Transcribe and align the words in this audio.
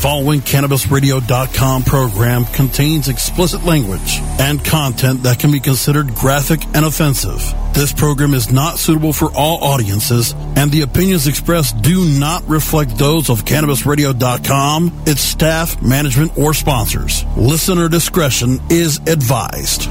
following 0.00 0.40
CannabisRadio.com 0.40 1.82
program 1.82 2.46
contains 2.46 3.08
explicit 3.08 3.64
language 3.64 4.18
and 4.40 4.64
content 4.64 5.24
that 5.24 5.38
can 5.38 5.52
be 5.52 5.60
considered 5.60 6.14
graphic 6.14 6.64
and 6.74 6.86
offensive. 6.86 7.38
This 7.74 7.92
program 7.92 8.32
is 8.32 8.50
not 8.50 8.78
suitable 8.78 9.12
for 9.12 9.30
all 9.34 9.62
audiences, 9.62 10.34
and 10.56 10.72
the 10.72 10.80
opinions 10.80 11.26
expressed 11.26 11.82
do 11.82 12.06
not 12.18 12.48
reflect 12.48 12.96
those 12.96 13.28
of 13.28 13.44
CannabisRadio.com, 13.44 15.02
its 15.06 15.20
staff, 15.20 15.82
management, 15.82 16.38
or 16.38 16.54
sponsors. 16.54 17.24
Listener 17.36 17.90
discretion 17.90 18.58
is 18.70 19.00
advised. 19.06 19.82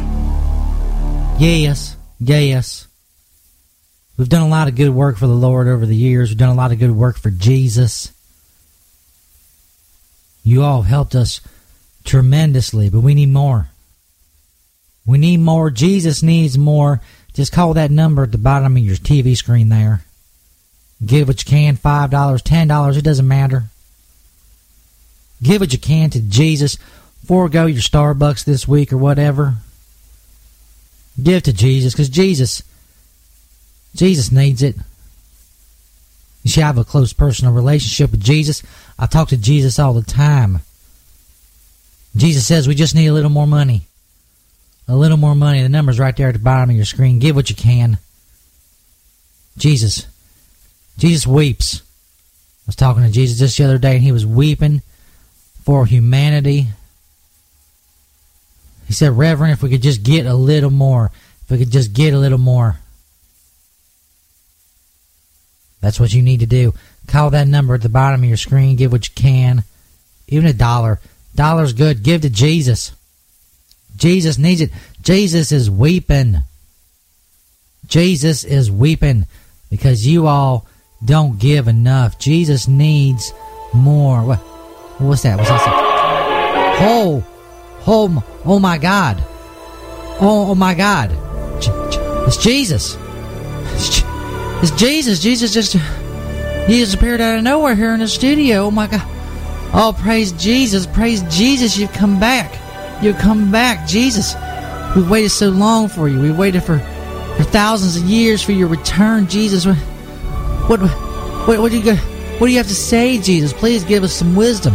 Yes, 1.39 1.98
yes. 2.20 2.88
We've 4.18 4.28
done 4.28 4.41
a 4.41 4.50
lot 4.50 4.68
of 4.68 4.76
good 4.76 4.89
work 4.89 5.18
for 5.18 5.28
the 5.28 5.34
Lord 5.34 5.68
over 5.68 5.86
the 5.86 5.96
years. 5.96 6.30
We've 6.30 6.38
done 6.38 6.50
a 6.50 6.55
lot 6.55 6.71
of 6.71 6.80
good 6.80 6.91
work 6.91 7.20
for 7.20 7.30
Jesus. 7.30 8.12
You 10.44 10.64
all 10.64 10.84
helped 10.84 11.16
us 11.16 11.42
tremendously, 12.04 12.89
but 12.89 13.02
we 13.02 13.14
need 13.14 13.30
more. 13.30 13.70
We 15.06 15.18
need 15.18 15.39
more. 15.39 15.70
Jesus 15.70 16.24
needs 16.24 16.57
more. 16.57 17.02
Just 17.34 17.52
call 17.52 17.74
that 17.74 17.92
number 17.92 18.24
at 18.24 18.32
the 18.32 18.38
bottom 18.38 18.78
of 18.78 18.83
your 18.83 18.96
TV 18.96 19.36
screen 19.36 19.70
there. 19.70 20.04
Give 21.06 21.28
what 21.28 21.44
you 21.44 21.50
can 21.50 21.78
$5, 21.78 22.10
$10, 22.10 22.97
it 22.97 23.02
doesn't 23.04 23.28
matter. 23.28 23.66
Give 25.42 25.61
what 25.61 25.71
you 25.71 25.80
can 25.80 26.10
to 26.10 26.20
Jesus. 26.20 26.78
Forego 27.25 27.66
your 27.66 27.82
Starbucks 27.82 28.44
this 28.44 28.68
week 28.68 28.92
or 28.92 28.97
whatever. 28.97 29.56
Give 31.21 31.42
to 31.44 31.54
Jesus 31.54 31.94
because 31.94 32.09
Jesus, 32.09 32.64
Jesus 33.95 34.31
needs 34.31 34.61
it. 34.61 34.75
You 36.44 36.52
see, 36.52 36.61
I 36.61 36.67
have 36.67 36.78
a 36.78 36.83
close 36.83 37.14
personal 37.14 37.53
relationship 37.53 38.11
with 38.11 38.23
Jesus. 38.23 38.64
I 39.00 39.06
talk 39.06 39.30
to 39.30 39.38
Jesus 39.38 39.80
all 39.80 39.94
the 39.94 40.03
time. 40.03 40.59
Jesus 42.16 42.45
says 42.45 42.67
we 42.67 42.76
just 42.76 42.95
need 42.95 43.08
a 43.08 43.14
little 43.14 43.30
more 43.30 43.47
money. 43.47 43.83
A 44.89 44.95
little 44.95 45.17
more 45.17 45.36
money. 45.36 45.64
The 45.64 45.69
number's 45.69 46.00
right 46.00 46.16
there 46.16 46.28
at 46.28 46.33
the 46.33 46.39
bottom 46.39 46.72
of 46.72 46.75
your 46.75 46.83
screen. 46.83 47.19
Give 47.19 47.36
what 47.36 47.50
you 47.50 47.56
can. 47.56 47.97
Jesus. 49.58 50.06
Jesus 50.97 51.25
weeps. 51.25 51.81
I 51.81 51.83
was 52.67 52.75
talking 52.75 53.03
to 53.03 53.09
Jesus 53.09 53.39
just 53.39 53.58
the 53.58 53.64
other 53.64 53.78
day, 53.78 53.94
and 53.94 54.03
he 54.03 54.11
was 54.11 54.25
weeping 54.25 54.81
for 55.63 55.86
humanity. 55.86 56.67
He 58.86 58.94
said, 58.94 59.17
Reverend, 59.17 59.53
if 59.53 59.63
we 59.63 59.69
could 59.69 59.81
just 59.81 60.03
get 60.03 60.25
a 60.25 60.34
little 60.34 60.72
more, 60.72 61.11
if 61.44 61.52
we 61.52 61.58
could 61.58 61.72
just 61.72 61.94
get 61.94 62.13
a 62.13 62.19
little 62.19 62.38
more. 62.38 62.80
That's 65.80 66.00
what 66.00 66.13
you 66.13 66.22
need 66.22 66.41
to 66.41 66.45
do. 66.45 66.73
Call 67.09 67.31
that 67.31 67.47
number 67.47 67.73
at 67.73 67.81
the 67.81 67.89
bottom 67.89 68.21
of 68.21 68.27
your 68.27 68.38
screen. 68.38 68.75
Give 68.75 68.91
what 68.91 69.07
you 69.07 69.13
can. 69.15 69.63
Even 70.27 70.47
a 70.47 70.53
dollar. 70.53 70.99
Dollar's 71.35 71.73
good. 71.73 72.03
Give 72.03 72.21
to 72.21 72.29
Jesus. 72.29 72.91
Jesus 73.95 74.38
needs 74.38 74.61
it. 74.61 74.69
Jesus 75.01 75.51
is 75.51 75.69
weeping. 75.69 76.38
Jesus 77.88 78.43
is 78.43 78.69
weeping 78.69 79.25
because 79.71 80.05
you 80.05 80.27
all 80.27 80.67
don't 81.03 81.39
give 81.39 81.67
enough. 81.67 82.19
Jesus 82.19 82.67
needs 82.67 83.33
more. 83.73 84.23
What? 84.23 84.38
What's 84.99 85.23
that? 85.23 85.38
What's 85.38 85.49
that? 85.49 86.77
Oh, 86.81 87.25
oh, 87.88 88.23
oh 88.45 88.59
my 88.59 88.77
God! 88.77 89.23
Oh, 90.21 90.51
oh 90.51 90.55
my 90.55 90.75
God! 90.75 91.11
It's 92.27 92.38
Jesus. 92.38 92.97
It's 94.61 94.71
Jesus. 94.71 95.19
Jesus 95.19 95.53
just 95.53 95.75
he 96.67 96.79
just 96.79 96.95
appeared 96.95 97.21
out 97.21 97.38
of 97.38 97.43
nowhere 97.43 97.75
here 97.75 97.93
in 97.93 97.99
the 97.99 98.07
studio. 98.07 98.65
Oh 98.65 98.71
my 98.71 98.88
God! 98.88 99.02
Oh, 99.73 99.95
praise 99.97 100.31
Jesus! 100.33 100.85
Praise 100.85 101.21
Jesus! 101.23 101.77
You've 101.77 101.93
come 101.93 102.19
back. 102.19 102.57
You've 103.03 103.17
come 103.17 103.51
back, 103.51 103.88
Jesus. 103.88 104.35
We 104.95 105.03
waited 105.03 105.29
so 105.29 105.49
long 105.49 105.88
for 105.88 106.07
you. 106.09 106.19
We 106.19 106.31
waited 106.31 106.63
for 106.63 106.79
for 107.38 107.44
thousands 107.44 107.95
of 107.95 108.03
years 108.03 108.41
for 108.41 108.51
your 108.51 108.67
return, 108.67 109.28
Jesus. 109.28 109.66
What 109.66 110.81
what 110.81 110.89
what, 111.47 111.59
what 111.59 111.72
do 111.72 111.79
you? 111.79 111.95
What 112.39 112.47
do 112.47 112.53
you 112.53 112.57
have 112.57 112.67
to 112.67 112.75
say, 112.75 113.17
Jesus? 113.19 113.51
Please 113.51 113.84
give 113.84 114.01
us 114.03 114.13
some 114.13 114.34
wisdom. 114.34 114.73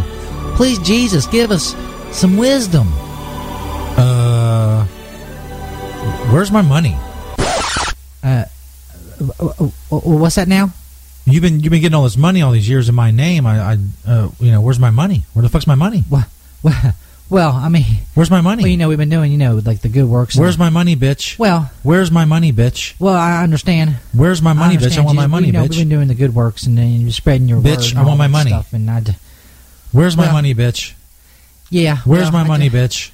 Please, 0.55 0.77
Jesus, 0.79 1.25
give 1.25 1.49
us 1.49 1.75
some 2.11 2.37
wisdom. 2.37 2.87
Uh, 3.97 4.85
where's 6.29 6.51
my 6.51 6.61
money? 6.61 6.95
Uh, 8.21 8.45
what's 9.89 10.35
that 10.35 10.47
now? 10.47 10.69
You've 11.25 11.41
been 11.41 11.59
you've 11.59 11.71
been 11.71 11.81
getting 11.81 11.95
all 11.95 12.03
this 12.03 12.17
money 12.17 12.41
all 12.41 12.51
these 12.51 12.69
years 12.69 12.87
in 12.87 12.95
my 12.95 13.09
name. 13.09 13.47
I, 13.47 13.73
I 13.73 13.77
uh, 14.07 14.29
you 14.39 14.51
know, 14.51 14.61
where's 14.61 14.79
my 14.79 14.91
money? 14.91 15.23
Where 15.33 15.41
the 15.41 15.49
fuck's 15.49 15.65
my 15.65 15.75
money? 15.75 16.03
Well, 16.09 16.25
well, 16.61 16.93
well 17.29 17.51
I 17.51 17.67
mean, 17.67 17.83
where's 18.13 18.29
my 18.29 18.41
money? 18.41 18.63
Well, 18.63 18.69
you 18.69 18.77
know, 18.77 18.89
we've 18.89 18.97
been 18.99 19.09
doing, 19.09 19.31
you 19.31 19.39
know, 19.39 19.59
like 19.65 19.81
the 19.81 19.89
good 19.89 20.05
works. 20.05 20.37
Where's 20.37 20.59
my 20.59 20.69
money, 20.69 20.95
bitch? 20.95 21.39
Well, 21.39 21.71
where's 21.81 22.11
my 22.11 22.25
money, 22.25 22.53
bitch? 22.53 22.93
Well, 22.99 23.15
I 23.15 23.41
understand. 23.41 23.95
Where's 24.13 24.41
my 24.43 24.53
money, 24.53 24.75
I 24.75 24.77
bitch? 24.77 24.97
I 24.99 25.01
want 25.01 25.15
my 25.15 25.25
money, 25.25 25.47
you 25.47 25.53
know, 25.53 25.63
bitch. 25.63 25.71
We've 25.71 25.79
been 25.79 25.89
doing 25.89 26.07
the 26.09 26.15
good 26.15 26.35
works 26.35 26.67
and 26.67 26.77
then 26.77 27.01
you're 27.01 27.11
spreading 27.11 27.49
your 27.49 27.59
bitch. 27.59 27.95
word 27.95 28.01
I 28.01 28.05
want 28.05 28.19
my 28.19 28.27
money. 28.27 28.51
Stuff 28.51 28.73
and 28.73 28.89
I. 28.89 29.01
Where's 29.91 30.15
my 30.15 30.31
money, 30.31 30.53
bitch? 30.53 30.93
Yeah. 31.71 31.97
Where's 32.05 32.31
well, 32.31 32.43
my 32.43 32.43
money, 32.43 32.65
I, 32.65 32.69
bitch? 32.69 33.11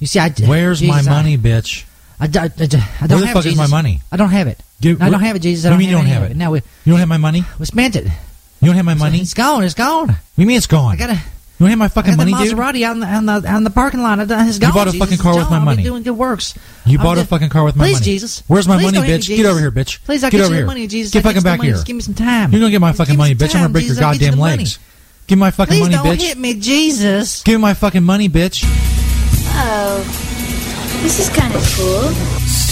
You 0.00 0.08
see, 0.08 0.18
I. 0.18 0.30
Where's 0.30 0.80
Jesus, 0.80 1.06
my 1.06 1.12
money, 1.12 1.38
bitch? 1.38 1.84
I, 2.18 2.24
I, 2.24 2.26
I, 2.26 2.42
I 2.42 2.46
don't 2.46 2.60
Where 2.60 3.08
the 3.08 3.26
have 3.26 3.34
fuck 3.34 3.46
it, 3.46 3.50
is 3.50 3.56
my 3.56 3.68
money? 3.68 4.00
I 4.10 4.16
don't 4.16 4.30
have 4.30 4.48
it. 4.48 4.60
Dude, 4.80 5.00
I 5.02 5.10
don't 5.10 5.20
have 5.20 5.36
it, 5.36 5.40
Jesus. 5.40 5.64
I 5.70 5.76
do 5.76 5.82
you 5.84 5.90
don't 5.90 6.04
mean 6.04 6.08
you 6.08 6.14
have 6.14 6.22
don't 6.22 6.22
have 6.22 6.22
any 6.22 6.30
it? 6.30 6.32
of 6.32 6.36
No, 6.38 6.50
we, 6.52 6.58
You 6.84 6.92
don't 6.92 7.00
have 7.00 7.08
my 7.08 7.16
money? 7.16 7.44
we 7.58 7.66
spent 7.66 7.96
it. 7.96 8.04
You 8.60 8.66
don't 8.66 8.76
have 8.76 8.84
my 8.84 8.94
money? 8.94 9.20
It's 9.20 9.34
gone. 9.34 9.64
It's 9.64 9.74
gone. 9.74 10.08
What 10.08 10.16
do 10.36 10.42
you 10.42 10.46
mean 10.46 10.56
it's 10.56 10.66
gone? 10.66 10.92
I 10.92 10.96
got 10.96 11.10
a. 11.10 11.14
you 11.14 11.20
don't 11.60 11.70
have 11.70 11.78
my 11.78 11.84
I 11.86 11.88
fucking 11.88 12.12
got 12.12 12.18
money, 12.18 12.32
the 12.32 12.44
dude? 12.50 12.56
Maserati 12.58 12.88
on 12.90 13.00
the 13.00 13.06
on 13.06 13.26
the 13.26 13.48
on 13.50 13.64
the 13.64 13.70
parking 13.70 14.02
lot. 14.02 14.18
It's 14.20 14.30
You 14.30 14.36
gone. 14.36 14.50
You 14.60 14.72
bought 14.74 14.88
a 14.88 14.90
Jesus. 14.92 14.98
fucking 15.06 15.18
car 15.18 15.36
with 15.36 15.50
my 15.50 15.58
money. 15.58 15.70
I've 15.70 15.76
been 15.78 15.84
doing 15.84 16.02
good 16.04 16.12
works. 16.12 16.54
You 16.86 16.98
I'm 16.98 17.04
bought 17.04 17.18
a 17.18 17.24
fucking 17.24 17.48
car 17.50 17.64
with 17.64 17.74
my 17.76 17.86
Please, 17.86 17.94
money. 17.94 18.04
Jesus. 18.04 18.42
Where's 18.46 18.66
my 18.68 18.76
Please 18.76 18.84
money, 18.86 18.98
don't 18.98 19.06
me, 19.06 19.16
bitch? 19.18 19.36
Get 19.36 19.46
over 19.46 19.58
here, 19.60 19.70
bitch. 19.72 20.04
Please, 20.04 20.22
I 20.24 20.30
Get 20.30 20.38
get 20.38 20.44
over 20.44 20.50
you 20.50 20.54
here. 20.58 20.62
the 20.62 20.66
money, 20.66 20.86
Jesus. 20.86 21.12
Get 21.12 21.24
I 21.24 21.28
fucking 21.28 21.42
back 21.42 21.58
money. 21.58 21.68
here. 21.68 21.76
Just 21.76 21.86
give 21.86 21.96
me 21.96 22.02
some 22.02 22.14
time. 22.14 22.52
You're 22.52 22.60
gonna 22.60 22.70
get 22.70 22.80
my 22.80 22.90
Just 22.90 22.98
fucking 22.98 23.16
money, 23.16 23.34
bitch. 23.34 23.54
I'm 23.54 23.62
gonna 23.62 23.68
break 23.72 23.84
your 23.86 23.94
Jesus. 23.94 24.04
I'll 24.04 24.14
you 24.14 24.20
goddamn 24.20 24.38
money. 24.38 24.56
legs. 24.58 24.78
Give 25.26 25.38
me 25.38 25.40
my 25.40 25.50
fucking 25.50 25.72
Please 25.72 25.80
money, 25.82 25.94
don't 25.94 26.06
bitch. 26.06 26.22
hit 26.22 26.38
me, 26.38 26.54
Jesus. 26.54 27.42
Give 27.42 27.54
me 27.58 27.62
my 27.62 27.74
fucking 27.74 28.02
money, 28.04 28.28
bitch. 28.28 28.64
Oh, 29.60 29.98
this 31.02 31.18
is 31.20 31.28
kind 31.28 31.54
of 31.54 31.62
cool. 31.76 32.67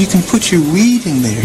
You 0.00 0.06
can 0.06 0.22
put 0.22 0.50
your 0.50 0.62
weed 0.72 1.04
in 1.04 1.20
there. 1.20 1.44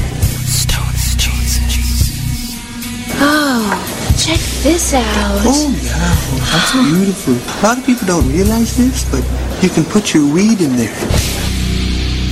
Oh, 3.20 4.16
check 4.18 4.40
this 4.64 4.94
out. 4.94 5.42
Oh, 5.44 5.70
yeah. 5.84 6.16
That's 6.54 6.72
beautiful. 6.96 7.34
A 7.34 7.60
lot 7.68 7.78
of 7.78 7.86
people 7.86 8.08
don't 8.08 8.32
realize 8.32 8.78
this, 8.78 9.04
but 9.12 9.26
you 9.62 9.68
can 9.68 9.84
put 9.84 10.14
your 10.14 10.26
weed 10.34 10.62
in 10.62 10.78
there. 10.78 10.96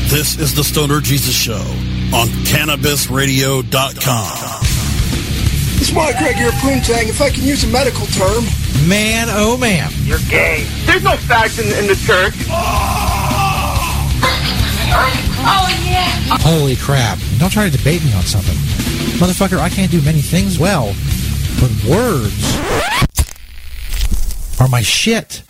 This 0.07 0.37
is 0.39 0.53
the 0.55 0.63
Stoner 0.63 1.01
Jesus 1.01 1.35
Show 1.35 1.59
on 2.15 2.29
CannabisRadio.com. 2.47 4.61
It's 5.81 5.91
Mike 5.91 6.15
Craig 6.15 6.37
here, 6.37 6.51
Poontang. 6.51 7.09
If 7.09 7.19
I 7.19 7.31
can 7.31 7.43
use 7.43 7.65
a 7.65 7.67
medical 7.67 8.05
term. 8.05 8.45
Man, 8.87 9.27
oh 9.29 9.57
man. 9.57 9.91
You're 10.03 10.19
gay. 10.29 10.63
There's 10.85 11.03
no 11.03 11.17
facts 11.17 11.59
in, 11.59 11.65
in 11.77 11.85
the 11.87 11.95
church. 11.95 12.33
Oh, 12.49 13.99
yeah. 15.43 16.37
Holy 16.41 16.75
crap. 16.75 17.19
Don't 17.37 17.51
try 17.51 17.69
to 17.69 17.75
debate 17.75 18.03
me 18.03 18.13
on 18.13 18.23
something. 18.23 18.55
Motherfucker, 19.19 19.59
I 19.59 19.69
can't 19.69 19.91
do 19.91 20.01
many 20.01 20.21
things 20.21 20.57
well, 20.57 20.93
but 21.59 21.71
words 21.85 22.57
are 24.59 24.67
my 24.67 24.81
shit. 24.81 25.43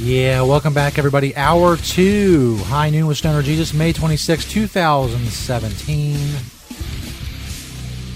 Yeah, 0.00 0.42
welcome 0.42 0.72
back, 0.72 0.98
everybody. 0.98 1.36
Hour 1.36 1.76
two, 1.76 2.58
High 2.66 2.90
Noon 2.90 3.08
with 3.08 3.18
Stoner 3.18 3.42
Jesus, 3.42 3.74
May 3.74 3.92
26, 3.92 4.44
2017. 4.44 6.16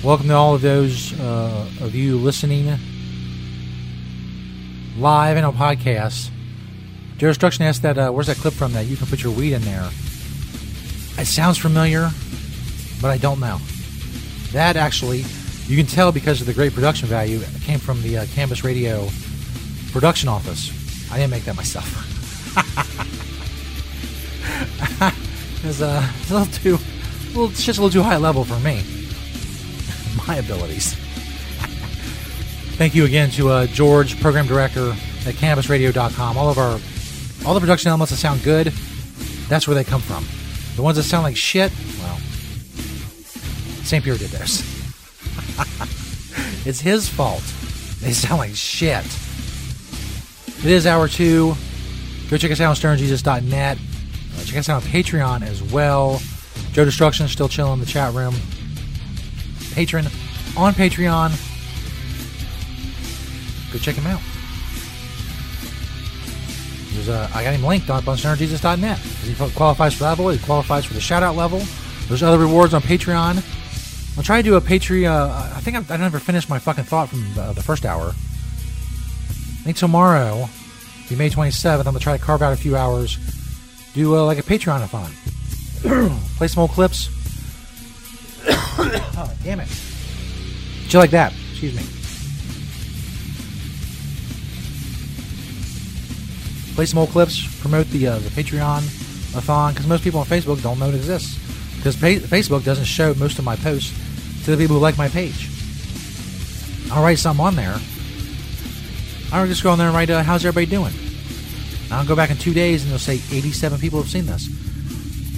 Welcome 0.04 0.28
to 0.28 0.34
all 0.34 0.54
of 0.54 0.62
those 0.62 1.18
uh, 1.18 1.68
of 1.80 1.94
you 1.94 2.16
listening 2.16 2.78
live 5.00 5.36
and 5.38 5.46
on 5.46 5.54
podcast. 5.54 6.28
Joe 7.16 7.28
Destruction 7.28 7.64
asked 7.64 7.80
that, 7.82 7.96
uh, 7.96 8.10
where's 8.10 8.26
that 8.26 8.36
clip 8.36 8.52
from 8.52 8.74
that 8.74 8.84
you 8.84 8.98
can 8.98 9.06
put 9.06 9.22
your 9.22 9.32
weed 9.32 9.54
in 9.54 9.62
there? 9.62 9.88
It 11.18 11.26
sounds 11.26 11.56
familiar, 11.56 12.10
but 13.00 13.10
I 13.10 13.16
don't 13.16 13.40
know. 13.40 13.58
That 14.52 14.76
actually, 14.76 15.24
you 15.66 15.78
can 15.78 15.86
tell 15.86 16.12
because 16.12 16.42
of 16.42 16.46
the 16.46 16.52
great 16.52 16.74
production 16.74 17.08
value, 17.08 17.40
it 17.40 17.62
came 17.62 17.78
from 17.78 18.02
the 18.02 18.18
uh, 18.18 18.26
Cannabis 18.34 18.62
Radio 18.62 19.08
production 19.90 20.28
office. 20.28 20.70
I 21.10 21.16
didn't 21.16 21.30
make 21.30 21.44
that 21.44 21.56
myself. 21.56 21.86
it's, 25.64 25.80
uh, 25.80 26.06
it's 26.20 26.30
a 26.30 26.34
little 26.34 26.52
too, 26.52 26.78
a 27.40 27.48
just 27.54 27.78
a 27.78 27.82
little 27.82 27.88
too 27.88 28.02
high 28.02 28.18
level 28.18 28.44
for 28.44 28.60
me. 28.60 28.84
My 30.26 30.36
abilities. 30.36 30.94
Thank 32.80 32.94
you 32.94 33.04
again 33.04 33.28
to 33.32 33.50
uh, 33.50 33.66
George, 33.66 34.18
program 34.22 34.46
director 34.46 34.92
at 35.26 35.34
CannabisRadio.com. 35.34 36.38
All 36.38 36.48
of 36.48 36.56
our, 36.56 36.80
all 37.46 37.52
the 37.52 37.60
production 37.60 37.90
elements 37.90 38.10
that 38.10 38.16
sound 38.16 38.42
good, 38.42 38.68
that's 39.48 39.68
where 39.68 39.74
they 39.74 39.84
come 39.84 40.00
from. 40.00 40.24
The 40.76 40.82
ones 40.82 40.96
that 40.96 41.02
sound 41.02 41.24
like 41.24 41.36
shit, 41.36 41.70
well, 41.98 42.16
St. 43.84 44.02
Peter 44.02 44.16
did 44.16 44.30
this. 44.30 44.62
it's 46.66 46.80
his 46.80 47.06
fault. 47.06 47.42
They 48.00 48.12
sound 48.12 48.38
like 48.38 48.54
shit. 48.54 49.04
It 50.64 50.70
is 50.70 50.86
hour 50.86 51.06
two. 51.06 51.52
Go 52.30 52.38
check 52.38 52.50
us 52.50 52.62
out 52.62 52.70
on 52.70 52.76
stonerjesus.net. 52.76 53.76
Uh, 53.76 54.44
check 54.44 54.56
us 54.56 54.70
out 54.70 54.82
on 54.82 54.88
Patreon 54.88 55.42
as 55.42 55.62
well. 55.62 56.22
Joe 56.72 56.86
Destruction 56.86 57.28
still 57.28 57.50
chilling 57.50 57.74
in 57.74 57.80
the 57.80 57.84
chat 57.84 58.14
room. 58.14 58.34
Patron 59.74 60.06
on 60.56 60.72
Patreon. 60.72 61.49
Go 63.72 63.78
check 63.78 63.94
him 63.94 64.06
out. 64.06 64.20
There's 66.92 67.08
a, 67.08 67.30
I 67.34 67.44
got 67.44 67.54
him 67.54 67.64
linked 67.64 67.88
on 67.88 68.02
stonerjesus.net. 68.02 68.98
He 68.98 69.34
qualifies 69.54 69.94
for 69.94 70.04
that 70.04 70.10
level. 70.10 70.28
He 70.30 70.38
qualifies 70.38 70.84
for 70.84 70.94
the 70.94 71.00
shout 71.00 71.22
out 71.22 71.36
level. 71.36 71.62
There's 72.08 72.22
other 72.22 72.38
rewards 72.38 72.74
on 72.74 72.82
Patreon. 72.82 74.16
I'll 74.16 74.24
try 74.24 74.42
to 74.42 74.42
do 74.42 74.56
a 74.56 74.60
Patreon. 74.60 75.08
Uh, 75.08 75.52
I 75.54 75.60
think 75.60 75.76
I, 75.90 75.94
I 75.94 75.96
never 75.96 76.18
finished 76.18 76.50
my 76.50 76.58
fucking 76.58 76.84
thought 76.84 77.08
from 77.08 77.20
the, 77.34 77.52
the 77.52 77.62
first 77.62 77.86
hour. 77.86 78.08
I 78.08 79.62
think 79.62 79.76
tomorrow, 79.76 80.48
be 81.08 81.16
May 81.16 81.30
27th, 81.30 81.78
I'm 81.78 81.84
going 81.84 81.94
to 81.94 82.00
try 82.00 82.16
to 82.16 82.22
carve 82.22 82.42
out 82.42 82.52
a 82.52 82.56
few 82.56 82.76
hours, 82.76 83.18
do 83.94 84.16
uh, 84.16 84.24
like 84.24 84.38
a 84.38 84.42
Patreon-a-thon. 84.42 85.10
Play 86.36 86.48
some 86.48 86.62
old 86.62 86.70
clips. 86.70 87.08
oh, 88.48 89.32
damn 89.44 89.60
it. 89.60 89.68
Shit 89.68 90.94
like 90.94 91.10
that. 91.10 91.32
Excuse 91.52 91.76
me. 91.76 91.99
Play 96.80 96.86
some 96.86 97.00
old 97.00 97.10
clips, 97.10 97.60
promote 97.60 97.86
the 97.88 98.06
uh, 98.06 98.18
the 98.20 98.30
Patreon-a-thon, 98.30 99.74
because 99.74 99.86
most 99.86 100.02
people 100.02 100.20
on 100.20 100.24
Facebook 100.24 100.62
don't 100.62 100.78
know 100.78 100.88
it 100.88 100.94
exists. 100.94 101.38
Because 101.76 101.94
pa- 101.94 102.26
Facebook 102.26 102.64
doesn't 102.64 102.86
show 102.86 103.12
most 103.16 103.38
of 103.38 103.44
my 103.44 103.54
posts 103.54 103.92
to 104.46 104.52
the 104.52 104.56
people 104.56 104.76
who 104.76 104.80
like 104.80 104.96
my 104.96 105.08
page. 105.08 105.50
I'll 106.90 107.02
write 107.02 107.18
something 107.18 107.44
on 107.44 107.54
there. 107.54 107.78
I'll 109.30 109.46
just 109.46 109.62
go 109.62 109.72
on 109.72 109.76
there 109.76 109.88
and 109.88 109.94
write, 109.94 110.08
uh, 110.08 110.22
how's 110.22 110.42
everybody 110.42 110.64
doing? 110.64 110.94
And 111.84 111.92
I'll 111.92 112.06
go 112.06 112.16
back 112.16 112.30
in 112.30 112.38
two 112.38 112.54
days 112.54 112.82
and 112.82 112.90
they'll 112.90 112.98
say 112.98 113.20
87 113.30 113.78
people 113.78 114.00
have 114.00 114.10
seen 114.10 114.24
this. 114.24 114.48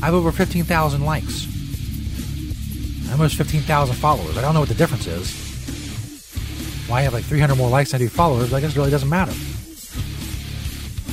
I 0.00 0.04
have 0.04 0.14
over 0.14 0.30
15,000 0.30 1.04
likes. 1.04 1.48
Almost 3.10 3.34
15,000 3.34 3.96
followers. 3.96 4.38
I 4.38 4.42
don't 4.42 4.54
know 4.54 4.60
what 4.60 4.68
the 4.68 4.76
difference 4.76 5.08
is. 5.08 6.88
Why 6.88 6.98
I 6.98 7.02
have 7.02 7.14
like 7.14 7.24
300 7.24 7.56
more 7.56 7.68
likes 7.68 7.90
than 7.90 8.00
I 8.00 8.04
do 8.04 8.08
followers, 8.08 8.50
but 8.50 8.58
I 8.58 8.60
guess 8.60 8.70
it 8.70 8.76
really 8.76 8.92
doesn't 8.92 9.08
matter. 9.08 9.34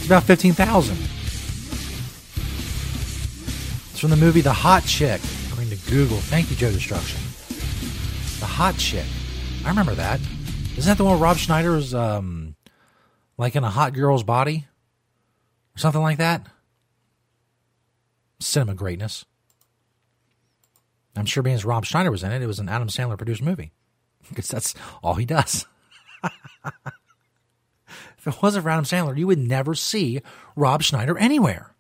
About 0.09 0.23
15,000. 0.23 0.97
It's 3.91 3.99
from 3.99 4.09
the 4.09 4.15
movie 4.15 4.41
The 4.41 4.51
Hot 4.51 4.83
Chick, 4.83 5.21
according 5.45 5.69
to 5.69 5.75
Google. 5.87 6.17
Thank 6.17 6.49
you, 6.49 6.55
Joe 6.55 6.71
Destruction. 6.71 7.21
The 8.39 8.47
Hot 8.47 8.75
Chick. 8.79 9.05
I 9.63 9.69
remember 9.69 9.93
that. 9.93 10.19
Isn't 10.75 10.89
that 10.89 10.97
the 10.97 11.03
one 11.03 11.13
where 11.13 11.21
Rob 11.21 11.37
Schneider 11.37 11.75
is 11.75 11.93
um, 11.93 12.55
like 13.37 13.55
in 13.55 13.63
a 13.63 13.69
hot 13.69 13.93
girl's 13.93 14.23
body? 14.23 14.65
Or 15.75 15.77
something 15.77 16.01
like 16.01 16.17
that? 16.17 16.43
Cinema 18.39 18.73
greatness. 18.73 19.25
I'm 21.15 21.27
sure 21.27 21.43
being 21.43 21.55
as 21.55 21.65
Rob 21.65 21.85
Schneider 21.85 22.09
was 22.09 22.23
in 22.23 22.31
it, 22.31 22.41
it 22.41 22.47
was 22.47 22.57
an 22.57 22.67
Adam 22.67 22.87
Sandler 22.87 23.15
produced 23.15 23.43
movie. 23.43 23.73
Because 24.29 24.47
that's 24.47 24.73
all 25.03 25.13
he 25.13 25.25
does. 25.25 25.67
if 28.19 28.27
it 28.27 28.41
wasn't 28.41 28.63
for 28.63 28.69
Adam 28.69 28.83
Sandler, 28.83 29.17
you 29.17 29.27
would 29.27 29.39
never 29.39 29.73
see 29.73 30.21
Rob 30.55 30.83
Schneider 30.83 31.17
anywhere. 31.17 31.73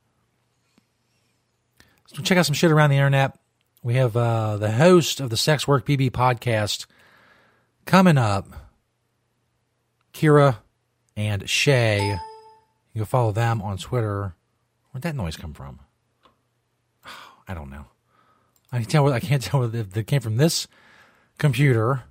So 2.07 2.23
check 2.23 2.37
out 2.37 2.45
some 2.45 2.55
shit 2.55 2.71
around 2.71 2.89
the 2.89 2.95
internet. 2.95 3.37
We 3.83 3.95
have 3.95 4.15
uh, 4.15 4.57
the 4.57 4.71
host 4.71 5.19
of 5.19 5.29
the 5.29 5.37
Sex 5.37 5.67
Work 5.67 5.85
BB 5.85 6.11
podcast 6.11 6.85
coming 7.85 8.17
up, 8.17 8.47
Kyra 10.13 10.57
and 11.15 11.43
Shaye. 11.43 12.19
You 12.93 12.99
can 12.99 13.05
follow 13.05 13.31
them 13.31 13.61
on 13.61 13.77
Twitter. 13.77 14.35
Where'd 14.91 15.03
that 15.03 15.15
noise 15.15 15.37
come 15.37 15.53
from? 15.53 15.79
I 17.47 17.53
don't 17.53 17.69
know. 17.69 17.85
I 18.71 18.79
can 18.79 18.87
tell. 18.87 19.11
I 19.11 19.19
can't 19.19 19.43
tell 19.43 19.63
if 19.63 19.95
it 19.95 20.07
came 20.07 20.21
from 20.21 20.37
this 20.37 20.67
computer, 21.37 22.03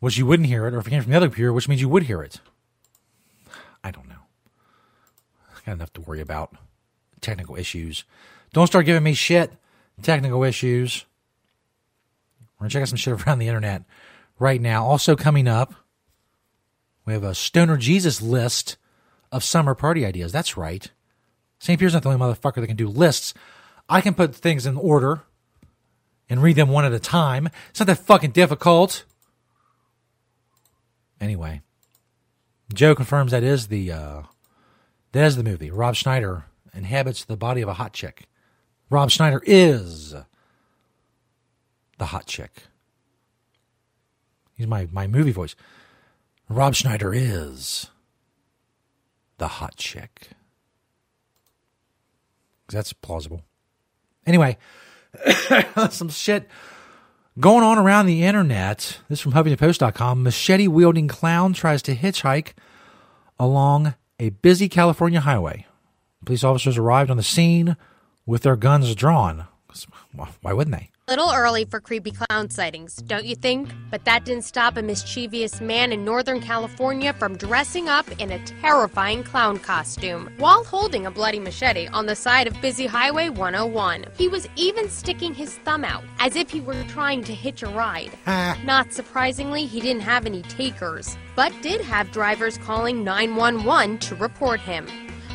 which 0.00 0.16
you 0.16 0.24
wouldn't 0.24 0.48
hear 0.48 0.66
it, 0.66 0.74
or 0.74 0.78
if 0.78 0.86
it 0.86 0.90
came 0.90 1.02
from 1.02 1.12
the 1.12 1.16
other 1.16 1.28
computer, 1.28 1.52
which 1.52 1.68
means 1.68 1.80
you 1.80 1.88
would 1.88 2.04
hear 2.04 2.22
it. 2.22 2.40
I 3.88 3.90
don't 3.90 4.08
know. 4.08 4.26
I 5.50 5.60
got 5.64 5.72
enough 5.72 5.94
to 5.94 6.02
worry 6.02 6.20
about. 6.20 6.54
Technical 7.22 7.56
issues. 7.56 8.04
Don't 8.52 8.66
start 8.66 8.84
giving 8.84 9.02
me 9.02 9.14
shit. 9.14 9.50
Technical 10.02 10.44
issues. 10.44 11.06
We're 12.58 12.64
gonna 12.64 12.70
check 12.70 12.82
out 12.82 12.88
some 12.88 12.98
shit 12.98 13.14
around 13.26 13.38
the 13.38 13.48
internet 13.48 13.84
right 14.38 14.60
now. 14.60 14.84
Also 14.84 15.16
coming 15.16 15.48
up, 15.48 15.72
we 17.06 17.14
have 17.14 17.24
a 17.24 17.34
Stoner 17.34 17.78
Jesus 17.78 18.20
list 18.20 18.76
of 19.32 19.42
summer 19.42 19.74
party 19.74 20.04
ideas. 20.04 20.32
That's 20.32 20.58
right. 20.58 20.90
St. 21.58 21.78
Peter's 21.80 21.94
not 21.94 22.02
the 22.02 22.10
only 22.10 22.20
motherfucker 22.20 22.56
that 22.56 22.66
can 22.66 22.76
do 22.76 22.88
lists. 22.88 23.32
I 23.88 24.02
can 24.02 24.12
put 24.12 24.34
things 24.34 24.66
in 24.66 24.76
order 24.76 25.22
and 26.28 26.42
read 26.42 26.56
them 26.56 26.68
one 26.68 26.84
at 26.84 26.92
a 26.92 27.00
time. 27.00 27.48
It's 27.70 27.80
not 27.80 27.86
that 27.86 28.00
fucking 28.00 28.32
difficult. 28.32 29.04
Anyway, 31.22 31.62
Joe 32.72 32.94
confirms 32.94 33.32
that 33.32 33.42
is 33.42 33.68
the 33.68 33.92
uh, 33.92 34.22
that 35.12 35.24
is 35.24 35.36
the 35.36 35.42
movie. 35.42 35.70
Rob 35.70 35.94
Schneider 35.94 36.44
inhabits 36.74 37.24
the 37.24 37.36
body 37.36 37.60
of 37.62 37.68
a 37.68 37.74
hot 37.74 37.92
chick. 37.92 38.26
Rob 38.90 39.10
Schneider 39.10 39.42
is 39.44 40.14
the 41.98 42.06
hot 42.06 42.26
chick. 42.26 42.62
He's 44.54 44.66
my, 44.66 44.88
my 44.90 45.06
movie 45.06 45.32
voice. 45.32 45.54
Rob 46.48 46.74
Schneider 46.74 47.12
is 47.14 47.90
the 49.38 49.48
hot 49.48 49.76
chick. 49.76 50.30
That's 52.70 52.92
plausible. 52.92 53.42
Anyway, 54.26 54.58
some 55.90 56.08
shit 56.08 56.48
going 57.38 57.62
on 57.62 57.78
around 57.78 58.06
the 58.06 58.24
internet. 58.24 58.98
This 59.08 59.18
is 59.18 59.20
from 59.20 59.32
HuffingtonPost.com. 59.32 60.22
Machete 60.22 60.68
wielding 60.68 61.08
clown 61.08 61.52
tries 61.52 61.82
to 61.82 61.94
hitchhike 61.94 62.52
along 63.38 63.94
a 64.18 64.30
busy 64.30 64.68
California 64.68 65.20
highway. 65.20 65.66
Police 66.24 66.44
officers 66.44 66.76
arrived 66.76 67.10
on 67.10 67.16
the 67.16 67.22
scene 67.22 67.76
with 68.26 68.42
their 68.42 68.56
guns 68.56 68.94
drawn. 68.94 69.46
Why 70.42 70.52
wouldn't 70.52 70.76
they? 70.76 70.90
Little 71.08 71.32
early 71.32 71.64
for 71.64 71.80
creepy 71.80 72.10
clown 72.10 72.50
sightings, 72.50 72.96
don't 72.96 73.24
you 73.24 73.34
think? 73.34 73.70
But 73.90 74.04
that 74.04 74.26
didn't 74.26 74.44
stop 74.44 74.76
a 74.76 74.82
mischievous 74.82 75.58
man 75.58 75.90
in 75.90 76.04
Northern 76.04 76.38
California 76.38 77.14
from 77.14 77.34
dressing 77.38 77.88
up 77.88 78.06
in 78.20 78.30
a 78.30 78.44
terrifying 78.44 79.24
clown 79.24 79.58
costume 79.58 80.28
while 80.36 80.64
holding 80.64 81.06
a 81.06 81.10
bloody 81.10 81.38
machete 81.38 81.86
on 81.86 82.04
the 82.04 82.14
side 82.14 82.46
of 82.46 82.60
busy 82.60 82.84
Highway 82.84 83.30
101. 83.30 84.04
He 84.18 84.28
was 84.28 84.46
even 84.54 84.90
sticking 84.90 85.32
his 85.32 85.54
thumb 85.64 85.82
out 85.82 86.04
as 86.18 86.36
if 86.36 86.50
he 86.50 86.60
were 86.60 86.84
trying 86.88 87.24
to 87.24 87.34
hitch 87.34 87.62
a 87.62 87.68
ride. 87.68 88.10
Ah. 88.26 88.58
Not 88.62 88.92
surprisingly, 88.92 89.64
he 89.64 89.80
didn't 89.80 90.02
have 90.02 90.26
any 90.26 90.42
takers, 90.42 91.16
but 91.34 91.54
did 91.62 91.80
have 91.80 92.12
drivers 92.12 92.58
calling 92.58 93.02
911 93.02 93.96
to 94.00 94.14
report 94.16 94.60
him. 94.60 94.86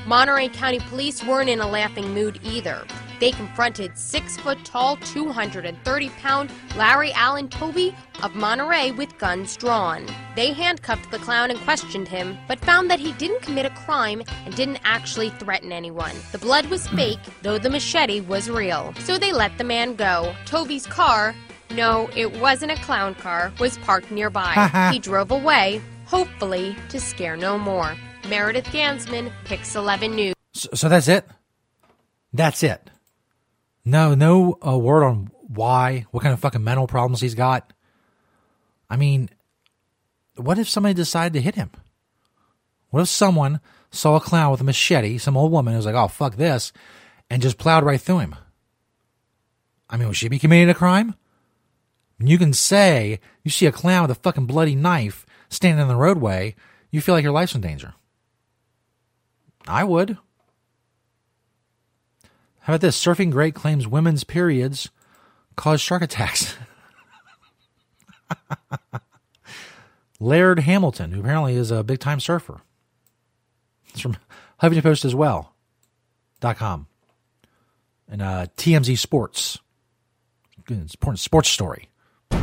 Monterey 0.06 0.50
County 0.50 0.82
Police 0.82 1.24
weren't 1.24 1.50
in 1.50 1.62
a 1.62 1.68
laughing 1.68 2.14
mood 2.14 2.40
either. 2.44 2.86
They 3.20 3.32
confronted 3.32 3.98
six 3.98 4.38
foot 4.38 4.64
tall, 4.66 4.98
230 4.98 6.10
pound 6.10 6.52
Larry 6.76 7.12
Allen 7.14 7.50
Toby 7.50 7.96
of 8.22 8.36
Monterey 8.36 8.92
with 8.92 9.18
guns 9.18 9.56
drawn. 9.58 10.06
They 10.36 10.54
handcuffed 10.54 11.12
the 11.12 11.20
clown 11.20 11.52
and 11.52 11.60
questioned 11.62 12.08
him, 12.08 12.38
but 12.48 12.60
found 12.60 12.90
that 12.90 13.00
he 13.00 13.12
didn't 13.14 13.42
commit 13.42 13.66
a 13.66 13.70
crime 13.72 14.24
and 14.46 14.56
didn't 14.56 14.80
actually 14.84 15.30
threaten 15.32 15.72
anyone. 15.72 16.16
The 16.32 16.38
blood 16.38 16.66
was 16.68 16.88
fake, 16.90 17.20
though 17.42 17.58
the 17.58 17.70
machete 17.70 18.22
was 18.22 18.50
real. 18.50 18.94
So 19.00 19.18
they 19.18 19.34
let 19.34 19.58
the 19.58 19.64
man 19.64 19.96
go. 19.96 20.36
Toby's 20.46 20.86
car, 20.88 21.36
no, 21.72 22.10
it 22.16 22.40
wasn't 22.40 22.72
a 22.72 22.76
clown 22.76 23.16
car, 23.16 23.52
was 23.60 23.78
parked 23.80 24.12
nearby. 24.12 24.90
he 24.94 25.00
drove 25.00 25.32
away, 25.32 25.82
hopefully 26.06 26.76
to 26.90 27.00
scare 27.00 27.36
no 27.36 27.58
more. 27.58 27.96
Meredith 28.30 28.66
Gansman, 28.66 29.32
Pix 29.46 29.76
11 29.76 30.16
News. 30.16 30.34
So, 30.54 30.70
so 30.74 30.90
that's 30.90 31.08
it? 31.08 31.26
That's 32.32 32.64
it. 32.64 32.90
No, 33.86 34.16
no 34.16 34.58
uh, 34.66 34.78
word 34.78 35.04
on 35.04 35.30
why, 35.42 36.06
what 36.12 36.24
kind 36.24 36.34
of 36.34 36.40
fucking 36.40 36.64
mental 36.64 36.88
problems 36.88 37.22
he's 37.22 37.36
got. 37.36 37.74
I 38.90 38.96
mean, 38.96 39.30
what 40.36 40.58
if 40.58 40.70
somebody 40.70 40.94
decided 40.94 41.34
to 41.34 41.42
hit 41.42 41.56
him? 41.56 41.72
What 42.90 43.02
if 43.02 43.10
someone 43.10 43.60
saw 43.92 44.16
a 44.16 44.22
clown 44.22 44.52
with 44.52 44.62
a 44.62 44.64
machete, 44.64 45.18
some 45.18 45.38
old 45.38 45.52
woman 45.52 45.74
who's 45.74 45.86
like, 45.86 45.96
oh, 45.96 46.08
fuck 46.08 46.36
this, 46.36 46.72
and 47.30 47.42
just 47.42 47.58
plowed 47.58 47.84
right 47.84 48.00
through 48.00 48.20
him? 48.20 48.36
I 49.90 49.98
mean, 49.98 50.08
would 50.08 50.18
she 50.18 50.30
be 50.30 50.40
committing 50.40 50.70
a 50.70 50.74
crime? 50.74 51.16
You 52.20 52.38
can 52.38 52.54
say 52.54 53.20
you 53.44 53.52
see 53.52 53.66
a 53.66 53.72
clown 53.72 54.04
with 54.04 54.18
a 54.18 54.22
fucking 54.22 54.46
bloody 54.46 54.76
knife 54.76 55.26
standing 55.50 55.82
in 55.82 55.88
the 55.88 55.96
roadway, 55.96 56.56
you 56.90 57.02
feel 57.02 57.16
like 57.16 57.24
your 57.24 57.34
life's 57.34 57.56
in 57.56 57.62
danger. 57.62 57.94
I 59.68 59.84
would. 59.84 60.18
How 62.64 62.74
about 62.74 62.82
this? 62.82 63.02
Surfing 63.02 63.30
Great 63.30 63.56
claims 63.56 63.88
women's 63.88 64.24
periods 64.24 64.90
cause 65.56 65.82
shark 65.82 66.02
attacks. 66.02 66.56
Laird 70.20 70.60
Hamilton, 70.60 71.12
who 71.12 71.20
apparently 71.20 71.56
is 71.56 71.72
a 71.72 71.84
big 71.84 72.00
time 72.00 72.20
surfer. 72.22 72.62
It's 73.90 74.00
from 74.00 74.16
Huffington 74.62 74.82
Post 74.84 75.04
as 75.04 75.14
well. 75.14 75.54
Dot 76.40 76.56
com. 76.58 76.88
And 78.10 78.22
uh, 78.22 78.48
TMZ 78.58 78.98
Sports. 78.98 79.60
Important 80.70 81.20
sports 81.20 81.50
story. 81.50 81.90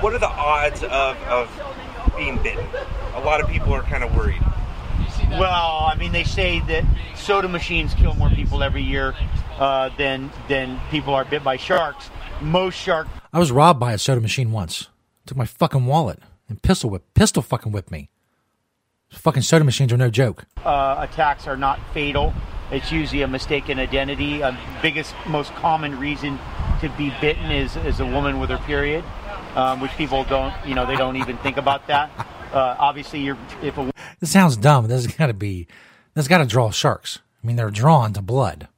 What 0.00 0.14
are 0.14 0.18
the 0.18 0.26
odds 0.26 0.82
of, 0.82 1.16
of 1.28 2.14
being 2.16 2.42
bitten? 2.42 2.66
A 3.14 3.20
lot 3.20 3.40
of 3.40 3.48
people 3.48 3.72
are 3.72 3.82
kind 3.84 4.02
of 4.02 4.12
worried. 4.16 4.42
Well, 5.38 5.88
I 5.90 5.96
mean, 5.98 6.12
they 6.12 6.24
say 6.24 6.60
that 6.68 6.84
soda 7.16 7.48
machines 7.48 7.94
kill 7.94 8.14
more 8.14 8.30
people 8.30 8.62
every 8.62 8.82
year 8.82 9.14
uh, 9.58 9.90
than 9.96 10.30
than 10.48 10.80
people 10.90 11.14
are 11.14 11.24
bit 11.24 11.42
by 11.42 11.56
sharks. 11.56 12.10
Most 12.40 12.74
shark 12.76 13.08
I 13.32 13.38
was 13.38 13.50
robbed 13.50 13.80
by 13.80 13.92
a 13.92 13.98
soda 13.98 14.20
machine 14.20 14.52
once. 14.52 14.88
Took 15.26 15.36
my 15.38 15.46
fucking 15.46 15.86
wallet 15.86 16.18
and 16.48 16.60
pistol 16.60 16.90
whip, 16.90 17.02
pistol 17.14 17.42
fucking 17.42 17.72
whipped 17.72 17.90
me. 17.90 18.08
Fucking 19.10 19.42
soda 19.42 19.64
machines 19.64 19.92
are 19.92 19.96
no 19.96 20.10
joke. 20.10 20.44
uh, 20.64 20.96
attacks 21.08 21.46
are 21.46 21.56
not 21.56 21.78
fatal. 21.94 22.32
It's 22.70 22.90
usually 22.90 23.22
a 23.22 23.28
mistaken 23.28 23.78
identity. 23.78 24.42
Uh, 24.42 24.56
biggest, 24.80 25.14
most 25.26 25.52
common 25.54 25.98
reason 25.98 26.38
to 26.80 26.88
be 26.96 27.12
bitten 27.20 27.50
is 27.50 27.76
is 27.76 28.00
a 28.00 28.06
woman 28.06 28.40
with 28.40 28.48
her 28.50 28.58
period, 28.58 29.04
um, 29.54 29.80
which 29.80 29.92
people 29.92 30.24
don't, 30.24 30.54
you 30.66 30.74
know, 30.74 30.86
they 30.86 30.96
don't 30.96 31.16
even 31.16 31.36
think 31.38 31.56
about 31.58 31.86
that. 31.88 32.10
Uh, 32.52 32.76
obviously, 32.78 33.20
you're 33.20 33.38
if 33.62 33.76
a 33.78 33.91
This 34.22 34.30
sounds 34.30 34.56
dumb. 34.56 34.86
This 34.86 35.04
has 35.04 35.16
got 35.16 35.26
to 35.26 35.34
be. 35.34 35.66
This 36.14 36.26
has 36.26 36.28
got 36.28 36.38
to 36.38 36.46
draw 36.46 36.70
sharks. 36.70 37.18
I 37.42 37.46
mean, 37.46 37.56
they're 37.56 37.72
drawn 37.72 38.12
to 38.12 38.22
blood. 38.22 38.68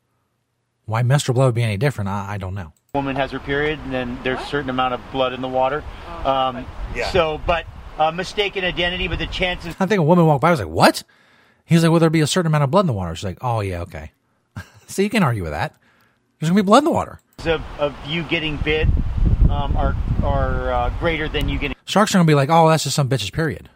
Why 0.86 1.02
menstrual 1.02 1.34
blood 1.34 1.46
would 1.46 1.54
be 1.54 1.62
any 1.62 1.76
different? 1.76 2.08
I, 2.08 2.32
I 2.32 2.38
don't 2.38 2.54
know. 2.54 2.72
woman 2.94 3.14
has 3.16 3.30
her 3.32 3.38
period, 3.38 3.78
and 3.80 3.92
then 3.92 4.18
there's 4.24 4.40
a 4.40 4.46
certain 4.46 4.70
amount 4.70 4.94
of 4.94 5.02
blood 5.12 5.34
in 5.34 5.42
the 5.42 5.48
water. 5.48 5.84
Um, 6.24 6.64
Yeah. 6.94 7.10
So, 7.10 7.42
but 7.46 7.66
uh, 7.98 8.10
mistaken 8.10 8.64
identity, 8.64 9.06
but 9.06 9.18
the 9.18 9.26
chances 9.26 9.76
I 9.78 9.84
think 9.84 9.98
a 9.98 10.02
woman 10.02 10.24
walked 10.24 10.40
by. 10.40 10.48
I 10.48 10.50
was 10.52 10.60
like, 10.60 10.68
"What?" 10.70 11.02
He 11.66 11.74
was 11.74 11.84
like, 11.84 11.92
"Will 11.92 12.00
there 12.00 12.08
be 12.08 12.22
a 12.22 12.26
certain 12.26 12.46
amount 12.46 12.64
of 12.64 12.70
blood 12.70 12.84
in 12.84 12.86
the 12.86 12.94
water?" 12.94 13.14
She's 13.14 13.24
like, 13.24 13.38
"Oh 13.42 13.60
yeah, 13.60 13.82
okay." 13.82 14.12
so 14.86 15.02
you 15.02 15.10
can 15.10 15.22
argue 15.22 15.42
with 15.42 15.52
that. 15.52 15.74
There's 16.40 16.48
gonna 16.48 16.62
be 16.62 16.66
blood 16.66 16.78
in 16.78 16.84
the 16.84 16.90
water. 16.90 17.20
of, 17.40 17.62
of 17.78 17.94
you 18.06 18.22
getting 18.22 18.56
bit 18.56 18.88
um, 19.50 19.76
are 19.76 19.94
are 20.22 20.72
uh, 20.72 20.90
greater 20.98 21.28
than 21.28 21.50
you 21.50 21.58
getting 21.58 21.76
Sharks 21.84 22.14
are 22.14 22.18
gonna 22.18 22.26
be 22.26 22.34
like, 22.34 22.48
"Oh, 22.48 22.66
that's 22.70 22.84
just 22.84 22.96
some 22.96 23.10
bitch's 23.10 23.28
period." 23.28 23.68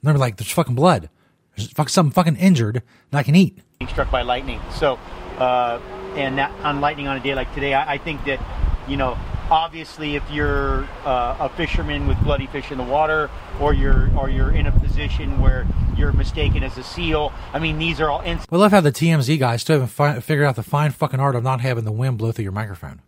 And 0.00 0.08
they're 0.08 0.18
like, 0.18 0.36
"There's 0.36 0.50
fucking 0.50 0.74
blood. 0.74 1.10
There's 1.56 1.70
fuck 1.72 1.88
something 1.88 2.12
fucking 2.12 2.36
injured 2.36 2.82
that 3.10 3.18
I 3.18 3.22
can 3.22 3.34
eat." 3.34 3.58
struck 3.86 4.10
by 4.10 4.22
lightning. 4.22 4.60
So, 4.74 4.98
uh, 5.38 5.80
and 6.16 6.38
that 6.38 6.50
on 6.64 6.80
lightning 6.80 7.06
on 7.06 7.16
a 7.16 7.20
day 7.20 7.34
like 7.34 7.52
today, 7.54 7.74
I, 7.74 7.94
I 7.94 7.98
think 7.98 8.24
that 8.24 8.40
you 8.88 8.96
know, 8.96 9.16
obviously, 9.50 10.16
if 10.16 10.28
you're 10.30 10.84
uh, 11.04 11.36
a 11.40 11.48
fisherman 11.50 12.08
with 12.08 12.18
bloody 12.22 12.46
fish 12.46 12.72
in 12.72 12.78
the 12.78 12.84
water, 12.84 13.30
or 13.60 13.72
you're 13.74 14.10
or 14.16 14.30
you're 14.30 14.50
in 14.50 14.66
a 14.66 14.72
position 14.72 15.40
where 15.40 15.66
you're 15.96 16.12
mistaken 16.12 16.62
as 16.62 16.76
a 16.78 16.82
seal, 16.82 17.32
I 17.52 17.58
mean, 17.58 17.78
these 17.78 18.00
are 18.00 18.08
all 18.08 18.20
instances. 18.20 18.48
We 18.50 18.58
love 18.58 18.72
how 18.72 18.80
the 18.80 18.92
TMZ 18.92 19.38
guys 19.38 19.60
still 19.62 19.74
haven't 19.76 19.88
fi- 19.88 20.20
figured 20.20 20.46
out 20.46 20.56
the 20.56 20.62
fine 20.62 20.90
fucking 20.90 21.20
art 21.20 21.36
of 21.36 21.42
not 21.42 21.60
having 21.60 21.84
the 21.84 21.92
wind 21.92 22.18
blow 22.18 22.32
through 22.32 22.44
your 22.44 22.52
microphone. 22.52 23.02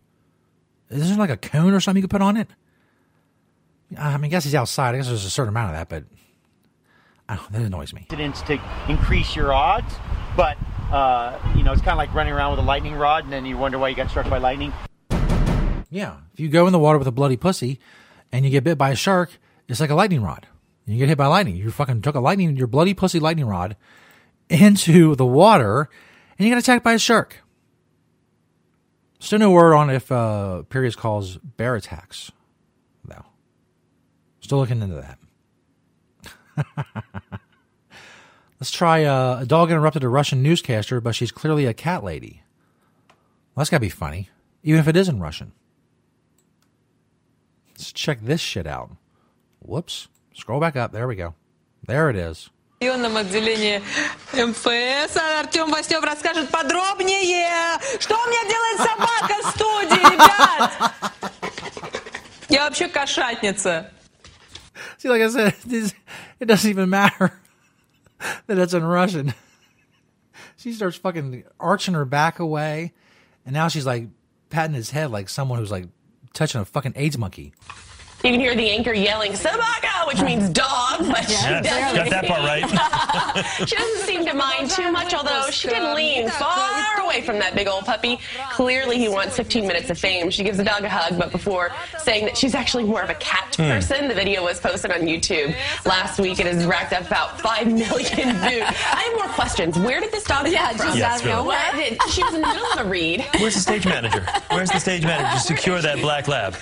Is 0.89 1.09
there 1.09 1.17
like 1.17 1.29
a 1.29 1.37
cone 1.37 1.73
or 1.73 1.79
something 1.79 2.01
you 2.01 2.07
could 2.07 2.11
put 2.11 2.21
on 2.21 2.37
it? 2.37 2.47
I 3.97 4.17
mean, 4.17 4.25
I 4.25 4.27
guess 4.27 4.43
he's 4.43 4.55
outside. 4.55 4.93
I 4.93 4.97
guess 4.97 5.07
there's 5.07 5.25
a 5.25 5.29
certain 5.29 5.49
amount 5.49 5.73
of 5.73 5.77
that, 5.77 5.89
but 5.89 6.03
I 7.31 7.37
don't 7.37 7.51
that 7.53 7.61
annoys 7.61 7.93
me. 7.93 8.01
incidents 8.01 8.41
to 8.41 8.59
increase 8.89 9.37
your 9.37 9.53
odds, 9.53 9.95
but 10.35 10.57
uh, 10.91 11.39
you 11.55 11.63
know, 11.63 11.71
it's 11.71 11.81
kind 11.81 11.93
of 11.93 11.97
like 11.97 12.13
running 12.13 12.33
around 12.33 12.51
with 12.51 12.59
a 12.59 12.67
lightning 12.67 12.93
rod, 12.93 13.23
and 13.23 13.31
then 13.31 13.45
you 13.45 13.57
wonder 13.57 13.79
why 13.79 13.87
you 13.87 13.95
got 13.95 14.09
struck 14.09 14.29
by 14.29 14.37
lightning. 14.37 14.73
Yeah, 15.89 16.17
if 16.33 16.41
you 16.41 16.49
go 16.49 16.67
in 16.67 16.73
the 16.73 16.79
water 16.79 16.97
with 16.97 17.07
a 17.07 17.11
bloody 17.11 17.37
pussy 17.37 17.79
and 18.33 18.43
you 18.43 18.51
get 18.51 18.65
bit 18.65 18.77
by 18.77 18.89
a 18.89 18.95
shark, 18.95 19.39
it's 19.69 19.79
like 19.79 19.89
a 19.89 19.95
lightning 19.95 20.21
rod. 20.21 20.45
You 20.85 20.97
get 20.97 21.07
hit 21.07 21.17
by 21.17 21.27
lightning. 21.27 21.55
You 21.55 21.71
fucking 21.71 22.01
took 22.01 22.15
a 22.15 22.19
lightning, 22.19 22.57
your 22.57 22.67
bloody 22.67 22.93
pussy 22.93 23.19
lightning 23.19 23.45
rod 23.45 23.77
into 24.49 25.15
the 25.15 25.25
water, 25.25 25.89
and 26.37 26.45
you 26.45 26.53
got 26.53 26.59
attacked 26.59 26.83
by 26.83 26.93
a 26.93 26.99
shark. 26.99 27.37
Still 29.19 29.39
no 29.39 29.51
word 29.51 29.73
on 29.73 29.89
if 29.89 30.11
uh, 30.11 30.63
periods 30.63 30.97
cause 30.97 31.37
bear 31.37 31.75
attacks, 31.75 32.33
though. 33.05 33.23
Still 34.41 34.57
looking 34.57 34.81
into 34.81 34.95
that. 34.95 35.17
Let's 38.60 38.70
try 38.70 39.04
uh, 39.04 39.40
a 39.40 39.46
dog 39.46 39.70
interrupted 39.70 40.02
a 40.02 40.08
Russian 40.08 40.42
newscaster, 40.42 41.00
but 41.00 41.14
she's 41.14 41.30
clearly 41.30 41.66
a 41.66 41.74
cat 41.74 42.02
lady. 42.02 42.42
Well, 43.54 43.62
that's 43.62 43.70
got 43.70 43.78
to 43.78 43.80
be 43.80 43.90
funny, 43.90 44.30
even 44.62 44.80
if 44.80 44.88
it 44.88 44.96
is 44.96 45.08
in 45.08 45.20
Russian. 45.20 45.52
Let's 47.70 47.92
check 47.92 48.20
this 48.22 48.40
shit 48.40 48.66
out. 48.66 48.90
Whoops. 49.60 50.08
Scroll 50.32 50.60
back 50.60 50.76
up. 50.76 50.92
There 50.92 51.06
we 51.06 51.16
go. 51.16 51.34
There 51.86 52.08
it 52.10 52.16
is. 52.16 52.50
районном 52.80 53.16
отделении 53.16 53.82
МФС. 54.32 55.16
Артем 55.16 55.70
Васнев 55.70 56.04
расскажет 56.04 56.50
подробнее, 56.50 57.78
что 57.98 58.14
у 58.14 58.26
меня 58.28 58.42
делает 58.48 58.78
собака 58.78 59.34
в 59.42 59.50
студии, 59.50 60.12
ребят. 60.12 60.92
Я 62.48 62.64
вообще 62.64 62.88
кошатница. 62.88 63.90
See, 64.98 65.08
like 65.08 65.22
I 65.22 65.28
said, 65.28 65.54
it 65.66 65.94
it 66.40 66.46
doesn't 66.46 66.70
even 66.70 66.88
matter 66.88 67.32
that 68.47 68.57
it's 68.57 68.73
in 68.73 68.83
Russian. 68.83 69.33
She 70.55 70.73
starts 70.73 70.95
fucking 70.95 71.43
arching 71.59 71.95
her 71.95 72.05
back 72.05 72.39
away, 72.39 72.93
and 73.45 73.53
now 73.53 73.67
she's 73.67 73.85
like 73.85 74.07
patting 74.49 74.75
his 74.75 74.91
head 74.91 75.11
like 75.11 75.27
someone 75.27 75.57
who's 75.57 75.71
like 75.71 75.87
touching 76.33 76.61
a 76.61 76.65
fucking 76.65 76.93
AIDS 76.95 77.17
monkey. 77.17 77.53
You 78.23 78.29
can 78.31 78.39
hear 78.39 78.55
the 78.55 78.69
anchor 78.69 78.93
yelling 78.93 79.31
"Sabaka," 79.31 80.05
which 80.07 80.21
means 80.21 80.47
dog, 80.49 80.99
but 80.99 81.25
she 81.25 81.31
Yes, 81.33 81.65
doesn't. 81.65 81.95
got 81.95 82.09
that 82.11 82.25
part 82.25 82.41
right. 82.41 83.67
she 83.67 83.75
doesn't 83.75 84.05
seem 84.05 84.25
to 84.27 84.33
mind 84.35 84.69
too 84.69 84.91
much, 84.91 85.13
although 85.15 85.49
she 85.49 85.69
did 85.69 85.81
lean 85.95 86.29
far 86.29 87.01
away 87.01 87.21
from 87.21 87.39
that 87.39 87.55
big 87.55 87.67
old 87.67 87.83
puppy. 87.85 88.19
Clearly, 88.51 88.99
he 88.99 89.09
wants 89.09 89.35
15 89.37 89.65
minutes 89.65 89.89
of 89.89 89.97
fame. 89.97 90.29
She 90.29 90.43
gives 90.43 90.57
the 90.59 90.63
dog 90.63 90.83
a 90.83 90.89
hug, 90.89 91.17
but 91.17 91.31
before 91.31 91.71
saying 91.97 92.25
that 92.25 92.37
she's 92.37 92.53
actually 92.53 92.83
more 92.83 93.01
of 93.01 93.09
a 93.09 93.15
cat 93.15 93.55
Hmm. 93.55 93.63
person, 93.63 94.07
the 94.07 94.13
video 94.13 94.43
was 94.43 94.59
posted 94.59 94.91
on 94.91 95.01
YouTube 95.01 95.55
last 95.85 96.19
week. 96.19 96.39
It 96.39 96.45
has 96.45 96.63
racked 96.65 96.93
up 96.93 97.07
about 97.07 97.41
5 97.41 97.67
million 97.67 97.89
views. 98.47 98.63
I 98.63 99.09
have 99.09 99.13
more 99.15 99.33
questions. 99.33 99.79
Where 99.79 99.99
did 99.99 100.11
this 100.11 100.23
dog 100.25 100.47
Yeah, 100.47 100.67
come 100.69 100.77
from? 100.77 100.85
just 100.87 100.97
Yes, 100.97 101.25
really. 101.25 101.43
What 101.43 101.73
did- 101.75 101.97
She 102.11 102.23
was 102.23 102.35
in 102.35 102.41
the 102.41 102.47
middle 102.47 102.65
of 102.67 102.85
a 102.85 102.89
read. 102.89 103.25
Where's 103.39 103.55
the 103.55 103.61
stage 103.61 103.85
manager? 103.85 104.25
Where's 104.51 104.69
the 104.69 104.79
stage 104.79 105.03
manager 105.03 105.33
to 105.39 105.39
secure 105.55 105.81
that 105.81 105.97
black 106.01 106.27
lab? 106.27 106.55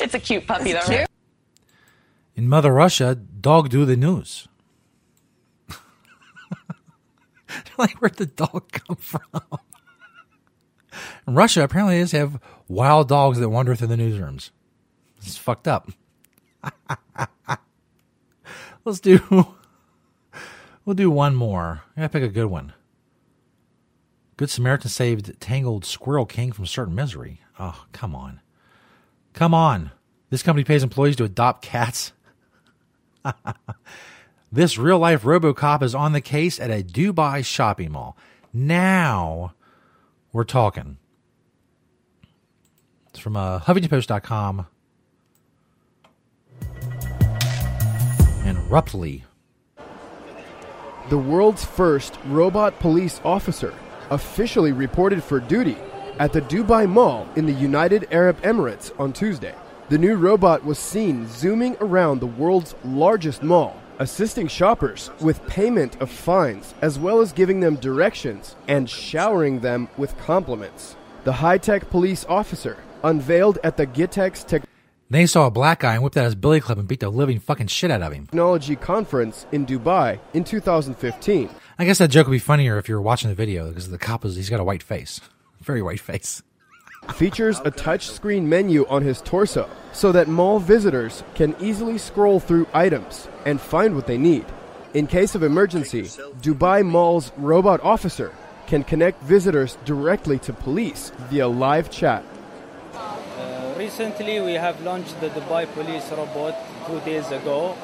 It's 0.00 0.14
a 0.14 0.18
cute 0.18 0.46
puppy, 0.46 0.72
though. 0.72 0.80
In 2.36 2.48
Mother 2.48 2.72
Russia, 2.72 3.14
dog 3.14 3.68
do 3.68 3.84
the 3.84 3.96
news. 3.96 4.48
like, 7.78 7.96
where'd 8.00 8.16
the 8.16 8.26
dog 8.26 8.72
come 8.72 8.96
from? 8.96 9.22
In 11.26 11.34
Russia, 11.34 11.62
apparently, 11.62 11.96
they 11.96 12.02
just 12.02 12.12
have 12.12 12.40
wild 12.66 13.08
dogs 13.08 13.38
that 13.38 13.50
wander 13.50 13.74
through 13.74 13.88
the 13.88 13.96
newsrooms. 13.96 14.50
It's 15.18 15.36
fucked 15.36 15.68
up. 15.68 15.90
Let's 18.84 19.00
do. 19.00 19.20
We'll 20.84 20.94
do 20.94 21.10
one 21.10 21.34
more. 21.34 21.82
I 21.96 22.00
gotta 22.02 22.12
pick 22.12 22.22
a 22.22 22.28
good 22.28 22.46
one. 22.46 22.74
Good 24.36 24.50
Samaritan 24.50 24.90
saved 24.90 25.40
tangled 25.40 25.84
Squirrel 25.84 26.26
King 26.26 26.52
from 26.52 26.66
certain 26.66 26.94
misery. 26.94 27.40
Oh, 27.58 27.86
come 27.92 28.14
on. 28.16 28.40
Come 29.32 29.54
on. 29.54 29.92
This 30.30 30.42
company 30.42 30.64
pays 30.64 30.82
employees 30.82 31.16
to 31.16 31.24
adopt 31.24 31.62
cats. 31.62 32.12
this 34.52 34.78
real 34.78 34.98
life 34.98 35.22
Robocop 35.22 35.82
is 35.82 35.94
on 35.94 36.12
the 36.12 36.20
case 36.20 36.60
at 36.60 36.70
a 36.70 36.82
Dubai 36.82 37.44
shopping 37.44 37.92
mall. 37.92 38.16
Now 38.52 39.54
we're 40.32 40.44
talking. 40.44 40.98
It's 43.10 43.18
from 43.18 43.36
uh, 43.36 43.60
HuffingtonPost.com. 43.60 44.66
And 48.44 48.70
Ruptly. 48.70 49.24
The 51.10 51.18
world's 51.18 51.64
first 51.64 52.18
robot 52.26 52.78
police 52.80 53.20
officer 53.24 53.74
officially 54.10 54.72
reported 54.72 55.22
for 55.22 55.38
duty 55.38 55.76
at 56.18 56.32
the 56.32 56.40
Dubai 56.42 56.88
Mall 56.88 57.28
in 57.36 57.46
the 57.46 57.52
United 57.52 58.08
Arab 58.10 58.40
Emirates 58.42 58.98
on 58.98 59.12
Tuesday. 59.12 59.54
The 59.90 59.98
new 59.98 60.14
robot 60.14 60.64
was 60.64 60.78
seen 60.78 61.28
zooming 61.28 61.76
around 61.78 62.20
the 62.20 62.26
world's 62.26 62.74
largest 62.86 63.42
mall, 63.42 63.76
assisting 63.98 64.48
shoppers 64.48 65.10
with 65.20 65.46
payment 65.46 66.00
of 66.00 66.08
fines, 66.08 66.72
as 66.80 66.98
well 66.98 67.20
as 67.20 67.34
giving 67.34 67.60
them 67.60 67.76
directions 67.76 68.56
and 68.66 68.88
showering 68.88 69.60
them 69.60 69.88
with 69.98 70.16
compliments. 70.16 70.96
The 71.24 71.34
high 71.34 71.58
tech 71.58 71.90
police 71.90 72.24
officer 72.30 72.78
unveiled 73.02 73.58
at 73.62 73.76
the 73.76 73.86
Gitex 73.86 74.46
Tech. 74.46 74.62
They 75.10 75.26
saw 75.26 75.48
a 75.48 75.50
black 75.50 75.80
guy 75.80 75.92
and 75.92 76.02
whipped 76.02 76.16
out 76.16 76.24
his 76.24 76.34
billy 76.34 76.60
club 76.60 76.78
and 76.78 76.88
beat 76.88 77.00
the 77.00 77.10
living 77.10 77.38
fucking 77.38 77.66
shit 77.66 77.90
out 77.90 78.00
of 78.00 78.10
him. 78.10 78.24
Technology 78.28 78.76
Conference 78.76 79.44
in 79.52 79.66
Dubai 79.66 80.18
in 80.32 80.44
2015. 80.44 81.50
I 81.78 81.84
guess 81.84 81.98
that 81.98 82.08
joke 82.08 82.26
would 82.26 82.32
be 82.32 82.38
funnier 82.38 82.78
if 82.78 82.88
you 82.88 82.94
were 82.94 83.02
watching 83.02 83.28
the 83.28 83.36
video 83.36 83.68
because 83.68 83.90
the 83.90 83.98
cop 83.98 84.24
is 84.24 84.36
he's 84.36 84.48
got 84.48 84.60
a 84.60 84.64
white 84.64 84.82
face, 84.82 85.20
very 85.60 85.82
white 85.82 86.00
face. 86.00 86.42
Features 87.12 87.60
a 87.60 87.70
touchscreen 87.70 88.44
menu 88.44 88.86
on 88.88 89.02
his 89.02 89.20
torso 89.20 89.68
so 89.92 90.12
that 90.12 90.28
mall 90.28 90.58
visitors 90.58 91.22
can 91.34 91.54
easily 91.60 91.98
scroll 91.98 92.40
through 92.40 92.66
items 92.72 93.28
and 93.44 93.60
find 93.60 93.94
what 93.94 94.06
they 94.06 94.18
need. 94.18 94.44
In 94.94 95.06
case 95.06 95.34
of 95.34 95.42
emergency, 95.42 96.02
Dubai 96.40 96.84
Mall's 96.84 97.32
robot 97.36 97.80
officer 97.82 98.32
can 98.66 98.84
connect 98.84 99.22
visitors 99.22 99.76
directly 99.84 100.38
to 100.40 100.52
police 100.52 101.10
via 101.30 101.48
live 101.48 101.90
chat. 101.90 102.24
Uh, 102.94 103.74
recently, 103.76 104.40
we 104.40 104.54
have 104.54 104.80
launched 104.82 105.20
the 105.20 105.28
Dubai 105.30 105.66
Police 105.74 106.10
robot 106.12 106.54
two 106.86 107.00
days 107.00 107.26
ago, 107.30 107.76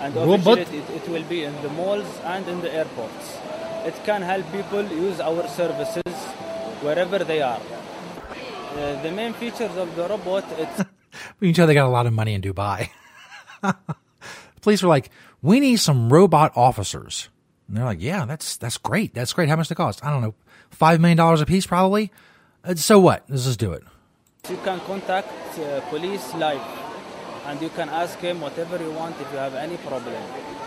and 0.00 0.14
Robot? 0.14 0.58
officially 0.58 0.78
it, 0.78 1.02
it 1.02 1.08
will 1.08 1.24
be 1.24 1.44
in 1.44 1.54
the 1.62 1.70
malls 1.70 2.20
and 2.24 2.46
in 2.48 2.60
the 2.60 2.72
airports. 2.72 3.38
It 3.84 3.94
can 4.04 4.22
help 4.22 4.50
people 4.50 4.82
use 4.82 5.20
our 5.20 5.46
services 5.48 6.14
wherever 6.82 7.18
they 7.20 7.40
are. 7.40 7.60
Uh, 8.76 9.02
the 9.02 9.10
main 9.10 9.32
features 9.32 9.74
of 9.76 9.94
the 9.96 10.08
robot 10.08 10.44
it's 10.58 10.84
You 11.40 11.48
can 11.48 11.54
tell 11.54 11.66
they 11.66 11.74
got 11.74 11.86
a 11.86 11.88
lot 11.88 12.06
of 12.06 12.12
money 12.12 12.34
in 12.34 12.42
Dubai. 12.42 12.90
Police 14.60 14.82
were 14.82 14.88
like, 14.88 15.10
"We 15.42 15.60
need 15.60 15.76
some 15.76 16.12
robot 16.12 16.52
officers," 16.56 17.30
and 17.68 17.76
they're 17.76 17.84
like, 17.84 18.02
"Yeah, 18.02 18.26
that's 18.26 18.56
that's 18.56 18.76
great. 18.76 19.14
That's 19.14 19.32
great. 19.32 19.48
How 19.48 19.56
much 19.56 19.68
does 19.68 19.72
it 19.72 19.76
cost? 19.76 20.04
I 20.04 20.10
don't 20.10 20.20
know, 20.20 20.34
five 20.70 21.00
million 21.00 21.16
dollars 21.16 21.40
a 21.40 21.46
piece, 21.46 21.66
probably. 21.66 22.12
Uh, 22.62 22.74
so 22.74 23.00
what? 23.00 23.24
Let's 23.28 23.44
just 23.44 23.58
do 23.58 23.72
it." 23.72 23.82
you 24.50 24.56
can 24.58 24.78
contact 24.80 25.58
uh, 25.58 25.80
police 25.90 26.34
live, 26.34 26.62
and 27.46 27.60
you 27.60 27.68
can 27.70 27.88
ask 27.88 28.18
him 28.20 28.40
whatever 28.40 28.78
you 28.78 28.92
want 28.92 29.20
if 29.20 29.30
you 29.32 29.38
have 29.38 29.54
any 29.54 29.76
problem. 29.78 30.14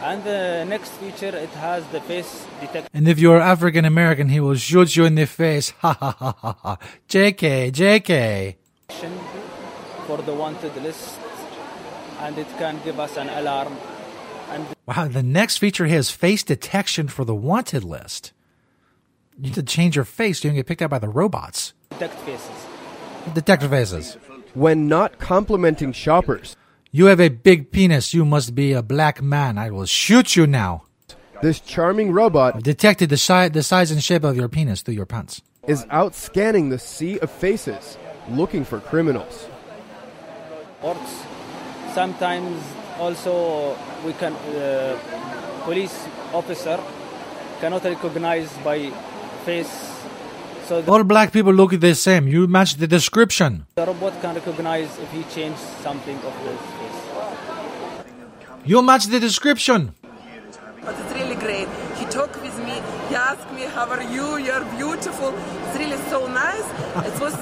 And 0.01 0.23
the 0.23 0.65
next 0.67 0.91
feature 0.93 1.35
it 1.35 1.49
has 1.49 1.85
the 1.87 1.99
face 2.01 2.45
detection. 2.61 2.89
And 2.93 3.07
if 3.07 3.19
you're 3.19 3.39
African 3.39 3.83
American, 3.85 4.29
he 4.29 4.39
will 4.39 4.55
shoot 4.55 4.95
you 4.95 5.05
in 5.05 5.15
the 5.15 5.25
face. 5.25 5.71
Ha 5.81 5.93
ha 5.93 6.11
ha 6.17 6.35
ha 6.37 6.55
ha. 6.63 6.77
Jk, 7.09 7.71
Jk. 7.71 8.55
for 10.07 10.17
the 10.21 10.33
wanted 10.33 10.75
list 10.77 11.19
and 12.21 12.37
it 12.37 12.47
can 12.57 12.79
give 12.83 12.99
us 12.99 13.17
an 13.17 13.29
alarm 13.29 13.75
and 14.51 14.65
Wow, 14.87 15.07
the 15.07 15.21
next 15.23 15.57
feature 15.59 15.85
has 15.87 16.09
face 16.09 16.43
detection 16.43 17.07
for 17.07 17.23
the 17.23 17.35
wanted 17.35 17.83
list. 17.83 18.33
You 19.37 19.43
need 19.43 19.53
to 19.53 19.63
change 19.63 19.95
your 19.95 20.05
face 20.05 20.39
so 20.39 20.47
you 20.47 20.51
don't 20.51 20.55
get 20.57 20.65
picked 20.65 20.81
out 20.81 20.89
by 20.89 20.99
the 20.99 21.07
robots. 21.09 21.73
detect 21.91 22.15
faces. 22.21 22.65
Detect 23.33 23.63
faces. 23.63 24.17
When 24.53 24.87
not 24.87 25.19
complimenting 25.19 25.91
shoppers, 25.93 26.55
You 26.91 27.05
have 27.05 27.19
a 27.19 27.29
big 27.29 27.71
penis. 27.71 28.13
You 28.13 28.25
must 28.25 28.55
be 28.55 28.73
a 28.73 28.81
black 28.81 29.21
man. 29.21 29.57
I 29.57 29.69
will 29.69 29.85
shoot 29.85 30.35
you 30.35 30.47
now. 30.47 30.83
this 31.41 31.59
charming 31.59 32.11
robot 32.11 32.55
I've 32.55 32.63
detected 32.63 33.09
the, 33.09 33.17
si- 33.17 33.47
the 33.49 33.63
size 33.63 33.91
and 33.91 34.03
shape 34.03 34.23
of 34.25 34.35
your 34.35 34.49
penis 34.49 34.81
through 34.81 34.95
your 34.95 35.05
pants. 35.05 35.41
is 35.67 35.85
out 35.89 36.15
scanning 36.15 36.69
the 36.69 36.79
sea 36.79 37.19
of 37.19 37.29
faces 37.31 37.97
looking 38.29 38.65
for 38.65 38.79
criminals. 38.79 39.47
Orts. 40.81 41.13
Sometimes 41.93 42.57
also 42.99 43.77
we 44.05 44.13
can 44.13 44.33
uh, 44.33 44.97
police 45.63 45.95
officer 46.33 46.77
cannot 47.61 47.83
recognize 47.83 48.49
by 48.63 48.89
face 49.45 49.71
so 50.67 50.81
the, 50.81 50.91
All 50.91 51.03
black 51.03 51.31
people 51.31 51.53
look 51.53 51.71
the 51.79 51.95
same. 51.95 52.27
You 52.27 52.47
match 52.47 52.75
the 52.75 52.87
description. 52.87 53.65
the 53.75 53.85
robot 53.85 54.13
can 54.21 54.35
recognize 54.35 54.89
if 54.99 55.09
he 55.11 55.23
changed 55.35 55.59
something 55.81 56.17
of 56.17 56.33
his 56.45 56.59
face. 56.59 56.78
You 58.69 58.83
match 58.83 59.05
the 59.07 59.19
description. 59.19 59.95
But 60.85 60.93
it's 61.01 61.13
really 61.19 61.33
great. 61.33 61.67
He 61.97 62.05
talked 62.05 62.39
with 62.39 62.55
me. 62.67 62.75
He 63.09 63.15
asked 63.15 63.49
me, 63.57 63.63
"How 63.75 63.85
are 63.95 64.05
you? 64.15 64.37
You're 64.47 64.65
beautiful." 64.77 65.31
It's 65.63 65.77
really 65.81 65.99
so 66.13 66.19
nice. 66.43 66.67
It 67.09 67.15
was 67.23 67.33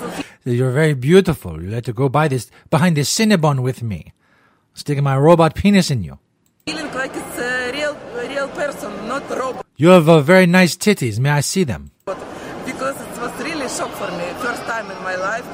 You're 0.59 0.75
very 0.81 0.95
beautiful. 1.09 1.53
You 1.61 1.69
like 1.75 1.83
to 1.91 1.95
go 2.01 2.07
by 2.07 2.29
this 2.29 2.43
behind 2.75 2.95
this 2.95 3.09
Cinnabon 3.17 3.59
with 3.59 3.79
me, 3.83 3.99
sticking 4.73 5.03
my 5.03 5.17
robot 5.27 5.51
penis 5.59 5.91
in 5.95 5.99
you. 6.07 6.15
feeling 6.67 6.91
like 7.01 7.13
it's 7.21 7.37
a 7.51 7.71
real, 7.77 7.93
real 8.33 8.47
person, 8.61 8.91
not 9.11 9.23
robot. 9.41 9.65
You 9.75 9.89
have 9.95 10.07
uh, 10.07 10.21
very 10.33 10.47
nice 10.59 10.73
titties. 10.85 11.15
May 11.19 11.33
I 11.41 11.43
see 11.51 11.65
them? 11.71 11.91
Because 12.71 12.97
it 13.05 13.15
was 13.23 13.33
really 13.47 13.67
shock 13.77 13.91
for 14.01 14.11
me. 14.19 14.27
First 14.47 14.63
time 14.71 14.87
in 14.95 14.99
my 15.09 15.15
life. 15.29 15.45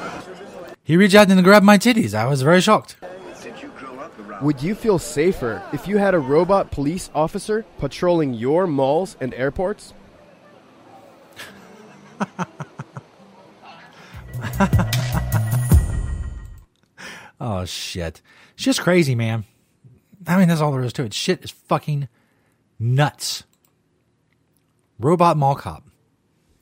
He 0.88 0.96
reached 0.96 1.18
out 1.20 1.28
and 1.32 1.42
grabbed 1.48 1.66
my 1.72 1.78
titties. 1.78 2.12
I 2.14 2.26
was 2.32 2.42
very 2.42 2.62
shocked. 2.68 2.94
Would 4.44 4.62
you 4.62 4.74
feel 4.74 4.98
safer 4.98 5.62
if 5.72 5.88
you 5.88 5.96
had 5.96 6.12
a 6.12 6.18
robot 6.18 6.70
police 6.70 7.08
officer 7.14 7.64
patrolling 7.78 8.34
your 8.34 8.66
malls 8.66 9.16
and 9.18 9.32
airports? 9.32 9.94
Oh 17.40 17.64
shit! 17.64 18.22
It's 18.54 18.62
just 18.64 18.80
crazy, 18.80 19.14
man. 19.14 19.44
I 20.26 20.38
mean, 20.38 20.48
that's 20.48 20.60
all 20.60 20.72
there 20.72 20.82
is 20.82 20.92
to 20.94 21.04
it. 21.04 21.12
Shit 21.12 21.44
is 21.44 21.50
fucking 21.50 22.08
nuts. 22.78 23.44
Robot 24.98 25.36
Mall 25.36 25.54
Cop. 25.54 25.84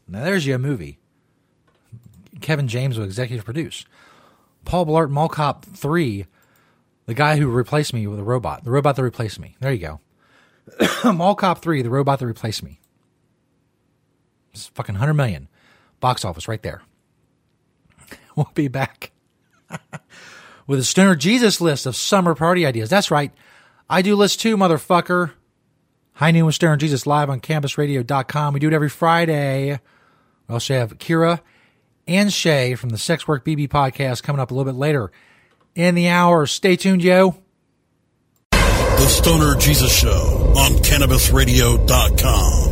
Now 0.09 0.25
there's 0.25 0.47
you 0.47 0.55
a 0.55 0.59
movie. 0.59 0.99
Kevin 2.41 2.67
James 2.69 2.99
will 2.99 3.05
executive 3.05 3.45
produce. 3.45 3.85
Paul 4.65 4.87
Blart 4.87 5.11
Mall 5.11 5.29
Cop 5.29 5.65
Three. 5.67 6.27
The 7.07 7.15
guy 7.15 7.37
who 7.37 7.49
replaced 7.49 7.93
me 7.93 8.07
with 8.07 8.19
a 8.19 8.25
robot. 8.25 8.65
The 8.65 8.71
robot 8.71 8.97
that 8.97 9.03
replaced 9.03 9.41
me. 9.41 9.57
There 9.61 9.73
you 9.73 9.79
go. 9.79 10.01
Mall 11.13 11.35
Cop 11.35 11.61
3, 11.61 11.83
the 11.83 11.91
robot 11.91 12.21
that 12.21 12.27
replaced 12.27 12.63
me. 12.63 12.81
It's 14.53 14.67
fucking 14.69 14.95
100 14.95 15.15
million. 15.15 15.49
Box 16.01 16.25
office 16.25 16.49
right 16.49 16.63
there. 16.63 16.83
We'll 18.35 18.51
be 18.55 18.69
back 18.69 19.13
with 20.67 20.79
a 20.79 20.85
Stoner 20.85 21.15
Jesus 21.15 21.61
list 21.61 21.85
of 21.85 21.95
summer 21.95 22.35
party 22.35 22.65
ideas. 22.65 22.89
That's 22.89 23.11
right. 23.11 23.31
I 23.91 24.01
do 24.01 24.17
list 24.17 24.41
too, 24.41 24.57
motherfucker. 24.57 25.33
High 26.15 26.31
Noon 26.31 26.47
with 26.47 26.55
Stoner 26.55 26.79
Jesus 26.79 27.07
live 27.07 27.29
on 27.29 27.41
CannabisRadio.com. 27.41 28.55
We 28.55 28.61
do 28.61 28.69
it 28.69 28.73
every 28.73 28.89
Friday. 28.89 29.81
We 30.49 30.53
also 30.53 30.73
have 30.73 30.97
Kyra 30.97 31.41
and 32.07 32.31
Shaye 32.31 32.79
from 32.79 32.89
the 32.89 32.97
Sex 32.97 33.29
Work 33.29 33.45
BB 33.45 33.69
podcast 33.69 34.23
coming 34.23 34.41
up 34.41 34.51
a 34.51 34.55
little 34.55 34.73
bit 34.73 34.79
later 34.79 35.13
in 35.75 35.95
the 35.95 36.09
hour. 36.09 36.47
Stay 36.47 36.77
tuned, 36.77 37.03
yo. 37.03 37.37
The 38.51 39.09
Stoner 39.09 39.57
Jesus 39.57 39.93
Show 39.93 40.53
on 40.57 40.73
CannabisRadio.com. 40.83 42.72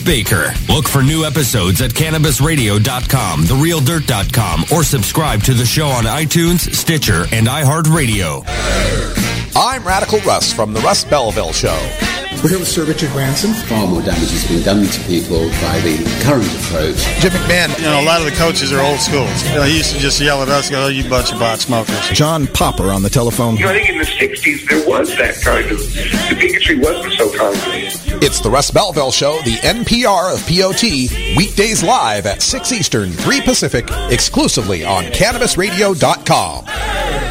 Baker. 0.05 0.53
Look 0.69 0.87
for 0.87 1.03
new 1.03 1.25
episodes 1.25 1.81
at 1.81 1.91
cannabisradio.com, 1.91 3.43
therealdirt.com, 3.43 4.65
or 4.73 4.83
subscribe 4.83 5.43
to 5.43 5.53
the 5.53 5.65
show 5.65 5.87
on 5.87 6.03
iTunes, 6.05 6.73
Stitcher, 6.73 7.25
and 7.31 7.47
iHeartRadio. 7.47 9.40
I'm 9.55 9.83
Radical 9.85 10.19
Russ 10.19 10.53
from 10.53 10.71
The 10.73 10.79
Russ 10.79 11.03
Belville 11.03 11.51
Show. 11.51 11.77
We're 12.41 12.49
here 12.51 12.59
with 12.59 12.69
Sir 12.69 12.85
Richard 12.85 13.11
Branson. 13.11 13.53
Far 13.53 13.85
more 13.85 14.01
damage 14.01 14.31
has 14.31 14.47
been 14.47 14.63
done 14.63 14.85
to 14.85 14.99
people 15.01 15.41
by 15.61 15.79
the 15.81 15.97
current 16.23 16.47
approach. 16.63 16.95
Jim 17.19 17.31
McMahon, 17.33 17.77
you 17.77 17.83
know, 17.85 17.99
a 17.99 18.05
lot 18.05 18.21
of 18.21 18.25
the 18.25 18.31
coaches 18.31 18.71
are 18.71 18.79
old 18.81 18.99
school. 18.99 19.27
You 19.49 19.55
know, 19.55 19.63
he 19.63 19.75
used 19.77 19.93
to 19.93 19.99
just 19.99 20.19
yell 20.21 20.41
at 20.41 20.47
us, 20.49 20.69
go, 20.69 20.85
oh, 20.85 20.87
you 20.87 21.07
bunch 21.09 21.33
of 21.33 21.39
pot 21.39 21.59
smokers. 21.59 22.09
John 22.11 22.47
Popper 22.47 22.91
on 22.91 23.03
the 23.03 23.09
telephone. 23.09 23.57
You 23.57 23.65
know, 23.65 23.71
I 23.71 23.73
think 23.73 23.89
in 23.89 23.97
the 23.97 24.05
60s 24.05 24.69
there 24.69 24.87
was 24.87 25.09
that 25.17 25.35
kind 25.41 25.69
of, 25.69 25.77
the 25.79 26.37
bigotry 26.39 26.79
wasn't 26.79 27.11
so 27.13 27.29
common. 27.37 27.59
It's 28.23 28.39
the 28.39 28.49
Russ 28.49 28.71
Belville 28.71 29.11
Show, 29.11 29.41
the 29.43 29.57
NPR 29.57 30.33
of 30.33 30.39
POT, 30.47 30.81
weekdays 31.37 31.83
live 31.83 32.25
at 32.25 32.41
6 32.41 32.71
Eastern, 32.71 33.11
3 33.11 33.41
Pacific, 33.41 33.89
exclusively 34.09 34.85
on 34.85 35.03
CannabisRadio.com. 35.05 37.30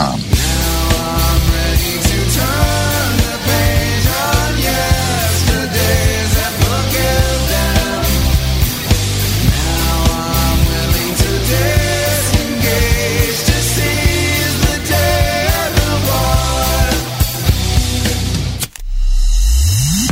Now 0.01 0.15
I'm 0.15 1.53
ready 1.53 2.01
to 2.01 2.39
turn. 2.39 2.70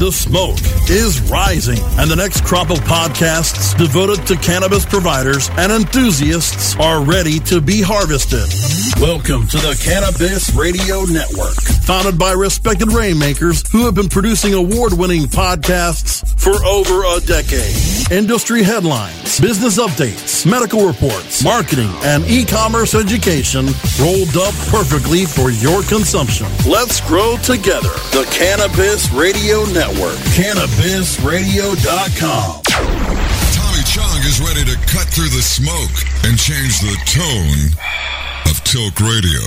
The 0.10 0.14
smoke 0.14 0.58
is 0.90 1.22
rising, 1.30 1.78
and 2.00 2.10
the 2.10 2.16
next 2.16 2.44
crop 2.44 2.72
of 2.72 2.80
podcasts 2.80 3.78
devoted 3.78 4.26
to 4.26 4.38
cannabis 4.38 4.84
providers 4.84 5.52
and 5.52 5.72
enthusiasts 5.72 6.76
are 6.78 7.04
ready 7.04 7.40
to 7.42 7.62
be 7.62 7.84
harvested. 7.84 8.50
Welcome 9.00 9.46
to 9.50 9.58
the 9.58 9.80
Cannabis 9.86 10.52
Radio 10.56 11.04
Network, 11.04 11.54
founded 11.86 12.18
by 12.18 12.32
respected 12.32 12.92
rainmakers 12.92 13.62
who 13.72 13.86
have 13.86 13.94
been 13.94 14.10
producing 14.10 14.56
award 14.56 14.94
winning 14.94 15.26
podcasts 15.26 16.29
for 16.40 16.64
over 16.64 17.04
a 17.04 17.20
decade. 17.20 17.76
Industry 18.12 18.64
headlines, 18.64 19.40
business 19.40 19.78
updates, 19.78 20.46
medical 20.50 20.88
reports, 20.88 21.44
marketing, 21.44 21.92
and 22.04 22.26
e 22.26 22.44
commerce 22.46 22.96
education 22.96 23.68
rolled 24.00 24.36
up 24.38 24.54
perfectly 24.72 25.26
for 25.26 25.52
your 25.52 25.84
consumption. 25.84 26.48
Let's 26.66 27.02
grow 27.02 27.36
together. 27.44 27.92
The 28.16 28.26
Cannabis 28.32 29.12
Radio 29.12 29.66
Network. 29.66 30.16
CannabisRadio.com. 30.40 32.62
Tommy 32.64 33.84
Chong 33.84 34.20
is 34.24 34.40
ready 34.40 34.64
to 34.64 34.78
cut 34.88 35.08
through 35.12 35.28
the 35.30 35.44
smoke 35.44 35.92
and 36.24 36.40
change 36.40 36.80
the 36.80 36.96
tone 37.06 37.76
of 38.70 38.94
Tilk 38.94 39.00
Radio. 39.00 39.40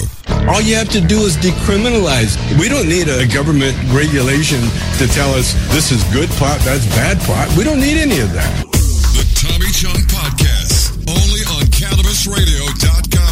All 0.50 0.60
you 0.60 0.74
have 0.76 0.88
to 0.90 1.00
do 1.00 1.20
is 1.20 1.36
decriminalize. 1.36 2.36
We 2.58 2.68
don't 2.68 2.88
need 2.88 3.08
a 3.08 3.26
government 3.26 3.76
regulation 3.92 4.60
to 4.98 5.06
tell 5.06 5.34
us 5.34 5.54
this 5.72 5.92
is 5.92 6.02
good 6.12 6.28
pot, 6.38 6.60
that's 6.60 6.86
bad 6.96 7.20
pot. 7.20 7.48
We 7.56 7.64
don't 7.64 7.80
need 7.80 7.98
any 7.98 8.20
of 8.20 8.32
that. 8.32 8.66
The 9.14 9.24
Tommy 9.34 9.70
Chong 9.72 10.02
Podcast, 10.08 10.96
only 11.08 11.42
on 11.56 11.66
CannabisRadio.com. 11.70 13.31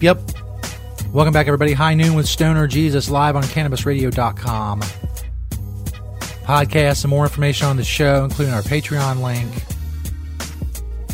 Yep, 0.00 0.18
yep. 0.18 0.40
Welcome 1.12 1.34
back, 1.34 1.46
everybody. 1.46 1.72
High 1.72 1.94
Noon 1.94 2.14
with 2.14 2.26
Stoner 2.26 2.66
Jesus 2.66 3.10
live 3.10 3.36
on 3.36 3.42
CannabisRadio.com. 3.42 4.80
Podcast 6.42 7.04
and 7.04 7.10
more 7.10 7.24
information 7.24 7.66
on 7.66 7.76
the 7.76 7.84
show, 7.84 8.24
including 8.24 8.54
our 8.54 8.62
Patreon 8.62 9.22
link. 9.22 9.52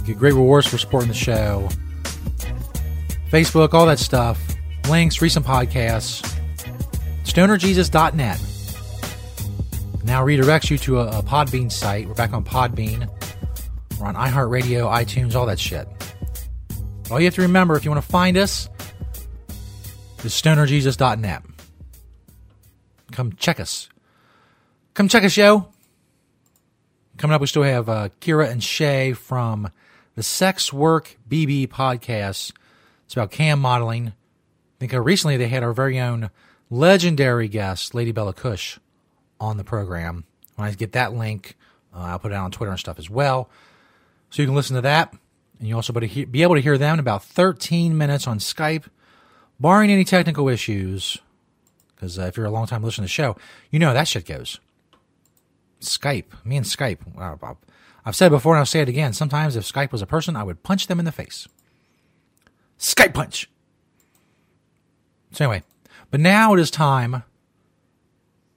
Get 0.07 0.19
great 0.19 0.35
rewards 0.35 0.69
for 0.69 0.79
supporting 0.79 1.09
the 1.09 1.15
show. 1.15 1.69
Facebook, 3.31 3.75
all 3.75 3.87
that 3.87 3.99
stuff. 3.99 4.41
Links, 4.89 5.21
recent 5.21 5.45
podcasts. 5.45 6.23
StonerJesus.net. 7.25 8.41
Now 10.05 10.25
redirects 10.25 10.71
you 10.71 10.79
to 10.79 11.01
a, 11.01 11.19
a 11.19 11.23
Podbean 11.23 11.73
site. 11.73 12.07
We're 12.07 12.15
back 12.15 12.33
on 12.33 12.45
Podbean. 12.45 13.09
We're 13.99 14.07
on 14.07 14.15
iHeartRadio, 14.15 14.89
iTunes, 14.89 15.35
all 15.35 15.47
that 15.47 15.59
shit. 15.59 15.89
All 17.11 17.19
you 17.19 17.25
have 17.25 17.35
to 17.35 17.43
remember 17.43 17.77
if 17.77 17.85
you 17.85 17.91
want 17.91 18.05
to 18.05 18.09
find 18.09 18.37
us 18.37 18.69
is 20.27 20.33
stonerjesus.net. 20.33 21.43
Come 23.13 23.33
check 23.35 23.61
us. 23.61 23.89
Come 24.95 25.09
check 25.09 25.25
us, 25.25 25.37
yo. 25.37 25.69
Coming 27.17 27.35
up, 27.35 27.41
we 27.41 27.47
still 27.47 27.63
have 27.63 27.89
uh, 27.89 28.09
Kyra 28.21 28.51
and 28.51 28.61
Shaye 28.61 29.17
from 29.17 29.71
the 30.17 30.23
Sex 30.23 30.73
Work 30.73 31.17
BB 31.29 31.69
podcast. 31.69 32.53
It's 33.05 33.15
about 33.15 33.31
cam 33.31 33.61
modeling. 33.61 34.09
I 34.09 34.13
think 34.81 34.93
uh, 34.93 35.01
recently 35.01 35.37
they 35.37 35.49
had 35.49 35.63
our 35.63 35.73
very 35.73 35.99
own 35.99 36.31
legendary 36.69 37.49
guest, 37.49 37.95
Lady 37.95 38.13
Bella 38.13 38.35
Cush, 38.35 38.79
on 39.41 39.57
the 39.57 39.65
program. 39.65 40.25
When 40.57 40.69
I 40.69 40.73
get 40.73 40.93
that 40.93 41.15
link, 41.15 41.57
uh, 41.95 42.01
I'll 42.01 42.19
put 42.19 42.33
it 42.33 42.35
out 42.35 42.45
on 42.45 42.51
Twitter 42.51 42.71
and 42.71 42.81
stuff 42.81 42.99
as 42.99 43.09
well. 43.09 43.49
So 44.31 44.43
you 44.43 44.49
can 44.49 44.55
listen 44.55 44.77
to 44.77 44.83
that. 44.83 45.15
And 45.59 45.69
you'll 45.69 45.79
also 45.79 45.93
be 45.95 46.43
able 46.43 46.57
to 46.57 46.61
hear 46.61 46.77
them 46.77 46.95
in 46.95 47.01
about 47.01 47.25
13 47.25 47.97
minutes 47.97 48.27
on 48.27 48.39
Skype, 48.39 48.85
barring 49.61 49.91
any 49.91 50.05
technical 50.05 50.49
issues. 50.49 51.19
Because 51.95 52.19
uh, 52.19 52.23
if 52.23 52.37
you're 52.37 52.47
a 52.47 52.51
long 52.51 52.67
time 52.67 52.83
listener 52.83 53.03
to 53.03 53.07
the 53.07 53.09
show, 53.09 53.37
you 53.71 53.79
know 53.79 53.89
how 53.89 53.95
that 53.95 54.09
shit 54.09 54.27
goes. 54.27 54.61
Skype, 55.81 56.45
me 56.45 56.57
and 56.57 56.67
Skype. 56.67 56.99
I've 58.05 58.17
said 58.17 58.31
before 58.31 58.55
and 58.55 58.61
I'll 58.61 58.67
say 58.67 58.81
it 58.81 58.89
again. 58.89 59.13
Sometimes 59.13 59.57
if 59.57 59.65
Skype 59.65 59.93
was 59.93 60.03
a 60.03 60.07
person, 60.07 60.37
I 60.37 60.43
would 60.43 60.63
punch 60.63 60.87
them 60.87 60.99
in 60.99 61.05
the 61.05 61.13
face. 61.13 61.49
Skype 62.79 63.15
punch. 63.15 63.51
So 65.33 65.45
anyway, 65.45 65.63
but 66.11 66.21
now 66.21 66.55
it 66.55 66.61
is 66.61 66.71
time 66.71 67.23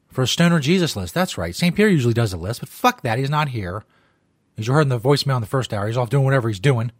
for 0.09 0.23
a 0.23 0.27
Stoner 0.27 0.59
Jesus 0.59 0.95
list. 0.95 1.13
That's 1.13 1.37
right. 1.37 1.55
St. 1.55 1.75
Peter 1.75 1.89
usually 1.89 2.13
does 2.13 2.33
a 2.33 2.37
list, 2.37 2.59
but 2.59 2.69
fuck 2.69 3.01
that. 3.01 3.19
He's 3.19 3.29
not 3.29 3.49
here. 3.49 3.83
As 4.57 4.67
you 4.67 4.73
heard 4.73 4.81
in 4.81 4.89
the 4.89 4.99
voicemail 4.99 5.35
in 5.35 5.41
the 5.41 5.47
first 5.47 5.73
hour, 5.73 5.87
he's 5.87 5.97
off 5.97 6.09
doing 6.09 6.25
whatever 6.25 6.49
he's 6.49 6.59
doing. 6.59 6.91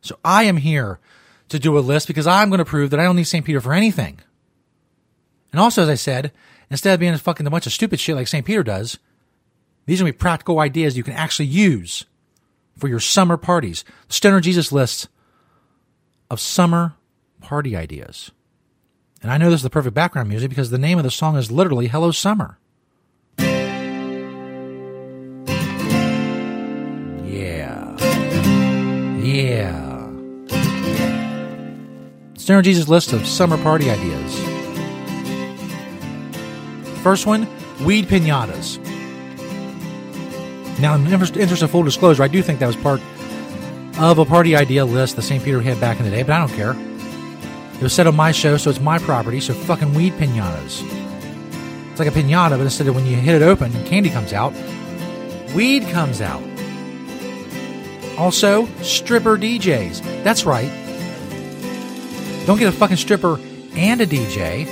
So 0.00 0.18
I 0.24 0.44
am 0.44 0.56
here 0.56 0.98
to 1.48 1.58
do 1.58 1.76
a 1.78 1.80
list 1.80 2.06
because 2.06 2.26
I'm 2.26 2.48
going 2.48 2.58
to 2.58 2.64
prove 2.64 2.90
that 2.90 3.00
I 3.00 3.04
don't 3.04 3.16
need 3.16 3.24
St. 3.24 3.44
Peter 3.44 3.60
for 3.60 3.72
anything. 3.72 4.20
And 5.52 5.60
also, 5.60 5.82
as 5.82 5.88
I 5.88 5.94
said, 5.94 6.32
instead 6.70 6.94
of 6.94 7.00
being 7.00 7.12
a 7.12 7.18
fucking 7.18 7.46
a 7.46 7.50
bunch 7.50 7.66
of 7.66 7.72
stupid 7.72 8.00
shit 8.00 8.16
like 8.16 8.28
St. 8.28 8.46
Peter 8.46 8.62
does, 8.62 8.98
these 9.86 10.00
are 10.00 10.04
going 10.04 10.12
to 10.12 10.16
be 10.16 10.22
practical 10.22 10.60
ideas 10.60 10.96
you 10.96 11.02
can 11.02 11.14
actually 11.14 11.46
use 11.46 12.06
for 12.78 12.88
your 12.88 13.00
summer 13.00 13.36
parties. 13.36 13.84
The 14.08 14.14
Stoner 14.14 14.40
Jesus 14.40 14.72
list 14.72 15.08
of 16.30 16.40
summer 16.40 16.94
party 17.40 17.76
ideas. 17.76 18.30
And 19.20 19.30
I 19.30 19.36
know 19.36 19.50
this 19.50 19.58
is 19.58 19.64
the 19.64 19.70
perfect 19.70 19.94
background 19.94 20.28
music 20.28 20.48
because 20.48 20.70
the 20.70 20.78
name 20.78 20.98
of 20.98 21.04
the 21.04 21.10
song 21.10 21.36
is 21.36 21.52
literally 21.52 21.88
Hello 21.88 22.10
Summer. 22.10 22.58
Yeah. 27.28 27.96
Yeah. 29.22 29.91
Stoner 32.42 32.60
Jesus 32.60 32.88
list 32.88 33.12
of 33.12 33.24
summer 33.24 33.56
party 33.56 33.88
ideas. 33.88 34.36
First 37.04 37.24
one, 37.24 37.46
weed 37.84 38.06
pinatas. 38.06 38.80
Now, 40.80 40.96
in 40.96 41.06
interest 41.06 41.62
of 41.62 41.70
full 41.70 41.84
disclosure, 41.84 42.24
I 42.24 42.26
do 42.26 42.42
think 42.42 42.58
that 42.58 42.66
was 42.66 42.74
part 42.74 43.00
of 44.00 44.18
a 44.18 44.24
party 44.24 44.56
idea 44.56 44.84
list 44.84 45.14
that 45.14 45.22
St. 45.22 45.44
Peter 45.44 45.60
had 45.60 45.78
back 45.78 45.98
in 46.00 46.04
the 46.04 46.10
day, 46.10 46.24
but 46.24 46.32
I 46.32 46.40
don't 46.40 46.52
care. 46.56 46.74
It 47.74 47.82
was 47.82 47.92
set 47.92 48.08
on 48.08 48.16
my 48.16 48.32
show, 48.32 48.56
so 48.56 48.70
it's 48.70 48.80
my 48.80 48.98
property, 48.98 49.38
so 49.38 49.54
fucking 49.54 49.94
weed 49.94 50.14
pinatas. 50.14 50.82
It's 51.92 52.00
like 52.00 52.08
a 52.08 52.10
pinata, 52.10 52.58
but 52.58 52.62
instead 52.62 52.88
of 52.88 52.96
when 52.96 53.06
you 53.06 53.14
hit 53.14 53.40
it 53.40 53.42
open 53.42 53.72
and 53.72 53.86
candy 53.86 54.10
comes 54.10 54.32
out, 54.32 54.52
weed 55.54 55.84
comes 55.90 56.20
out. 56.20 56.42
Also, 58.18 58.66
stripper 58.82 59.38
DJs. 59.38 60.24
That's 60.24 60.44
right. 60.44 60.81
Don't 62.46 62.58
get 62.58 62.68
a 62.68 62.72
fucking 62.72 62.96
stripper 62.96 63.38
and 63.76 64.00
a 64.00 64.06
DJ. 64.06 64.66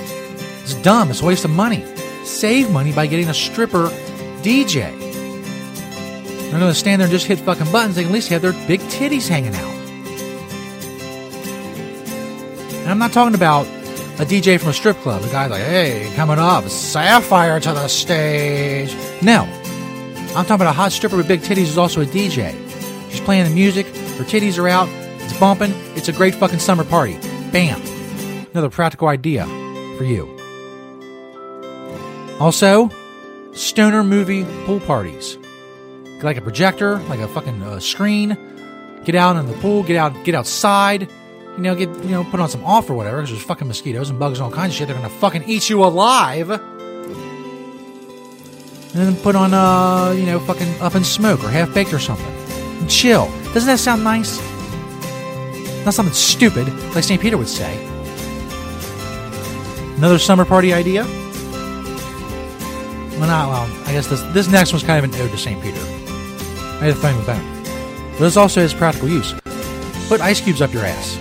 It's 0.63 0.73
dumb. 0.75 1.09
It's 1.09 1.21
a 1.21 1.25
waste 1.25 1.45
of 1.45 1.51
money. 1.51 1.83
Save 2.25 2.69
money 2.71 2.91
by 2.91 3.07
getting 3.07 3.29
a 3.29 3.33
stripper 3.33 3.87
DJ. 4.41 4.99
They're 6.49 6.59
going 6.59 6.71
to 6.71 6.73
stand 6.73 6.99
there 6.99 7.07
and 7.07 7.11
just 7.11 7.27
hit 7.27 7.39
fucking 7.39 7.71
buttons. 7.71 7.95
They 7.95 8.03
can 8.03 8.11
at 8.11 8.13
least 8.13 8.29
have 8.29 8.41
their 8.41 8.53
big 8.67 8.81
titties 8.81 9.29
hanging 9.29 9.55
out. 9.55 9.73
And 12.81 12.89
I'm 12.89 12.99
not 12.99 13.13
talking 13.13 13.35
about 13.35 13.65
a 14.19 14.25
DJ 14.25 14.59
from 14.59 14.69
a 14.69 14.73
strip 14.73 14.97
club. 14.97 15.23
A 15.23 15.29
guy 15.29 15.47
like, 15.47 15.61
hey, 15.61 16.11
coming 16.15 16.39
up, 16.39 16.65
Sapphire 16.65 17.59
to 17.61 17.73
the 17.73 17.87
stage. 17.87 18.93
No. 19.21 19.43
I'm 20.35 20.45
talking 20.45 20.55
about 20.55 20.67
a 20.67 20.73
hot 20.73 20.91
stripper 20.91 21.15
with 21.15 21.27
big 21.27 21.41
titties 21.41 21.67
who's 21.67 21.77
also 21.77 22.01
a 22.01 22.05
DJ. 22.05 22.53
She's 23.09 23.21
playing 23.21 23.45
the 23.45 23.49
music, 23.49 23.87
her 23.87 24.23
titties 24.23 24.57
are 24.57 24.67
out, 24.67 24.87
it's 24.89 25.37
bumping, 25.39 25.73
it's 25.95 26.07
a 26.07 26.13
great 26.13 26.35
fucking 26.35 26.59
summer 26.59 26.83
party. 26.83 27.17
Bam. 27.51 27.81
Another 28.51 28.69
practical 28.69 29.07
idea 29.07 29.45
for 29.97 30.03
you. 30.03 30.27
Also, 32.39 32.89
stoner 33.53 34.03
movie 34.03 34.45
pool 34.65 34.79
parties. 34.79 35.37
Get 36.03 36.23
like 36.23 36.37
a 36.37 36.41
projector, 36.41 36.97
like 37.09 37.19
a 37.19 37.27
fucking 37.27 37.61
uh, 37.61 37.79
screen. 37.79 38.37
Get 39.03 39.15
out 39.15 39.35
in 39.35 39.47
the 39.47 39.53
pool, 39.53 39.83
get 39.83 39.97
out, 39.97 40.23
get 40.23 40.35
outside. 40.35 41.09
You 41.57 41.63
know, 41.63 41.75
get 41.75 41.89
you 42.03 42.11
know, 42.11 42.23
put 42.23 42.39
on 42.39 42.49
some 42.49 42.63
off 42.63 42.89
or 42.89 42.93
whatever. 42.93 43.17
Because 43.17 43.31
there's 43.31 43.43
fucking 43.43 43.67
mosquitoes 43.67 44.09
and 44.09 44.17
bugs 44.17 44.39
and 44.39 44.45
all 44.45 44.51
kinds 44.51 44.73
of 44.73 44.77
shit. 44.77 44.87
They're 44.87 44.95
gonna 44.95 45.09
fucking 45.09 45.43
eat 45.47 45.69
you 45.69 45.83
alive. 45.83 46.49
And 46.49 46.61
then 48.93 49.15
put 49.17 49.35
on, 49.35 49.53
uh, 49.53 50.11
you 50.11 50.25
know, 50.25 50.39
fucking 50.39 50.81
up 50.81 50.95
in 50.95 51.03
smoke 51.03 51.43
or 51.43 51.49
half 51.49 51.73
baked 51.73 51.93
or 51.93 51.99
something. 51.99 52.33
And 52.79 52.89
chill. 52.89 53.25
Doesn't 53.53 53.67
that 53.67 53.79
sound 53.79 54.03
nice? 54.03 54.39
Not 55.85 55.93
something 55.95 56.13
stupid, 56.13 56.67
like 56.93 57.03
St. 57.03 57.19
Peter 57.19 57.37
would 57.37 57.49
say. 57.49 57.83
Another 59.97 60.19
summer 60.19 60.45
party 60.45 60.73
idea? 60.73 61.03
Well, 63.17 63.27
not, 63.27 63.49
well, 63.49 63.87
I 63.87 63.93
guess 63.93 64.07
this, 64.07 64.21
this 64.33 64.47
next 64.47 64.73
one's 64.73 64.83
kind 64.83 65.03
of 65.03 65.13
an 65.13 65.21
ode 65.21 65.31
to 65.31 65.37
St. 65.37 65.61
Peter. 65.61 65.79
I 65.79 66.85
had 66.85 66.95
to 66.95 67.07
him 67.07 67.19
about 67.19 67.39
it. 67.39 68.13
But 68.13 68.19
this 68.25 68.37
also 68.37 68.61
has 68.61 68.73
practical 68.73 69.09
use. 69.09 69.33
Put 70.07 70.21
ice 70.21 70.41
cubes 70.41 70.61
up 70.61 70.73
your 70.73 70.85
ass. 70.85 71.17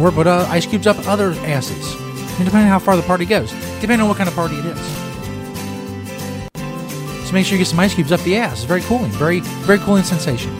Or 0.00 0.10
put 0.10 0.26
uh, 0.26 0.46
ice 0.48 0.66
cubes 0.66 0.86
up 0.86 0.96
other 1.06 1.30
asses. 1.42 1.94
And 1.94 2.44
depending 2.44 2.62
on 2.62 2.68
how 2.68 2.80
far 2.80 2.96
the 2.96 3.02
party 3.02 3.24
goes. 3.24 3.52
Depending 3.80 4.00
on 4.00 4.08
what 4.08 4.16
kind 4.16 4.28
of 4.28 4.34
party 4.34 4.56
it 4.56 4.64
is. 4.64 4.80
So 7.26 7.32
make 7.32 7.46
sure 7.46 7.52
you 7.56 7.58
get 7.58 7.68
some 7.68 7.80
ice 7.80 7.94
cubes 7.94 8.10
up 8.10 8.20
the 8.20 8.36
ass. 8.36 8.58
It's 8.58 8.64
very 8.64 8.82
cooling. 8.82 9.10
Very, 9.12 9.40
very 9.40 9.78
cooling 9.78 10.02
sensation. 10.02 10.52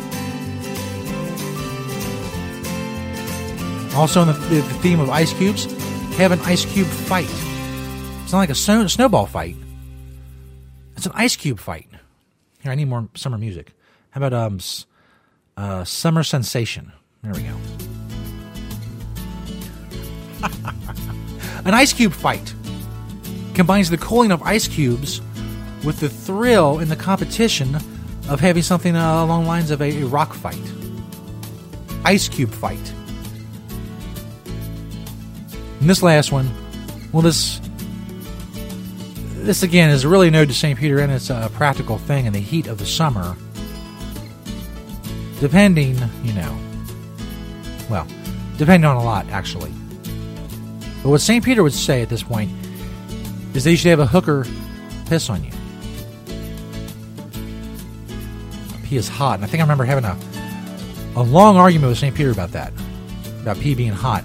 Also, 3.95 4.23
in 4.23 4.29
the, 4.29 4.35
the 4.35 4.63
theme 4.83 4.99
of 4.99 5.09
ice 5.09 5.33
cubes, 5.33 5.65
have 6.17 6.33
an 6.33 6.41
ice 6.41 6.65
cube 6.65 6.87
fight. 6.87 7.29
It's 8.23 8.33
not 8.33 8.39
like 8.39 8.51
a 8.51 8.55
snow, 8.55 8.87
snowball 8.87 9.27
fight. 9.27 9.57
It's 10.97 11.07
an 11.07 11.13
ice 11.15 11.37
cube 11.37 11.61
fight. 11.61 11.89
Here, 12.61 12.73
I 12.73 12.75
need 12.75 12.89
more 12.89 13.09
summer 13.15 13.39
music. 13.39 13.73
How 14.11 14.19
about 14.25 14.33
um, 14.33 14.59
uh, 15.57 15.85
summer 15.85 16.23
sensation? 16.23 16.93
There 17.23 17.33
we 17.33 17.43
go. 17.43 17.57
an 21.65 21.75
ice 21.75 21.93
cube 21.93 22.13
fight 22.13 22.55
combines 23.55 23.91
the 23.91 23.99
cooling 23.99 24.33
of 24.33 24.43
ice 24.43 24.67
cubes 24.67 25.21
with 25.85 26.01
the 26.01 26.09
thrill 26.09 26.81
in 26.81 26.89
the 26.89 26.97
competition 26.97 27.77
of 28.29 28.41
having 28.41 28.63
something 28.63 28.97
uh, 28.97 29.25
along 29.25 29.43
the 29.43 29.49
lines 29.49 29.71
of 29.71 29.81
a, 29.81 30.03
a 30.03 30.07
rock 30.07 30.33
fight. 30.33 30.73
Ice 32.05 32.29
cube 32.29 32.51
fight. 32.51 32.93
And 35.85 35.91
this 35.91 36.03
last 36.03 36.33
one, 36.33 36.51
well, 37.13 37.21
this 37.21 37.61
this 39.35 39.63
again 39.63 39.91
is 39.91 40.07
really 40.07 40.31
no 40.31 40.47
to 40.47 40.55
St. 40.55 40.79
Peter, 40.79 40.99
and 40.99 41.13
it's 41.13 41.29
a 41.29 41.51
practical 41.53 41.99
thing 41.99 42.25
in 42.25 42.33
the 42.33 42.39
heat 42.39 42.69
of 42.69 42.79
the 42.79 42.87
summer. 42.87 43.37
Depending, 45.41 45.99
you 46.23 46.33
know, 46.33 46.59
well, 47.91 48.07
depending 48.57 48.89
on 48.89 48.97
a 48.97 49.05
lot, 49.05 49.29
actually. 49.29 49.73
But 51.03 51.11
what 51.11 51.21
St. 51.21 51.45
Peter 51.45 51.63
would 51.63 51.75
say 51.75 52.01
at 52.01 52.09
this 52.09 52.23
point 52.23 52.51
is 53.53 53.65
that 53.65 53.71
you 53.71 53.77
should 53.77 53.91
have 53.91 54.01
a 54.01 54.07
hooker 54.07 54.47
piss 55.05 55.29
on 55.29 55.45
you. 55.45 55.53
Pee 58.85 58.97
is 58.97 59.07
hot, 59.07 59.35
and 59.35 59.45
I 59.45 59.49
think 59.49 59.61
I 59.61 59.65
remember 59.65 59.85
having 59.85 60.07
a 60.07 60.17
a 61.17 61.23
long 61.23 61.59
argument 61.59 61.91
with 61.91 61.99
St. 61.99 62.17
Peter 62.17 62.31
about 62.31 62.53
that, 62.53 62.73
about 63.43 63.59
pee 63.59 63.75
being 63.75 63.93
hot. 63.93 64.25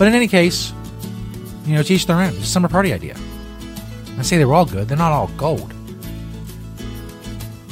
But 0.00 0.08
in 0.08 0.14
any 0.14 0.28
case, 0.28 0.72
you 1.66 1.74
know, 1.74 1.82
to 1.82 1.92
each 1.92 2.06
their 2.06 2.16
own. 2.16 2.30
It's 2.30 2.38
a 2.38 2.46
summer 2.46 2.70
party 2.70 2.94
idea. 2.94 3.14
I 4.16 4.22
say 4.22 4.38
they 4.38 4.46
were 4.46 4.54
all 4.54 4.64
good. 4.64 4.88
They're 4.88 4.96
not 4.96 5.12
all 5.12 5.26
gold. 5.36 5.74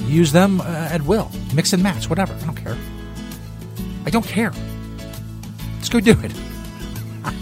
Use 0.00 0.30
them 0.30 0.60
uh, 0.60 0.88
at 0.90 1.00
will. 1.00 1.30
Mix 1.54 1.72
and 1.72 1.82
match, 1.82 2.10
whatever. 2.10 2.34
I 2.34 2.44
don't 2.44 2.54
care. 2.54 2.76
I 4.04 4.10
don't 4.10 4.26
care. 4.26 4.52
Let's 5.76 5.88
go 5.88 6.00
do 6.00 6.10
it. 6.22 6.34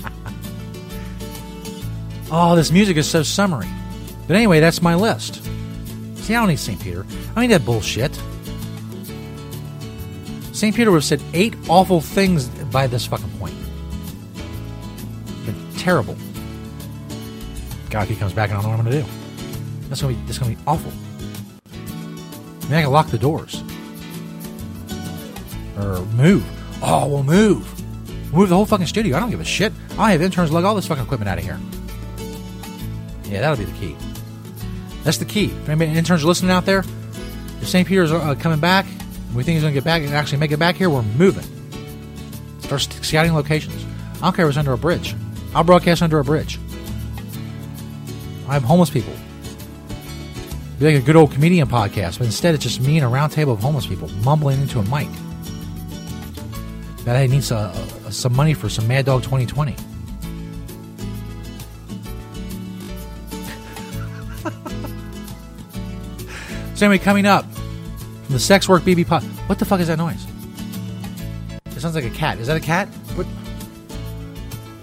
oh, 2.31 2.55
this 2.55 2.71
music 2.71 2.97
is 2.97 3.11
so 3.11 3.25
summery. 3.25 3.67
But 4.29 4.37
anyway, 4.37 4.61
that's 4.61 4.83
my 4.83 4.95
list. 4.95 5.43
See, 6.19 6.33
I 6.33 6.39
don't 6.39 6.47
need 6.49 6.61
St. 6.61 6.81
Peter. 6.81 7.05
I 7.35 7.41
need 7.41 7.51
that 7.53 7.65
bullshit. 7.65 8.15
St. 10.53 10.77
Peter 10.77 10.93
would 10.93 10.99
have 10.99 11.05
said 11.05 11.21
eight 11.35 11.57
awful 11.69 12.01
things 12.01 12.47
by 12.71 12.87
this 12.87 13.05
fucking 13.05 13.37
point. 13.41 13.56
Terrible. 15.87 16.17
God, 17.91 18.03
if 18.03 18.09
he 18.09 18.17
comes 18.17 18.33
back, 18.33 18.51
I 18.51 18.55
don't 18.55 18.65
know 18.65 18.71
what 18.71 18.81
I'm 18.81 18.87
going 18.87 18.97
to 18.97 19.03
do. 19.03 19.89
That's 19.89 20.03
going 20.03 20.17
to 20.17 20.21
be 20.21 20.27
that's 20.27 20.37
going 20.37 20.51
to 20.51 20.61
be 20.61 20.63
awful. 20.67 20.91
Maybe 22.63 22.79
I 22.79 22.83
can 22.83 22.91
lock 22.91 23.07
the 23.07 23.19
doors 23.19 23.63
or 25.79 26.05
move. 26.17 26.45
Oh, 26.83 27.07
we'll 27.07 27.23
move. 27.23 28.35
Move 28.35 28.49
the 28.49 28.57
whole 28.57 28.67
fucking 28.67 28.87
studio. 28.87 29.17
I 29.17 29.21
don't 29.21 29.31
give 29.31 29.41
a 29.41 29.45
shit. 29.45 29.73
I'll 29.97 30.07
have 30.07 30.23
interns 30.23 30.51
lug 30.51 30.65
all 30.65 30.75
this 30.75 30.89
fucking 30.89 31.05
equipment 31.05 31.29
out 31.29 31.39
of 31.39 31.45
here. 31.45 31.61
Yeah, 33.27 33.43
that'll 33.43 33.57
be 33.57 33.63
the 33.63 33.79
key. 33.79 33.97
That's 35.05 35.19
the 35.19 35.25
key. 35.25 35.53
If 35.53 35.69
any 35.69 35.97
interns 35.97 36.25
are 36.25 36.27
listening 36.27 36.51
out 36.51 36.65
there, 36.65 36.81
if 37.61 37.69
St. 37.69 37.87
Peter's 37.87 38.11
uh, 38.11 38.35
coming 38.35 38.59
back, 38.59 38.87
and 38.87 39.37
we 39.37 39.45
think 39.45 39.55
he's 39.55 39.63
going 39.63 39.73
to 39.73 39.77
get 39.77 39.85
back 39.85 40.03
and 40.03 40.13
actually 40.13 40.39
make 40.39 40.51
it 40.51 40.59
back 40.59 40.75
here, 40.75 40.91
we're 40.91 41.03
moving. 41.03 41.45
Start 42.63 42.83
scouting 43.03 43.35
locations. 43.35 43.87
I 44.17 44.23
don't 44.23 44.35
care 44.35 44.47
if 44.47 44.49
it's 44.49 44.59
under 44.59 44.73
a 44.73 44.79
bridge. 44.79 45.15
I'll 45.55 45.65
broadcast 45.65 46.03
under 46.03 46.19
a 46.19 46.25
bridge. 46.25 46.59
I 48.49 48.55
have 48.55 48.63
homeless 48.63 48.91
people. 48.91 49.13
Be 50.79 50.85
like 50.85 50.97
a 50.97 51.01
good 51.01 51.17
old 51.17 51.33
comedian 51.33 51.69
podcast, 51.69 52.19
but 52.19 52.27
instead 52.27 52.55
it's 52.55 52.63
just 52.63 52.83
me 52.83 52.97
and 52.97 53.05
a 53.05 53.09
round 53.09 53.33
table 53.33 53.55
of 53.55 53.61
homeless 53.61 53.87
people 53.87 54.09
mumbling 54.23 54.61
into 54.61 54.79
a 54.79 54.83
mic. 54.83 55.09
That 57.05 57.17
I 57.17 57.27
need 57.27 57.45
some, 57.45 57.71
uh, 57.73 58.11
some 58.11 58.37
money 58.37 58.53
for 58.53 58.69
some 58.69 58.87
Mad 58.87 59.07
Dog 59.07 59.23
2020. 59.23 59.75
so 66.75 66.87
anyway, 66.87 67.03
coming 67.03 67.25
up 67.25 67.47
from 68.27 68.35
the 68.35 68.41
Sex 68.41 68.69
Work 68.69 68.83
BB 68.83 69.07
pod. 69.07 69.23
What 69.49 69.59
the 69.59 69.65
fuck 69.65 69.81
is 69.81 69.87
that 69.87 69.97
noise? 69.97 70.27
It 71.67 71.81
sounds 71.81 71.95
like 71.95 72.05
a 72.05 72.11
cat. 72.11 72.39
Is 72.39 72.49
that 72.49 72.57
a 72.57 72.61
cat? 72.61 72.89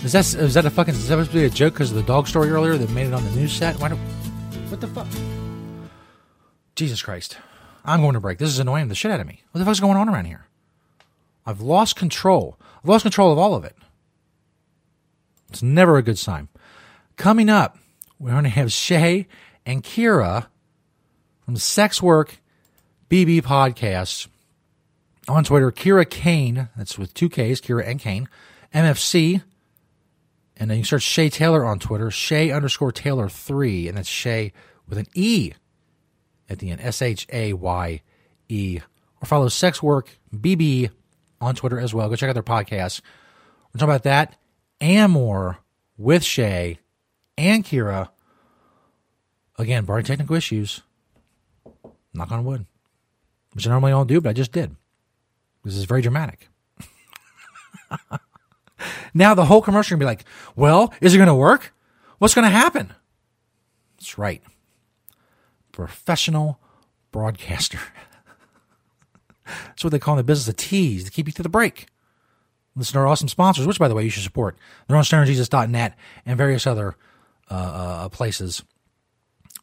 Is 0.03 0.11
that 0.11 0.33
is 0.33 0.53
that 0.55 0.65
a 0.65 0.69
fucking? 0.69 0.93
Is 0.93 1.07
that 1.07 1.13
supposed 1.13 1.31
to 1.31 1.37
be 1.37 1.45
a 1.45 1.49
joke 1.49 1.73
because 1.75 1.91
of 1.91 1.95
the 1.95 2.03
dog 2.03 2.27
story 2.27 2.49
earlier 2.49 2.77
that 2.77 2.89
made 2.89 3.07
it 3.07 3.13
on 3.13 3.23
the 3.23 3.31
news 3.31 3.53
set? 3.53 3.79
Why 3.79 3.87
do, 3.87 3.95
What 3.95 4.81
the 4.81 4.87
fuck? 4.87 5.07
Jesus 6.75 7.01
Christ! 7.01 7.37
I'm 7.85 8.01
going 8.01 8.13
to 8.13 8.19
break. 8.19 8.37
This 8.37 8.49
is 8.49 8.59
annoying 8.59 8.89
the 8.89 8.95
shit 8.95 9.11
out 9.11 9.21
of 9.21 9.27
me. 9.27 9.43
What 9.51 9.59
the 9.59 9.65
fuck's 9.65 9.79
going 9.79 9.95
on 9.95 10.09
around 10.09 10.25
here? 10.25 10.47
I've 11.45 11.61
lost 11.61 11.95
control. 11.95 12.57
I've 12.83 12.89
lost 12.89 13.03
control 13.03 13.31
of 13.31 13.37
all 13.37 13.55
of 13.55 13.63
it. 13.63 13.77
It's 15.49 15.63
never 15.63 15.97
a 15.97 16.03
good 16.03 16.17
sign. 16.17 16.49
Coming 17.15 17.49
up, 17.49 17.77
we're 18.19 18.31
going 18.31 18.43
to 18.43 18.49
have 18.49 18.69
Shaye 18.69 19.27
and 19.65 19.83
Kyra 19.83 20.47
from 21.45 21.53
the 21.53 21.59
Sex 21.59 22.01
Work 22.01 22.39
BB 23.09 23.41
podcast 23.43 24.27
on 25.29 25.45
Twitter. 25.45 25.71
Kyra 25.71 26.09
Kane, 26.09 26.67
that's 26.75 26.97
with 26.97 27.13
two 27.13 27.29
Ks, 27.29 27.61
Kyra 27.61 27.87
and 27.87 27.99
Kane, 27.99 28.27
MFC. 28.73 29.43
And 30.63 30.71
then 30.71 30.77
you 30.77 30.85
search 30.85 31.03
Shaye 31.03 31.29
Taylor 31.29 31.65
on 31.65 31.77
Twitter, 31.77 32.07
Shaye 32.07 32.55
underscore 32.55 32.93
Taylor 32.93 33.27
three, 33.27 33.89
and 33.89 33.97
that's 33.97 34.07
Shay 34.07 34.53
with 34.87 34.97
an 34.97 35.07
E 35.13 35.51
at 36.47 36.59
the 36.59 36.69
end, 36.69 36.79
S 36.79 37.01
H 37.01 37.27
A 37.33 37.51
Y 37.51 38.01
E. 38.47 38.79
Or 39.21 39.25
follow 39.25 39.49
Sex 39.49 39.83
Work 39.83 40.11
BB 40.33 40.89
on 41.41 41.55
Twitter 41.55 41.77
as 41.81 41.93
well. 41.93 42.07
Go 42.07 42.15
check 42.15 42.29
out 42.29 42.33
their 42.33 42.43
podcast. 42.43 43.01
We're 43.73 43.79
talking 43.79 43.89
about 43.89 44.03
that 44.03 44.37
and 44.79 45.11
more 45.11 45.57
with 45.97 46.23
Shaye 46.23 46.77
and 47.37 47.65
Kyra. 47.65 48.11
Again, 49.59 49.83
barring 49.83 50.05
technical 50.05 50.37
issues. 50.37 50.81
Knock 52.13 52.31
on 52.31 52.45
wood. 52.45 52.65
Which 53.51 53.67
I 53.67 53.69
normally 53.69 53.91
don't 53.91 54.07
do, 54.07 54.21
but 54.21 54.29
I 54.29 54.33
just 54.33 54.53
did. 54.53 54.77
This 55.65 55.75
is 55.75 55.83
very 55.83 56.01
dramatic. 56.01 56.47
now 59.13 59.33
the 59.33 59.45
whole 59.45 59.61
commercial 59.61 59.95
can 59.95 59.99
be 59.99 60.05
like, 60.05 60.25
well, 60.55 60.93
is 61.01 61.13
it 61.13 61.17
going 61.17 61.27
to 61.27 61.35
work? 61.35 61.73
What's 62.17 62.33
going 62.33 62.45
to 62.45 62.51
happen? 62.51 62.93
That's 63.97 64.17
right. 64.17 64.41
Professional 65.71 66.59
broadcaster. 67.11 67.79
That's 69.45 69.83
what 69.83 69.91
they 69.91 69.99
call 69.99 70.13
in 70.13 70.17
the 70.17 70.23
business 70.23 70.47
a 70.47 70.53
tease 70.53 71.03
to 71.03 71.11
keep 71.11 71.27
you 71.27 71.33
through 71.33 71.43
the 71.43 71.49
break. 71.49 71.87
Listen 72.75 72.93
to 72.93 72.99
our 72.99 73.07
awesome 73.07 73.27
sponsors, 73.27 73.67
which, 73.67 73.77
by 73.77 73.87
the 73.87 73.95
way, 73.95 74.03
you 74.03 74.09
should 74.09 74.23
support. 74.23 74.57
They're 74.87 74.97
on 74.97 75.03
stonerjesus.net 75.03 75.95
and 76.25 76.37
various 76.37 76.65
other 76.65 76.95
uh, 77.51 77.53
uh, 77.53 78.09
places. 78.09 78.63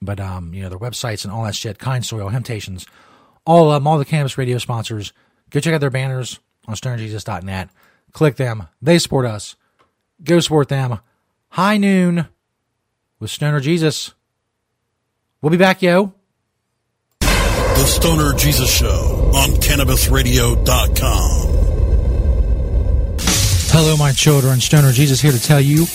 But, 0.01 0.21
um, 0.21 0.55
you 0.55 0.63
know, 0.63 0.69
their 0.69 0.79
websites 0.79 1.25
and 1.25 1.33
all 1.33 1.45
that 1.45 1.55
shit, 1.55 1.79
Kind 1.79 2.07
Soil, 2.07 2.29
Hemptations, 2.29 2.87
all 3.45 3.71
of 3.71 3.75
them, 3.75 3.87
all 3.87 3.99
the 3.99 4.05
Cannabis 4.05 4.39
Radio 4.39 4.59
sponsors. 4.59 5.13
Go 5.51 5.61
check 5.61 5.75
out 5.75 5.81
their 5.81 5.91
banners 5.91 6.39
on 6.69 6.77
stonerjesus.net. 6.77 7.71
Click 8.13 8.37
them. 8.37 8.69
They 8.83 8.99
support 8.99 9.27
us. 9.27 9.57
Go 10.23 10.41
support 10.41 10.69
them. 10.69 11.01
High 11.51 11.77
noon 11.77 12.27
with 13.19 13.31
Stoner 13.31 13.61
Jesus. 13.61 14.15
We'll 15.43 15.51
be 15.51 15.57
back, 15.57 15.83
yo. 15.83 16.13
The 17.21 17.87
Stoner 17.87 18.35
Jesus 18.35 18.71
Show 18.71 19.31
on 19.35 19.51
CannabisRadio.com. 19.61 21.47
Hello, 23.73 23.97
my 23.97 24.13
children. 24.13 24.61
Stoner 24.61 24.93
Jesus 24.93 25.21
here 25.21 25.33
to 25.33 25.41
tell 25.41 25.61
you 25.61 25.87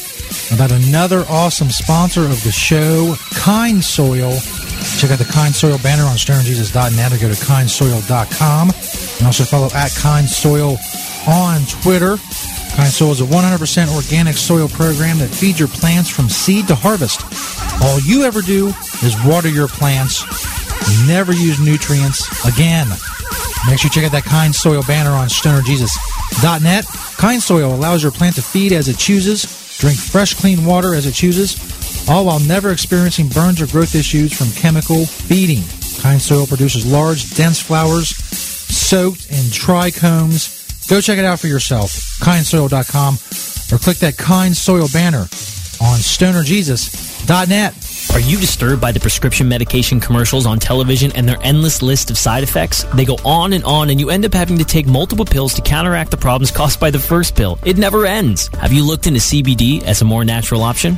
about 0.53 0.71
another 0.71 1.25
awesome 1.29 1.69
sponsor 1.69 2.21
of 2.21 2.41
the 2.43 2.51
show, 2.51 3.15
Kind 3.35 3.83
Soil. 3.83 4.39
Check 4.97 5.11
out 5.11 5.19
the 5.19 5.29
Kind 5.31 5.53
Soil 5.53 5.77
banner 5.79 6.03
on 6.03 6.15
stonerjesus.net 6.15 7.13
or 7.13 7.17
go 7.17 7.27
to 7.27 7.35
kindsoil.com. 7.35 8.71
And 9.17 9.25
also 9.25 9.43
follow 9.43 9.67
at 9.75 9.93
Kind 9.95 10.29
Soil 10.29 10.77
on 11.27 11.61
Twitter. 11.81 12.17
Kind 12.75 12.91
Soil 12.91 13.11
is 13.11 13.21
a 13.21 13.25
100% 13.25 13.95
organic 13.95 14.35
soil 14.35 14.67
program 14.67 15.17
that 15.19 15.29
feeds 15.29 15.59
your 15.59 15.69
plants 15.69 16.09
from 16.09 16.29
seed 16.29 16.67
to 16.67 16.75
harvest. 16.75 17.21
All 17.81 17.99
you 18.01 18.23
ever 18.23 18.41
do 18.41 18.67
is 19.01 19.15
water 19.25 19.49
your 19.49 19.67
plants. 19.67 20.23
Never 21.07 21.33
use 21.33 21.59
nutrients 21.59 22.27
again. 22.45 22.87
Make 23.67 23.79
sure 23.79 23.87
you 23.87 23.89
check 23.89 24.03
out 24.03 24.11
that 24.11 24.25
Kind 24.25 24.53
Soil 24.53 24.83
banner 24.83 25.11
on 25.11 25.27
stonerjesus.net. 25.27 26.85
Kind 27.17 27.41
Soil 27.41 27.73
allows 27.73 28.03
your 28.03 28.11
plant 28.11 28.35
to 28.35 28.41
feed 28.41 28.71
as 28.71 28.87
it 28.87 28.97
chooses, 28.97 29.77
drink 29.79 29.97
fresh, 29.97 30.33
clean 30.35 30.65
water 30.65 30.93
as 30.93 31.07
it 31.07 31.13
chooses, 31.13 31.57
all 32.07 32.25
while 32.25 32.39
never 32.41 32.71
experiencing 32.71 33.29
burns 33.29 33.61
or 33.61 33.67
growth 33.67 33.95
issues 33.95 34.37
from 34.37 34.51
chemical 34.51 35.05
feeding. 35.05 35.63
Kind 36.01 36.21
Soil 36.21 36.45
produces 36.45 36.85
large, 36.85 37.33
dense 37.35 37.59
flowers 37.59 38.09
soaked 38.09 39.31
in 39.31 39.45
trichomes. 39.49 40.54
Go 40.87 41.01
check 41.01 41.17
it 41.17 41.25
out 41.25 41.39
for 41.39 41.47
yourself, 41.47 41.91
kindsoil.com, 42.19 43.15
or 43.73 43.79
click 43.81 43.97
that 43.97 44.17
Kind 44.17 44.55
Soil 44.55 44.87
banner 44.93 45.21
on 45.81 45.97
stonerjesus.net. 45.99 47.73
Are 48.13 48.19
you 48.19 48.37
disturbed 48.37 48.81
by 48.81 48.91
the 48.91 48.99
prescription 48.99 49.47
medication 49.47 49.99
commercials 49.99 50.45
on 50.45 50.59
television 50.59 51.11
and 51.13 51.27
their 51.27 51.39
endless 51.41 51.81
list 51.81 52.11
of 52.11 52.19
side 52.19 52.43
effects? 52.43 52.83
They 52.93 53.03
go 53.03 53.17
on 53.25 53.53
and 53.53 53.63
on, 53.63 53.89
and 53.89 53.99
you 53.99 54.11
end 54.11 54.25
up 54.25 54.33
having 54.33 54.59
to 54.59 54.63
take 54.63 54.85
multiple 54.85 55.25
pills 55.25 55.55
to 55.55 55.61
counteract 55.61 56.11
the 56.11 56.17
problems 56.17 56.51
caused 56.51 56.79
by 56.79 56.91
the 56.91 56.99
first 56.99 57.35
pill. 57.35 57.57
It 57.65 57.77
never 57.77 58.05
ends. 58.05 58.47
Have 58.59 58.71
you 58.71 58.85
looked 58.85 59.07
into 59.07 59.19
CBD 59.19 59.83
as 59.83 60.03
a 60.03 60.05
more 60.05 60.23
natural 60.23 60.61
option? 60.61 60.97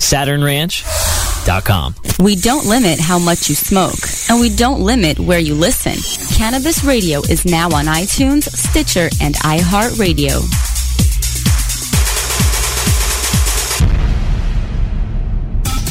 SaturnRanch.com. 0.00 1.94
We 2.20 2.36
don't 2.36 2.66
limit 2.66 3.00
how 3.00 3.18
much 3.18 3.48
you 3.48 3.54
smoke, 3.54 3.98
and 4.28 4.40
we 4.40 4.50
don't 4.54 4.80
limit 4.80 5.18
where 5.18 5.38
you 5.38 5.54
listen. 5.54 5.94
Cannabis 6.36 6.84
Radio 6.84 7.20
is 7.22 7.44
now 7.44 7.66
on 7.66 7.86
iTunes, 7.86 8.50
Stitcher, 8.50 9.08
and 9.20 9.34
iHeartRadio. 9.36 10.67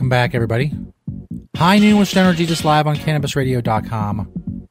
Welcome 0.00 0.08
back, 0.08 0.34
everybody. 0.34 0.72
High 1.54 1.76
noon 1.76 1.98
with 1.98 2.08
Stoner 2.08 2.32
Jesus 2.32 2.64
live 2.64 2.86
on 2.86 2.96
CannabisRadio.com. 2.96 4.66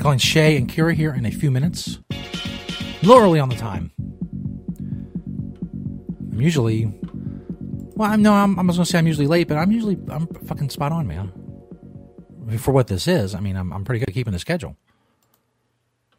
Calling 0.00 0.18
Shaye 0.18 0.56
and 0.56 0.68
Kyra 0.68 0.92
here 0.92 1.14
in 1.14 1.24
a 1.24 1.30
few 1.30 1.52
minutes. 1.52 2.00
A 2.10 3.06
little 3.06 3.22
early 3.22 3.38
on 3.38 3.48
the 3.48 3.54
time. 3.54 3.92
I'm 6.32 6.40
usually, 6.40 6.92
well, 7.94 8.10
I'm 8.10 8.22
no, 8.22 8.32
I'm, 8.32 8.58
I 8.58 8.62
was 8.62 8.74
gonna 8.74 8.86
say 8.86 8.98
I'm 8.98 9.06
usually 9.06 9.28
late, 9.28 9.46
but 9.46 9.56
I'm 9.56 9.70
usually 9.70 9.96
I'm 10.08 10.26
fucking 10.26 10.70
spot 10.70 10.90
on, 10.90 11.06
man. 11.06 11.30
For 12.58 12.72
what 12.72 12.88
this 12.88 13.06
is, 13.06 13.36
I 13.36 13.40
mean, 13.40 13.54
I'm 13.54 13.72
I'm 13.72 13.84
pretty 13.84 14.00
good 14.00 14.08
at 14.08 14.14
keeping 14.16 14.32
the 14.32 14.40
schedule, 14.40 14.76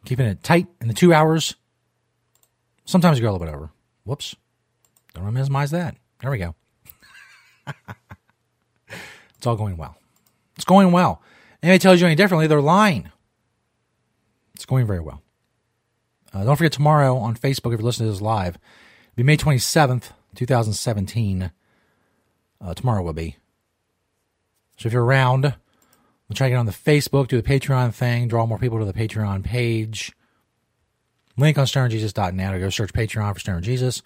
keeping 0.06 0.24
it 0.24 0.42
tight 0.42 0.68
in 0.80 0.88
the 0.88 0.94
two 0.94 1.12
hours. 1.12 1.54
Sometimes 2.86 3.18
you 3.18 3.24
go 3.24 3.30
a 3.30 3.32
little 3.32 3.46
bit 3.46 3.54
over. 3.54 3.68
Whoops, 4.04 4.36
don't 5.12 5.26
to 5.26 5.32
minimize 5.32 5.70
that. 5.72 5.94
There 6.22 6.30
we 6.30 6.38
go. 6.38 6.54
it's 9.36 9.46
all 9.46 9.56
going 9.56 9.76
well. 9.76 9.96
It's 10.56 10.64
going 10.64 10.92
well. 10.92 11.22
Anybody 11.62 11.78
tells 11.78 12.00
you 12.00 12.06
any 12.06 12.16
differently, 12.16 12.46
they're 12.46 12.60
lying. 12.60 13.10
It's 14.54 14.66
going 14.66 14.86
very 14.86 15.00
well. 15.00 15.22
Uh, 16.32 16.44
don't 16.44 16.56
forget 16.56 16.72
tomorrow 16.72 17.16
on 17.16 17.36
Facebook, 17.36 17.72
if 17.72 17.80
you're 17.80 17.86
listening 17.86 18.08
to 18.08 18.12
this 18.12 18.20
live, 18.20 18.56
it'll 18.56 19.16
be 19.16 19.22
May 19.22 19.36
27th, 19.36 20.10
2017. 20.34 21.50
Uh, 22.60 22.74
tomorrow 22.74 23.02
will 23.02 23.12
be. 23.12 23.36
So 24.76 24.86
if 24.86 24.92
you're 24.92 25.04
around, 25.04 25.42
we'll 25.42 26.34
try 26.34 26.48
to 26.48 26.50
get 26.50 26.58
on 26.58 26.66
the 26.66 26.72
Facebook, 26.72 27.28
do 27.28 27.40
the 27.40 27.48
Patreon 27.48 27.94
thing, 27.94 28.28
draw 28.28 28.46
more 28.46 28.58
people 28.58 28.78
to 28.78 28.84
the 28.84 28.92
Patreon 28.92 29.42
page. 29.44 30.12
Link 31.36 31.56
on 31.56 31.66
stonerjesus.net 31.66 32.54
or 32.54 32.58
go 32.58 32.70
search 32.70 32.92
Patreon 32.92 33.32
for 33.34 33.40
Stoner 33.40 33.60
Jesus 33.60 34.02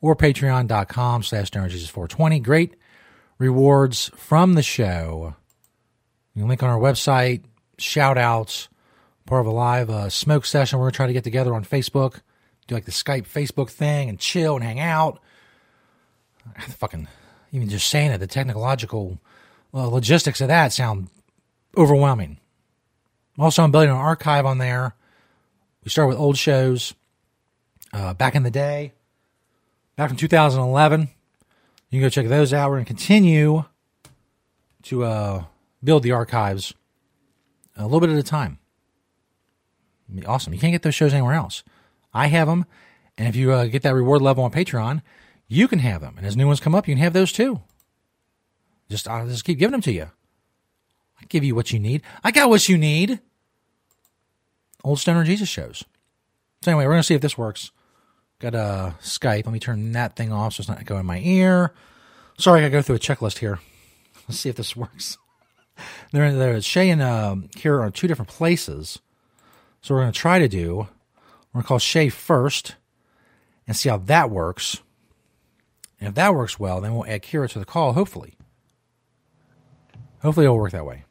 or 0.00 0.16
patreon.com 0.16 1.22
slash 1.22 1.50
stonerjesus420. 1.50 2.42
Great 2.42 2.74
rewards 3.40 4.10
from 4.14 4.52
the 4.52 4.62
show. 4.62 5.34
You 6.34 6.42
can 6.42 6.48
link 6.48 6.62
on 6.62 6.70
our 6.70 6.78
website, 6.78 7.42
shout 7.78 8.16
outs, 8.16 8.68
part 9.26 9.40
of 9.40 9.46
a 9.46 9.50
live 9.50 9.90
uh, 9.90 10.08
smoke 10.10 10.44
session 10.44 10.78
we're 10.78 10.84
going 10.84 10.92
to 10.92 10.96
try 10.96 11.06
to 11.08 11.12
get 11.12 11.24
together 11.24 11.54
on 11.54 11.64
Facebook, 11.64 12.20
do 12.68 12.76
like 12.76 12.84
the 12.84 12.92
Skype 12.92 13.26
Facebook 13.26 13.70
thing 13.70 14.08
and 14.08 14.20
chill 14.20 14.54
and 14.54 14.62
hang 14.62 14.78
out. 14.78 15.20
Fucking, 16.60 17.08
even 17.50 17.68
just 17.68 17.88
saying 17.88 18.12
it, 18.12 18.18
the 18.18 18.28
technological 18.28 19.18
uh, 19.74 19.88
logistics 19.88 20.40
of 20.40 20.48
that 20.48 20.72
sound 20.72 21.08
overwhelming. 21.76 22.38
Also, 23.38 23.64
I'm 23.64 23.72
building 23.72 23.90
an 23.90 23.96
archive 23.96 24.44
on 24.44 24.58
there. 24.58 24.94
We 25.82 25.90
start 25.90 26.08
with 26.08 26.18
old 26.18 26.36
shows 26.36 26.94
uh, 27.92 28.12
back 28.14 28.34
in 28.34 28.42
the 28.42 28.50
day 28.50 28.92
back 30.00 30.08
from 30.08 30.16
2011. 30.16 31.10
You 31.90 31.98
can 31.98 32.06
go 32.06 32.10
check 32.10 32.28
those 32.28 32.52
out. 32.52 32.70
We're 32.70 32.76
going 32.76 32.84
to 32.84 32.88
continue 32.88 33.64
to 34.84 35.04
uh, 35.04 35.44
build 35.82 36.02
the 36.02 36.12
archives 36.12 36.74
a 37.76 37.84
little 37.84 38.00
bit 38.00 38.10
at 38.10 38.16
a 38.16 38.22
time. 38.22 38.58
Awesome. 40.26 40.52
You 40.52 40.60
can't 40.60 40.72
get 40.72 40.82
those 40.82 40.94
shows 40.94 41.12
anywhere 41.12 41.34
else. 41.34 41.62
I 42.12 42.26
have 42.28 42.48
them, 42.48 42.64
and 43.16 43.28
if 43.28 43.36
you 43.36 43.52
uh, 43.52 43.66
get 43.66 43.82
that 43.82 43.94
reward 43.94 44.22
level 44.22 44.42
on 44.42 44.50
Patreon, 44.50 45.02
you 45.46 45.68
can 45.68 45.78
have 45.80 46.00
them. 46.00 46.14
And 46.16 46.26
as 46.26 46.36
new 46.36 46.46
ones 46.46 46.60
come 46.60 46.74
up, 46.74 46.88
you 46.88 46.94
can 46.94 47.02
have 47.02 47.12
those 47.12 47.32
too. 47.32 47.60
Just 48.88 49.06
I'll 49.06 49.26
just 49.26 49.44
keep 49.44 49.58
giving 49.58 49.72
them 49.72 49.82
to 49.82 49.92
you. 49.92 50.10
I 51.20 51.24
give 51.28 51.44
you 51.44 51.54
what 51.54 51.72
you 51.72 51.78
need. 51.78 52.02
I 52.24 52.32
got 52.32 52.48
what 52.48 52.68
you 52.68 52.76
need. 52.76 53.20
Old 54.82 54.98
Stoner 54.98 55.22
Jesus 55.22 55.48
shows. 55.48 55.84
So 56.62 56.72
anyway, 56.72 56.86
we're 56.86 56.92
gonna 56.92 57.02
see 57.02 57.14
if 57.14 57.20
this 57.20 57.38
works. 57.38 57.70
Got 58.40 58.54
a 58.54 58.94
Skype. 59.02 59.44
Let 59.44 59.52
me 59.52 59.58
turn 59.60 59.92
that 59.92 60.16
thing 60.16 60.32
off 60.32 60.54
so 60.54 60.62
it's 60.62 60.68
not 60.68 60.84
going 60.86 61.00
in 61.00 61.06
my 61.06 61.20
ear. 61.20 61.72
Sorry, 62.38 62.60
I 62.60 62.62
gotta 62.64 62.72
go 62.72 62.82
through 62.82 62.96
a 62.96 62.98
checklist 62.98 63.38
here. 63.38 63.60
Let's 64.28 64.40
see 64.40 64.48
if 64.48 64.56
this 64.56 64.74
works. 64.76 65.16
There, 66.12 66.30
there. 66.34 66.54
Shaye 66.56 66.88
and 66.92 67.00
uh, 67.00 67.36
Kyra 67.56 67.80
are 67.80 67.90
two 67.90 68.06
different 68.06 68.28
places. 68.28 68.98
So 69.80 69.94
we're 69.94 70.00
gonna 70.02 70.12
try 70.12 70.38
to 70.38 70.48
do. 70.48 70.88
We're 71.52 71.60
gonna 71.62 71.64
call 71.68 71.78
Shaye 71.78 72.12
first 72.12 72.74
and 73.66 73.74
see 73.74 73.88
how 73.88 73.96
that 73.96 74.28
works. 74.28 74.82
And 75.98 76.08
if 76.10 76.14
that 76.16 76.34
works 76.34 76.58
well, 76.60 76.82
then 76.82 76.94
we'll 76.94 77.06
add 77.06 77.22
Kyra 77.22 77.48
to 77.50 77.58
the 77.58 77.64
call. 77.64 77.94
Hopefully, 77.94 78.34
hopefully 80.20 80.44
it'll 80.44 80.58
work 80.58 80.72
that 80.72 80.84
way. 80.84 81.04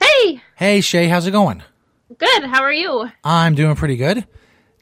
Hey, 0.00 0.40
Hey 0.56 0.78
Shaye, 0.78 1.08
how's 1.10 1.26
it 1.26 1.32
going? 1.32 1.62
good. 2.16 2.44
How 2.44 2.62
are 2.62 2.72
you? 2.72 3.10
I'm 3.22 3.54
doing 3.54 3.76
pretty 3.76 3.96
good. 3.96 4.26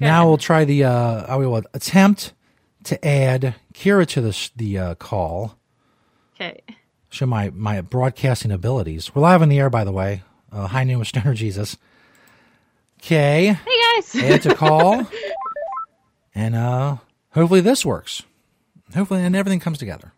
Now 0.03 0.27
we'll 0.27 0.39
try 0.39 0.65
the. 0.65 0.85
Uh, 0.85 1.25
I 1.29 1.37
will 1.37 1.63
attempt 1.73 2.33
to 2.85 3.05
add 3.07 3.55
Kyra 3.73 4.07
to 4.09 4.21
the 4.21 4.51
the 4.57 4.79
uh, 4.79 4.95
call. 4.97 5.57
Okay. 6.35 6.61
Show 7.09 7.27
my 7.27 7.51
my 7.51 7.81
broadcasting 7.81 8.51
abilities. 8.51 9.15
We're 9.15 9.23
live 9.23 9.43
on 9.43 9.49
the 9.49 9.59
air, 9.59 9.71
by 9.71 9.85
the 9.85 9.93
way. 9.93 10.23
Uh, 10.51 10.67
hi, 10.67 10.85
new 10.85 11.03
Stoner 11.05 11.35
Jesus. 11.35 11.77
Okay. 13.01 13.53
Hey 13.53 13.97
guys. 13.97 14.15
Add 14.17 14.43
to 14.43 14.55
call, 14.55 15.07
and 16.35 16.55
uh, 16.55 16.97
hopefully 17.31 17.61
this 17.61 17.85
works. 17.85 18.23
Hopefully, 18.95 19.23
and 19.23 19.37
everything 19.37 19.61
comes 19.61 19.79
together. 19.79 20.13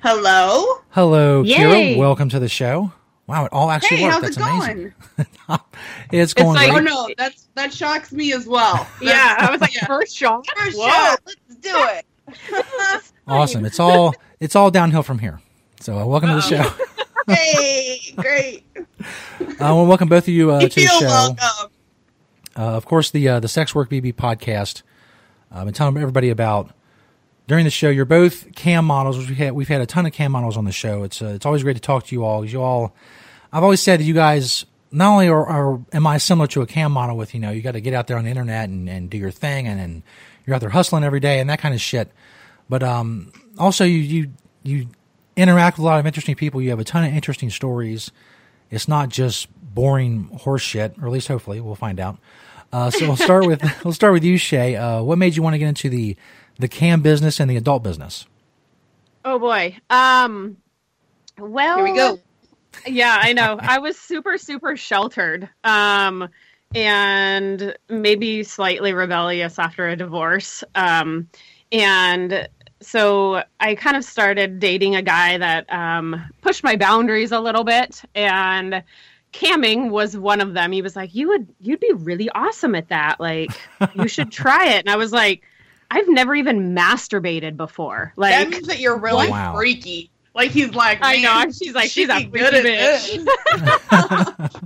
Hello. 0.00 0.82
Hello, 0.90 1.42
Yay. 1.42 1.94
Kyra. 1.94 1.96
Welcome 1.96 2.28
to 2.28 2.38
the 2.38 2.48
show. 2.48 2.92
Wow, 3.26 3.46
it 3.46 3.52
all 3.52 3.70
actually 3.70 3.98
hey, 3.98 4.02
worked. 4.04 4.12
how's 4.14 4.22
That's 4.22 4.36
it 4.36 4.42
amazing. 4.42 4.94
going? 5.48 5.60
It's 6.12 6.34
going 6.34 6.54
like, 6.54 6.70
great. 6.70 6.80
oh 6.80 7.06
no, 7.08 7.14
that's 7.16 7.48
that 7.54 7.72
shocks 7.72 8.12
me 8.12 8.32
as 8.32 8.46
well. 8.46 8.86
Yeah, 9.00 9.36
I 9.38 9.50
was 9.50 9.60
like, 9.60 9.72
first 9.86 10.16
shot. 10.16 10.46
First 10.56 10.76
Whoa. 10.78 10.88
shot. 10.88 11.20
Let's 11.26 11.56
do 11.60 11.70
it. 11.74 13.04
Awesome. 13.26 13.64
It's 13.64 13.80
all 13.80 14.14
it's 14.40 14.54
all 14.54 14.70
downhill 14.70 15.02
from 15.02 15.18
here. 15.18 15.40
So 15.80 15.98
uh, 15.98 16.04
welcome 16.04 16.28
to 16.28 16.34
the 16.34 16.40
show. 16.42 16.70
hey, 17.32 18.00
great. 18.16 18.64
Uh, 18.76 19.54
well, 19.58 19.86
welcome 19.86 20.10
both 20.10 20.24
of 20.24 20.28
you 20.28 20.50
uh, 20.50 20.60
to 20.60 20.68
the 20.68 20.80
show. 20.86 21.06
welcome. 21.06 21.70
Uh, 22.54 22.60
of 22.76 22.84
course, 22.84 23.10
the 23.10 23.26
uh, 23.26 23.40
the 23.40 23.48
Sex 23.48 23.74
Work 23.74 23.88
BB 23.88 24.14
podcast. 24.14 24.82
I've 25.50 25.64
been 25.64 25.72
telling 25.72 25.96
everybody 25.96 26.28
about 26.28 26.70
during 27.46 27.64
the 27.64 27.70
show. 27.70 27.88
You're 27.88 28.04
both 28.04 28.54
cam 28.54 28.84
models. 28.84 29.18
We've 29.18 29.36
had 29.36 29.52
we've 29.52 29.68
had 29.68 29.80
a 29.80 29.86
ton 29.86 30.06
of 30.06 30.12
cam 30.12 30.32
models 30.32 30.56
on 30.56 30.64
the 30.64 30.72
show. 30.72 31.02
It's 31.02 31.20
uh, 31.22 31.26
it's 31.26 31.46
always 31.46 31.62
great 31.62 31.76
to 31.76 31.82
talk 31.82 32.06
to 32.06 32.14
you 32.14 32.24
all. 32.24 32.44
You 32.44 32.62
all, 32.62 32.94
I've 33.52 33.62
always 33.62 33.80
said 33.80 34.00
that 34.00 34.04
you 34.04 34.14
guys 34.14 34.66
not 34.90 35.12
only 35.12 35.28
are, 35.28 35.46
are 35.46 35.80
am 35.92 36.06
I 36.06 36.18
similar 36.18 36.46
to 36.48 36.62
a 36.62 36.66
cam 36.66 36.92
model 36.92 37.16
with 37.16 37.34
you 37.34 37.40
know 37.40 37.50
you 37.50 37.62
got 37.62 37.72
to 37.72 37.80
get 37.80 37.94
out 37.94 38.06
there 38.06 38.16
on 38.16 38.24
the 38.24 38.30
internet 38.30 38.68
and, 38.68 38.88
and 38.88 39.10
do 39.10 39.18
your 39.18 39.30
thing 39.30 39.66
and, 39.66 39.80
and 39.80 40.02
you're 40.46 40.54
out 40.54 40.60
there 40.60 40.70
hustling 40.70 41.04
every 41.04 41.20
day 41.20 41.40
and 41.40 41.50
that 41.50 41.58
kind 41.58 41.74
of 41.74 41.80
shit. 41.80 42.10
But 42.68 42.82
um, 42.82 43.32
also 43.58 43.84
you 43.84 43.98
you 43.98 44.32
you 44.62 44.88
interact 45.36 45.78
with 45.78 45.84
a 45.84 45.86
lot 45.86 46.00
of 46.00 46.06
interesting 46.06 46.36
people. 46.36 46.62
You 46.62 46.70
have 46.70 46.78
a 46.78 46.84
ton 46.84 47.04
of 47.04 47.12
interesting 47.12 47.50
stories. 47.50 48.10
It's 48.70 48.88
not 48.88 49.08
just 49.08 49.48
boring 49.62 50.24
horse 50.42 50.62
shit, 50.62 50.94
or 51.00 51.06
at 51.06 51.12
least 51.12 51.28
hopefully 51.28 51.60
we'll 51.60 51.74
find 51.74 52.00
out. 52.00 52.18
Uh, 52.72 52.90
so 52.90 53.06
we'll 53.06 53.16
start 53.16 53.46
with 53.46 53.62
we'll 53.84 53.94
start 53.94 54.12
with 54.12 54.24
you, 54.24 54.36
Shaye. 54.36 54.78
Uh, 54.78 55.02
what 55.02 55.18
made 55.18 55.36
you 55.36 55.42
want 55.42 55.54
to 55.54 55.58
get 55.58 55.68
into 55.68 55.88
the 55.88 56.16
the 56.58 56.68
cam 56.68 57.02
business 57.02 57.40
and 57.40 57.50
the 57.50 57.56
adult 57.56 57.82
business? 57.82 58.26
Oh 59.24 59.38
boy. 59.38 59.76
Um. 59.90 60.56
Well, 61.38 61.76
Here 61.76 61.84
we 61.84 61.94
go. 61.94 62.20
Yeah, 62.86 63.18
I 63.20 63.32
know. 63.32 63.58
I 63.60 63.78
was 63.78 63.98
super, 63.98 64.38
super 64.38 64.76
sheltered. 64.76 65.48
Um, 65.64 66.28
and 66.74 67.76
maybe 67.88 68.42
slightly 68.42 68.92
rebellious 68.92 69.58
after 69.58 69.88
a 69.88 69.96
divorce. 69.96 70.64
Um, 70.74 71.28
and 71.70 72.48
so 72.80 73.42
I 73.60 73.74
kind 73.74 73.96
of 73.96 74.04
started 74.04 74.58
dating 74.58 74.96
a 74.96 75.02
guy 75.02 75.38
that 75.38 75.72
um, 75.72 76.22
pushed 76.42 76.64
my 76.64 76.76
boundaries 76.76 77.32
a 77.32 77.40
little 77.40 77.64
bit, 77.64 78.02
and 78.14 78.82
camming 79.32 79.90
was 79.90 80.16
one 80.16 80.40
of 80.40 80.54
them. 80.54 80.72
He 80.72 80.82
was 80.82 80.94
like, 80.94 81.14
"You 81.14 81.28
would, 81.28 81.48
you'd 81.60 81.80
be 81.80 81.92
really 81.92 82.28
awesome 82.30 82.74
at 82.74 82.88
that. 82.88 83.18
Like, 83.20 83.50
you 83.94 84.08
should 84.08 84.30
try 84.32 84.66
it." 84.74 84.80
And 84.80 84.90
I 84.90 84.96
was 84.96 85.12
like, 85.12 85.42
"I've 85.94 86.08
never 86.08 86.34
even 86.34 86.74
masturbated 86.74 87.56
before. 87.56 88.12
Like, 88.16 88.32
that 88.34 88.48
means 88.50 88.66
that 88.66 88.80
you're 88.80 88.98
really 88.98 89.28
Wow. 89.30 89.54
freaky. 89.54 90.10
Like 90.34 90.50
he's 90.50 90.74
like, 90.74 90.98
I 91.00 91.18
know. 91.18 91.44
She's 91.52 91.74
like, 91.74 91.90
she 91.90 92.00
she's 92.06 92.08
a 92.10 92.24
be 92.26 92.38
good 92.40 92.54
at 92.54 92.64
bitch. 92.64 93.24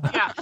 yeah. 0.14 0.32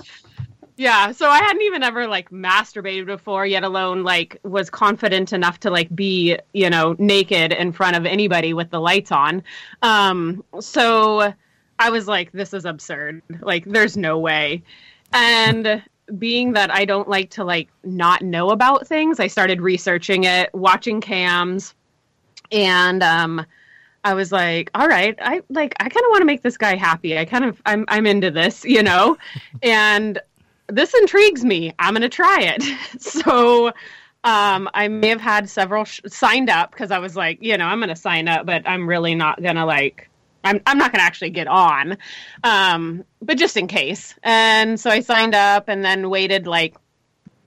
Yeah. 0.77 1.11
So 1.13 1.29
I 1.29 1.39
hadn't 1.39 1.63
even 1.63 1.83
ever 1.83 2.07
like 2.07 2.31
masturbated 2.31 3.07
before, 3.07 3.45
yet 3.47 3.65
alone 3.65 4.05
like 4.05 4.39
was 4.45 4.71
confident 4.71 5.33
enough 5.33 5.59
to 5.61 5.71
like 5.71 5.95
be, 5.97 6.39
you 6.53 6.71
know, 6.71 6.95
naked 6.99 7.53
in 7.53 7.73
front 7.73 7.97
of 7.97 8.07
anybody 8.07 8.53
with 8.55 8.71
the 8.71 8.81
lights 8.81 9.11
on. 9.11 9.43
Um, 9.83 10.45
so 10.61 11.33
I 11.79 11.91
was 11.91 12.07
like, 12.07 12.31
this 12.33 12.55
is 12.55 12.65
absurd. 12.65 13.23
Like, 13.41 13.65
there's 13.65 13.97
no 13.97 14.19
way. 14.19 14.63
And 15.13 15.83
being 16.19 16.53
that 16.53 16.71
I 16.71 16.85
don't 16.85 17.09
like 17.09 17.31
to 17.31 17.45
like 17.45 17.69
not 17.85 18.23
know 18.23 18.51
about 18.51 18.87
things, 18.87 19.21
I 19.21 19.27
started 19.27 19.61
researching 19.61 20.25
it, 20.25 20.55
watching 20.55 21.01
cams, 21.01 21.75
and 22.53 23.03
um 23.03 23.45
I 24.05 24.15
was 24.15 24.31
like, 24.31 24.71
all 24.75 24.87
right, 24.87 25.19
I 25.21 25.43
like 25.49 25.75
I 25.81 25.89
kind 25.89 26.05
of 26.05 26.11
want 26.11 26.21
to 26.21 26.27
make 26.27 26.43
this 26.43 26.57
guy 26.57 26.77
happy. 26.77 27.19
I 27.19 27.25
kind 27.25 27.45
of 27.45 27.61
I'm 27.67 27.85
I'm 27.89 28.07
into 28.07 28.31
this, 28.31 28.65
you 28.65 28.83
know. 28.83 29.17
and 29.63 30.21
this 30.69 30.95
intrigues 30.95 31.45
me. 31.45 31.73
I'm 31.81 31.95
going 31.95 32.03
to 32.03 32.09
try 32.09 32.39
it. 32.41 32.63
so 33.01 33.69
um 34.23 34.71
I 34.75 34.87
may 34.87 35.09
have 35.09 35.21
had 35.21 35.51
several 35.51 35.85
sh- 35.85 36.01
signed 36.07 36.51
up 36.51 36.71
because 36.71 36.93
I 36.93 37.01
was 37.01 37.17
like, 37.17 37.43
you 37.43 37.59
know, 37.59 37.67
I'm 37.67 37.79
going 37.79 37.89
to 37.89 37.97
sign 37.97 38.29
up, 38.29 38.47
but 38.47 38.63
I'm 38.65 38.89
really 38.89 39.17
not 39.17 39.43
going 39.43 39.57
to 39.57 39.65
like 39.65 40.09
I'm 40.47 40.61
I'm 40.67 40.79
not 40.79 40.93
going 40.93 41.01
to 41.01 41.05
actually 41.05 41.31
get 41.31 41.47
on. 41.47 41.97
Um 42.45 43.05
but 43.23 43.39
just 43.39 43.57
in 43.57 43.67
case. 43.67 44.15
And 44.23 44.79
so 44.79 44.91
I 44.91 45.01
signed 45.01 45.35
up 45.35 45.69
and 45.69 45.85
then 45.85 46.11
waited 46.11 46.47
like 46.47 46.77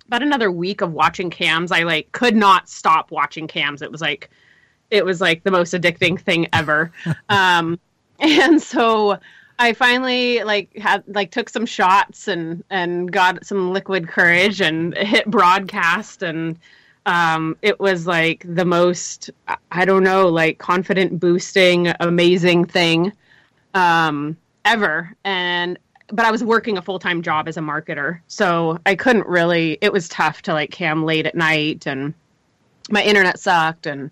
about 0.08 0.24
another 0.24 0.52
week 0.52 0.82
of 0.82 0.91
watching 0.91 1.30
cams. 1.30 1.72
I 1.72 1.84
like 1.84 2.12
could 2.12 2.36
not 2.36 2.68
stop 2.68 3.12
watching 3.12 3.47
cams. 3.47 3.82
It 3.82 3.91
was 3.91 4.02
like 4.02 4.30
it 4.89 5.06
was 5.06 5.22
like 5.22 5.43
the 5.43 5.52
most 5.52 5.74
addicting 5.74 6.20
thing 6.20 6.47
ever. 6.54 6.91
um, 7.30 7.80
and 8.20 8.62
so 8.62 9.20
I 9.60 9.74
finally 9.74 10.43
like 10.43 10.76
had 10.78 11.04
like 11.08 11.32
took 11.32 11.50
some 11.50 11.66
shots 11.66 12.28
and 12.28 12.64
and 12.70 13.12
got 13.12 13.45
some 13.45 13.74
liquid 13.74 14.08
courage 14.08 14.62
and 14.62 14.97
hit 14.97 15.26
broadcast 15.30 16.24
and 16.24 16.58
um, 17.10 17.57
it 17.64 17.80
was 17.80 18.05
like 18.05 18.45
the 18.47 18.66
most 18.66 19.32
I- 19.72 19.86
don't 19.86 20.03
know 20.03 20.28
like 20.28 20.60
confident 20.60 21.20
boosting 21.20 21.91
amazing 21.99 22.66
thing 22.66 23.12
um, 23.74 24.38
ever. 24.64 25.16
And 25.24 25.80
but 26.12 26.26
I 26.26 26.32
was 26.32 26.43
working 26.43 26.78
a 26.78 26.84
full 26.84 26.99
time 26.99 27.24
job 27.24 27.47
as 27.47 27.57
a 27.57 27.62
marketer 27.62 28.20
so 28.28 28.80
I 28.86 28.95
couldn't 28.95 29.28
really 29.28 29.78
it 29.82 29.91
was 29.91 30.07
tough 30.07 30.43
to 30.43 30.53
like 30.53 30.72
cam 30.72 31.03
late 31.03 31.26
at 31.26 31.36
night 31.36 31.88
and 31.88 32.14
my 32.91 33.03
internet 33.03 33.39
sucked 33.39 33.86
and 33.86 34.10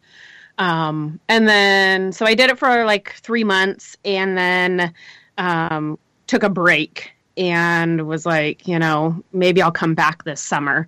um 0.60 1.20
and 1.28 1.48
then 1.48 2.12
so 2.12 2.26
i 2.26 2.36
did 2.36 2.50
it 2.50 2.60
for 2.60 2.86
like 2.86 3.14
three 3.14 3.43
months 3.43 3.98
and 4.06 4.38
then 4.38 4.93
um 5.39 5.98
took 6.28 6.43
a 6.43 6.50
break 6.50 7.12
and 7.36 8.08
was 8.08 8.26
like 8.26 8.68
you 8.68 8.78
know 8.78 9.24
maybe 9.34 9.62
i'll 9.62 9.72
come 9.72 9.95
back 9.95 10.24
this 10.24 10.41
summer 10.41 10.88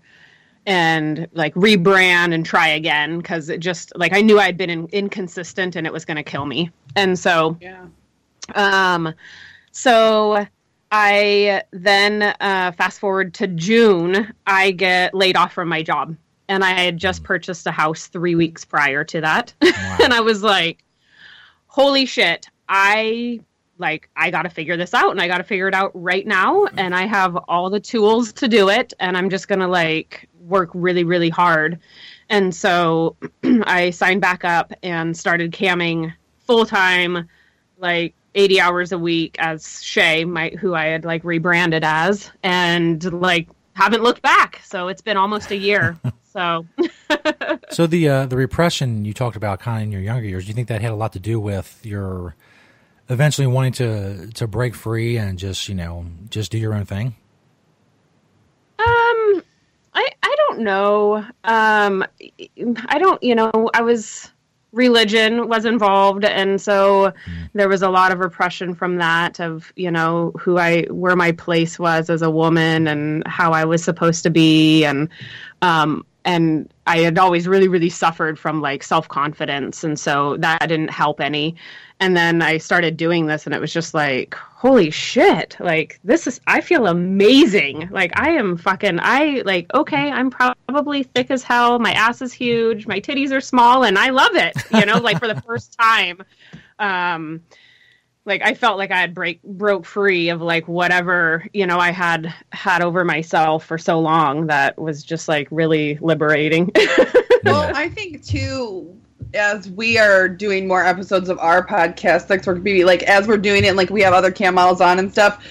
and 0.69 1.27
like 1.33 1.53
rebrand 1.55 2.31
and 2.31 2.45
try 2.45 2.67
again 2.67 3.17
because 3.17 3.49
it 3.49 3.59
just 3.59 3.91
like 3.95 4.13
i 4.13 4.21
knew 4.21 4.39
i'd 4.39 4.55
been 4.55 4.69
in, 4.69 4.87
inconsistent 4.91 5.75
and 5.75 5.87
it 5.87 5.91
was 5.91 6.05
going 6.05 6.17
to 6.17 6.23
kill 6.23 6.45
me. 6.45 6.71
And 6.95 7.17
so 7.17 7.57
yeah. 7.61 7.85
um, 8.55 9.13
so 9.71 10.45
I 10.91 11.63
then 11.71 12.35
uh, 12.39 12.71
fast 12.73 12.99
forward 12.99 13.33
to 13.35 13.47
June, 13.47 14.33
I 14.45 14.71
get 14.71 15.13
laid 15.13 15.37
off 15.37 15.53
from 15.53 15.67
my 15.67 15.83
job, 15.83 16.15
and 16.47 16.63
I 16.63 16.71
had 16.71 16.97
just 16.97 17.23
purchased 17.23 17.67
a 17.67 17.71
house 17.71 18.07
three 18.07 18.35
weeks 18.35 18.65
prior 18.65 19.03
to 19.05 19.21
that, 19.21 19.53
and 19.61 20.13
I 20.13 20.21
was 20.21 20.43
like, 20.43 20.83
"Holy 21.67 22.05
shit! 22.05 22.47
I 22.67 23.39
like 23.79 24.09
I 24.15 24.29
got 24.29 24.43
to 24.43 24.49
figure 24.49 24.77
this 24.77 24.93
out, 24.93 25.11
and 25.11 25.21
I 25.21 25.27
got 25.27 25.39
to 25.39 25.43
figure 25.43 25.67
it 25.67 25.73
out 25.73 25.91
right 25.93 26.25
now, 26.27 26.65
and 26.77 26.93
I 26.93 27.05
have 27.05 27.35
all 27.47 27.69
the 27.69 27.79
tools 27.79 28.33
to 28.33 28.47
do 28.47 28.69
it, 28.69 28.93
and 28.99 29.17
I'm 29.17 29.29
just 29.29 29.47
gonna 29.47 29.67
like 29.67 30.29
work 30.41 30.69
really, 30.73 31.03
really 31.03 31.29
hard. 31.29 31.79
And 32.29 32.53
so 32.53 33.15
I 33.43 33.89
signed 33.89 34.21
back 34.21 34.45
up 34.45 34.73
and 34.83 35.17
started 35.17 35.51
camming 35.51 36.13
full 36.39 36.65
time, 36.65 37.27
like 37.77 38.13
80 38.35 38.61
hours 38.61 38.91
a 38.91 38.97
week 38.97 39.35
as 39.39 39.63
Shaye, 39.63 40.27
my 40.27 40.49
who 40.59 40.75
I 40.75 40.85
had 40.85 41.05
like 41.05 41.23
rebranded 41.23 41.83
as, 41.83 42.31
and 42.43 43.03
like 43.13 43.47
haven't 43.73 44.03
looked 44.03 44.21
back. 44.21 44.61
So 44.63 44.89
it's 44.89 45.01
been 45.01 45.17
almost 45.17 45.51
a 45.51 45.57
year. 45.57 45.97
so 46.23 46.65
So 47.71 47.87
the 47.87 48.07
uh, 48.09 48.25
the 48.25 48.35
repression 48.35 49.05
you 49.05 49.13
talked 49.13 49.35
about 49.35 49.59
kind 49.59 49.77
of 49.77 49.83
in 49.83 49.91
your 49.91 50.01
younger 50.01 50.27
years, 50.27 50.45
do 50.45 50.49
you 50.49 50.53
think 50.53 50.67
that 50.67 50.81
had 50.81 50.91
a 50.91 50.95
lot 50.95 51.13
to 51.13 51.19
do 51.19 51.39
with 51.39 51.79
your 51.83 52.35
eventually 53.09 53.47
wanting 53.47 53.73
to 53.73 54.27
to 54.27 54.47
break 54.47 54.75
free 54.75 55.17
and 55.17 55.37
just 55.37 55.67
you 55.67 55.75
know 55.75 56.05
just 56.29 56.51
do 56.51 56.57
your 56.57 56.73
own 56.73 56.85
thing? 56.85 57.15
Um, 58.79 59.43
I 59.93 60.09
I 60.23 60.35
don't 60.47 60.59
know. 60.59 61.25
Um, 61.43 62.05
I 62.87 62.97
don't. 62.99 63.21
You 63.21 63.35
know, 63.35 63.69
I 63.73 63.81
was 63.81 64.31
religion 64.71 65.49
was 65.49 65.65
involved, 65.65 66.23
and 66.23 66.61
so 66.61 67.11
there 67.53 67.67
was 67.67 67.81
a 67.81 67.89
lot 67.89 68.11
of 68.11 68.19
repression 68.19 68.75
from 68.75 68.97
that 68.97 69.39
of 69.39 69.73
you 69.75 69.91
know 69.91 70.31
who 70.39 70.57
I 70.57 70.83
where 70.83 71.15
my 71.15 71.31
place 71.31 71.79
was 71.79 72.09
as 72.09 72.21
a 72.21 72.29
woman 72.29 72.87
and 72.87 73.25
how 73.27 73.51
I 73.51 73.65
was 73.65 73.83
supposed 73.83 74.23
to 74.23 74.29
be, 74.29 74.85
and 74.85 75.09
um 75.61 76.05
and 76.29 76.71
I 76.85 76.99
had 76.99 77.17
always 77.17 77.47
really 77.47 77.67
really 77.67 77.89
suffered 77.89 78.37
from 78.37 78.61
like 78.61 78.83
self 78.83 79.07
confidence, 79.07 79.83
and 79.83 79.99
so 79.99 80.37
that 80.37 80.59
didn't 80.61 80.91
help 80.91 81.19
any. 81.19 81.55
And 81.99 82.15
then 82.15 82.41
I 82.41 82.59
started 82.59 82.95
doing 82.97 83.25
this, 83.25 83.45
and 83.45 83.53
it 83.53 83.59
was 83.59 83.73
just 83.73 83.95
like, 83.95 84.35
holy 84.35 84.91
shit! 84.91 85.57
Like 85.59 85.99
this 86.03 86.27
is, 86.27 86.39
I 86.45 86.61
feel 86.61 86.85
amazing. 86.85 87.89
Like 87.91 88.11
I 88.19 88.29
am 88.31 88.57
fucking, 88.57 88.99
I 89.01 89.41
like, 89.43 89.73
okay, 89.73 90.11
I'm 90.11 90.29
probably 90.29 91.01
thick 91.03 91.31
as 91.31 91.41
hell. 91.41 91.79
My 91.79 91.93
ass 91.93 92.21
is 92.21 92.31
huge. 92.31 92.85
My 92.85 92.99
titties 92.99 93.31
are 93.31 93.41
small, 93.41 93.83
and 93.83 93.97
I 93.97 94.11
love 94.11 94.35
it. 94.35 94.55
You 94.71 94.85
know, 94.85 94.99
like 94.99 95.17
for 95.19 95.27
the 95.27 95.41
first 95.47 95.75
time. 95.79 96.23
Um, 96.77 97.41
like 98.29 98.41
I 98.43 98.53
felt 98.53 98.77
like 98.77 98.91
I 98.91 99.01
had 99.01 99.13
break 99.13 99.43
broke 99.43 99.85
free 99.85 100.29
of 100.29 100.41
like 100.41 100.67
whatever 100.67 101.45
you 101.51 101.67
know 101.67 101.79
I 101.79 101.91
had 101.91 102.33
had 102.53 102.81
over 102.81 103.03
myself 103.03 103.65
for 103.65 103.77
so 103.77 103.99
long 103.99 104.47
that 104.47 104.77
was 104.79 105.03
just 105.03 105.27
like 105.27 105.47
really 105.51 105.97
liberating. 106.01 106.71
Well, 107.43 107.71
I 107.73 107.89
think 107.89 108.23
too, 108.25 108.97
as 109.33 109.69
we 109.69 109.97
are 109.97 110.27
doing 110.27 110.67
more 110.67 110.83
episodes 110.83 111.29
of 111.29 111.39
our 111.39 111.65
podcast, 111.65 112.27
Sex 112.27 112.45
Work 112.45 112.59
BB, 112.59 112.85
like 112.85 113.03
as 113.03 113.27
we're 113.27 113.37
doing 113.37 113.63
it, 113.63 113.75
like 113.75 113.89
we 113.89 114.01
have 114.01 114.13
other 114.13 114.31
cam 114.31 114.55
models 114.55 114.81
on 114.81 114.99
and 114.99 115.11
stuff, 115.11 115.43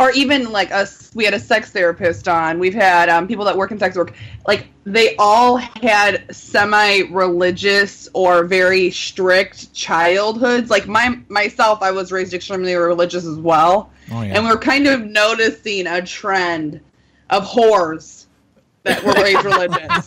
or 0.00 0.10
even 0.12 0.50
like 0.50 0.72
us, 0.72 1.10
we 1.14 1.24
had 1.24 1.34
a 1.34 1.38
sex 1.38 1.70
therapist 1.70 2.26
on. 2.26 2.58
We've 2.58 2.74
had 2.74 3.08
um, 3.08 3.28
people 3.28 3.44
that 3.44 3.56
work 3.56 3.70
in 3.70 3.78
sex 3.78 3.96
work. 3.96 4.14
Like 4.46 4.66
they 4.84 5.14
all 5.16 5.56
had 5.58 6.34
semi-religious 6.34 8.08
or 8.14 8.44
very 8.44 8.90
strict 8.90 9.72
childhoods. 9.74 10.70
Like 10.70 10.86
my 10.88 11.18
myself, 11.28 11.82
I 11.82 11.90
was 11.90 12.12
raised 12.12 12.34
extremely 12.34 12.74
religious 12.74 13.24
as 13.26 13.36
well, 13.36 13.90
Oh, 14.10 14.22
yeah. 14.22 14.34
and 14.36 14.44
we're 14.44 14.58
kind 14.58 14.86
of 14.86 15.04
noticing 15.04 15.86
a 15.86 16.02
trend 16.02 16.80
of 17.28 17.44
whores 17.46 18.19
that 18.84 19.02
were 19.04 19.12
raised 19.12 19.44
religious. 19.44 20.06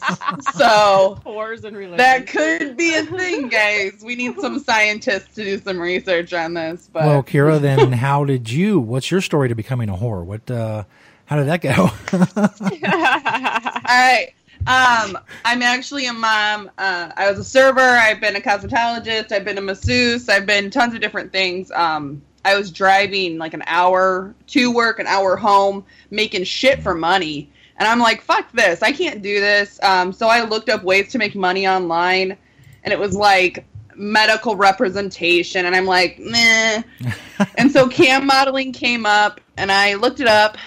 so 0.55 1.19
whores 1.25 1.63
and 1.63 1.75
religion. 1.77 1.97
that 1.97 2.27
could 2.27 2.75
be 2.75 2.95
a 2.95 3.03
thing, 3.05 3.49
guys. 3.49 4.01
We 4.03 4.15
need 4.15 4.39
some 4.39 4.59
scientists 4.59 5.35
to 5.35 5.43
do 5.43 5.59
some 5.59 5.79
research 5.79 6.33
on 6.33 6.53
this. 6.55 6.89
But 6.91 7.03
Well, 7.05 7.23
Kyra, 7.23 7.59
then 7.61 7.91
how 7.91 8.25
did 8.25 8.49
you? 8.49 8.79
What's 8.79 9.11
your 9.11 9.21
story 9.21 9.49
to 9.49 9.55
becoming 9.55 9.89
a 9.89 9.95
whore? 9.95 10.23
What? 10.23 10.49
uh 10.49 10.83
How 11.25 11.35
did 11.37 11.47
that 11.47 11.61
go? 11.61 11.91
All 12.13 13.83
right. 13.87 14.33
Um, 14.65 15.17
I'm 15.43 15.61
actually 15.61 16.05
a 16.05 16.13
mom. 16.13 16.71
Uh, 16.77 17.11
I 17.17 17.29
was 17.29 17.37
a 17.39 17.43
server. 17.43 17.81
I've 17.81 18.21
been 18.21 18.35
a 18.37 18.39
cosmetologist. 18.39 19.31
I've 19.33 19.43
been 19.43 19.57
a 19.57 19.61
masseuse. 19.61 20.29
I've 20.29 20.45
been 20.45 20.69
tons 20.69 20.93
of 20.93 21.01
different 21.01 21.31
things. 21.33 21.69
Um, 21.71 22.21
I 22.45 22.55
was 22.57 22.71
driving 22.71 23.37
like 23.37 23.53
an 23.53 23.63
hour 23.67 24.33
to 24.47 24.71
work, 24.71 24.99
an 24.99 25.07
hour 25.07 25.35
home, 25.35 25.85
making 26.11 26.45
shit 26.45 26.81
for 26.81 26.93
money. 26.95 27.49
And 27.77 27.87
I'm 27.87 27.99
like, 27.99 28.21
fuck 28.21 28.51
this. 28.51 28.83
I 28.83 28.91
can't 28.91 29.21
do 29.21 29.39
this. 29.39 29.79
Um, 29.81 30.13
so 30.13 30.27
I 30.27 30.43
looked 30.43 30.69
up 30.69 30.83
ways 30.83 31.11
to 31.11 31.17
make 31.17 31.35
money 31.35 31.67
online, 31.67 32.37
and 32.83 32.93
it 32.93 32.99
was 32.99 33.15
like 33.15 33.65
medical 33.95 34.55
representation. 34.55 35.65
And 35.65 35.75
I'm 35.75 35.85
like, 35.85 36.19
meh. 36.19 36.83
and 37.57 37.71
so 37.71 37.87
cam 37.87 38.25
modeling 38.25 38.73
came 38.73 39.05
up, 39.05 39.41
and 39.57 39.71
I 39.71 39.95
looked 39.95 40.19
it 40.19 40.27
up, 40.27 40.57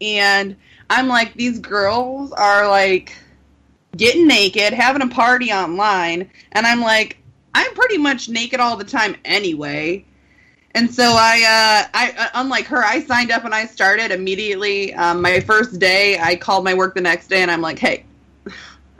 and 0.00 0.56
I'm 0.90 1.08
like, 1.08 1.34
these 1.34 1.58
girls 1.58 2.32
are 2.32 2.68
like 2.68 3.16
getting 3.96 4.26
naked, 4.26 4.72
having 4.72 5.02
a 5.02 5.08
party 5.08 5.52
online, 5.52 6.30
and 6.52 6.66
I'm 6.66 6.80
like, 6.80 7.16
I'm 7.54 7.74
pretty 7.74 7.98
much 7.98 8.28
naked 8.28 8.60
all 8.60 8.76
the 8.76 8.84
time 8.84 9.16
anyway. 9.24 10.04
And 10.74 10.92
so 10.92 11.04
I, 11.04 11.84
uh, 11.84 11.88
I, 11.94 12.14
uh, 12.16 12.28
unlike 12.34 12.66
her, 12.66 12.84
I 12.84 13.02
signed 13.02 13.30
up 13.32 13.44
and 13.44 13.54
I 13.54 13.66
started 13.66 14.12
immediately. 14.12 14.94
Um, 14.94 15.20
my 15.20 15.40
first 15.40 15.80
day, 15.80 16.18
I 16.18 16.36
called 16.36 16.64
my 16.64 16.74
work 16.74 16.94
the 16.94 17.00
next 17.00 17.26
day, 17.26 17.42
and 17.42 17.50
I'm 17.50 17.60
like, 17.60 17.78
hey, 17.78 18.04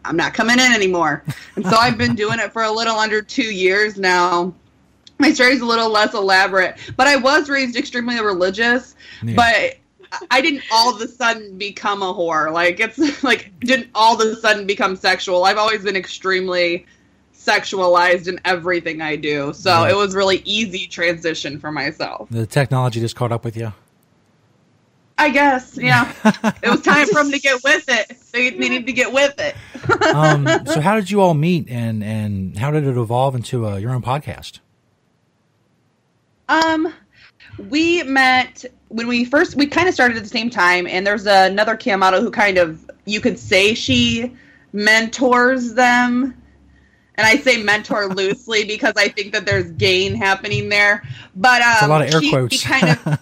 I'm 0.04 0.16
not 0.16 0.34
coming 0.34 0.58
in 0.58 0.72
anymore. 0.72 1.22
And 1.56 1.64
so 1.64 1.76
I've 1.76 1.98
been 1.98 2.14
doing 2.14 2.40
it 2.40 2.52
for 2.52 2.62
a 2.62 2.70
little 2.70 2.96
under 2.96 3.22
two 3.22 3.54
years 3.54 3.98
now. 3.98 4.52
My 5.18 5.32
story's 5.32 5.60
a 5.60 5.66
little 5.66 5.90
less 5.90 6.14
elaborate, 6.14 6.78
but 6.96 7.06
I 7.06 7.16
was 7.16 7.48
raised 7.48 7.76
extremely 7.76 8.18
religious. 8.20 8.94
Yeah. 9.22 9.34
But 9.36 9.76
I 10.30 10.40
didn't 10.40 10.62
all 10.72 10.94
of 10.94 11.00
a 11.00 11.06
sudden 11.06 11.58
become 11.58 12.02
a 12.02 12.12
whore. 12.12 12.52
Like 12.52 12.80
it's 12.80 13.22
like 13.22 13.52
didn't 13.60 13.90
all 13.94 14.20
of 14.20 14.26
a 14.26 14.36
sudden 14.36 14.66
become 14.66 14.96
sexual. 14.96 15.44
I've 15.44 15.58
always 15.58 15.82
been 15.82 15.96
extremely 15.96 16.86
sexualized 17.44 18.28
in 18.28 18.38
everything 18.44 19.00
I 19.00 19.16
do. 19.16 19.52
So 19.54 19.70
Right. 19.72 19.90
it 19.90 19.96
was 19.96 20.14
really 20.14 20.42
easy 20.44 20.86
transition 20.86 21.58
for 21.58 21.72
myself. 21.72 22.28
the 22.30 22.46
technology 22.46 23.00
just 23.00 23.16
caught 23.16 23.32
up 23.32 23.44
with 23.44 23.56
you. 23.56 23.72
I 25.16 25.28
guess, 25.30 25.76
yeah. 25.76 26.10
it 26.62 26.70
was 26.70 26.80
time 26.82 27.06
for 27.06 27.22
them 27.22 27.30
to 27.30 27.38
get 27.38 27.62
with 27.62 27.84
it. 27.88 28.16
They, 28.32 28.50
they 28.50 28.68
needed 28.70 28.86
to 28.86 28.92
get 28.92 29.12
with 29.12 29.38
it. 29.38 29.54
Um, 30.14 30.46
so 30.66 30.80
how 30.80 30.94
did 30.94 31.10
you 31.10 31.20
all 31.20 31.34
meet, 31.34 31.68
and 31.68 32.02
and 32.02 32.56
how 32.56 32.70
did 32.70 32.84
it 32.86 32.96
evolve 32.96 33.34
into 33.34 33.66
uh, 33.66 33.76
your 33.76 33.90
own 33.90 34.02
podcast? 34.02 34.60
Um, 36.48 36.92
we 37.68 38.02
met 38.04 38.64
when 38.88 39.06
we 39.08 39.24
first 39.24 39.56
we 39.56 39.66
kind 39.66 39.88
of 39.88 39.94
started 39.94 40.16
at 40.16 40.22
the 40.22 40.28
same 40.28 40.48
time, 40.50 40.86
and 40.86 41.06
there's 41.06 41.26
another 41.26 41.76
cam 41.76 42.00
model 42.00 42.20
who 42.20 42.30
kind 42.30 42.56
of 42.58 42.88
you 43.04 43.20
could 43.20 43.38
say 43.38 43.74
she 43.74 44.34
mentors 44.72 45.74
them. 45.74 46.39
And 47.20 47.26
I 47.26 47.36
say 47.36 47.62
mentor 47.62 48.08
loosely 48.08 48.64
because 48.64 48.94
I 48.96 49.08
think 49.08 49.32
that 49.34 49.44
there's 49.44 49.70
gain 49.72 50.14
happening 50.14 50.70
there. 50.70 51.02
But 51.36 51.60
um, 51.60 51.76
a 51.82 51.86
lot 51.88 52.00
of 52.02 52.14
air 52.14 52.22
she- 52.22 52.30
quotes. 52.30 52.56
she 52.56 52.66
kind 52.66 52.88
of, 53.04 53.18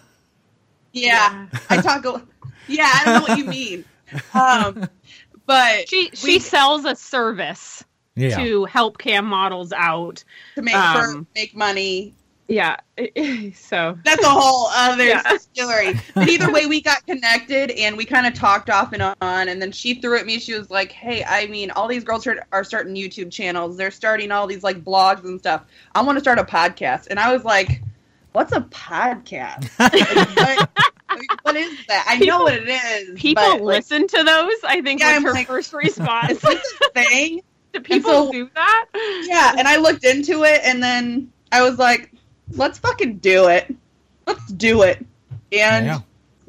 yeah, 0.93 1.47
I 1.69 1.81
talk. 1.81 2.05
A, 2.05 2.23
yeah, 2.69 2.89
I 2.93 3.03
don't 3.05 3.15
know 3.15 3.29
what 3.29 3.39
you 3.39 3.45
mean. 3.45 3.85
Um, 4.35 4.89
but 5.47 5.89
she 5.89 6.11
she 6.15 6.39
sells 6.39 6.85
a 6.85 6.95
service 6.95 7.85
Yeah. 8.15 8.37
to 8.37 8.65
help 8.67 8.99
cam 8.99 9.25
models 9.27 9.73
out 9.73 10.23
to 10.55 10.63
make 10.63 10.75
her 10.77 11.25
make 11.35 11.57
money. 11.57 12.15
Yeah, 12.49 12.77
so 13.55 13.99
that's 14.05 14.25
a 14.25 14.29
whole 14.29 14.69
other 14.73 15.05
Yeah. 15.05 15.37
story. 15.55 16.01
But 16.15 16.29
either 16.31 16.51
way, 16.51 16.65
we 16.67 16.81
got 16.81 17.05
connected 17.07 17.71
and 17.73 17.95
we 17.97 18.07
kind 18.07 18.27
of 18.27 18.33
talked 18.33 18.71
off 18.71 18.93
and 18.95 19.03
on. 19.03 19.49
And 19.49 19.61
then 19.61 19.71
she 19.71 19.95
threw 19.95 20.19
at 20.19 20.25
me. 20.25 20.39
She 20.39 20.55
was 20.55 20.71
like, 20.71 20.91
"Hey, 20.91 21.23
I 21.25 21.47
mean, 21.49 21.71
all 21.73 21.87
these 21.89 22.05
girls 22.05 22.27
are, 22.27 22.43
are 22.51 22.65
starting 22.65 22.95
YouTube 22.95 23.31
channels. 23.31 23.77
They're 23.77 23.91
starting 23.91 24.33
all 24.33 24.47
these 24.47 24.63
like 24.63 24.83
blogs 24.83 25.25
and 25.25 25.39
stuff. 25.39 25.65
I 25.95 26.01
want 26.03 26.17
to 26.17 26.21
start 26.21 26.39
a 26.39 26.45
podcast." 26.45 27.09
And 27.11 27.21
I 27.21 27.33
was 27.35 27.45
like, 27.45 27.83
"What's 28.33 28.53
a 28.53 28.61
podcast? 28.63 29.69
Like, 31.11 31.19
like, 31.19 31.45
what 31.45 31.57
is 31.57 31.75
that? 31.89 32.05
I 32.07 32.19
know 32.19 32.43
what 32.43 32.55
it 32.55 32.69
is. 32.69 33.19
People 33.19 33.43
but, 33.43 33.53
like, 33.63 33.77
listen 33.77 34.07
to 34.07 34.23
those. 34.25 34.53
I 34.65 34.83
think 34.83 35.01
Yeah, 35.01 35.09
was 35.09 35.17
I'm 35.17 35.23
her 35.25 35.33
like, 35.33 35.47
first 35.47 35.73
response. 35.73 36.33
is 36.33 36.41
this 36.41 36.75
a 36.83 36.91
thing? 37.03 37.41
Do 37.73 37.81
people 37.81 38.27
so- 38.27 38.33
do 38.33 38.49
that? 38.55 38.87
Yeah, 39.25 39.55
and 39.59 39.67
I 39.67 39.77
looked 39.79 40.05
into 40.05 40.45
it, 40.45 40.61
and 40.65 40.83
then 40.83 41.33
I 41.51 41.63
was 41.63 41.79
like, 41.79 42.13
"Let's 42.53 42.79
fucking 42.79 43.19
do 43.19 43.49
it. 43.49 43.75
Let's 44.27 44.47
do 44.53 44.83
it." 44.83 45.05
And 45.53 46.03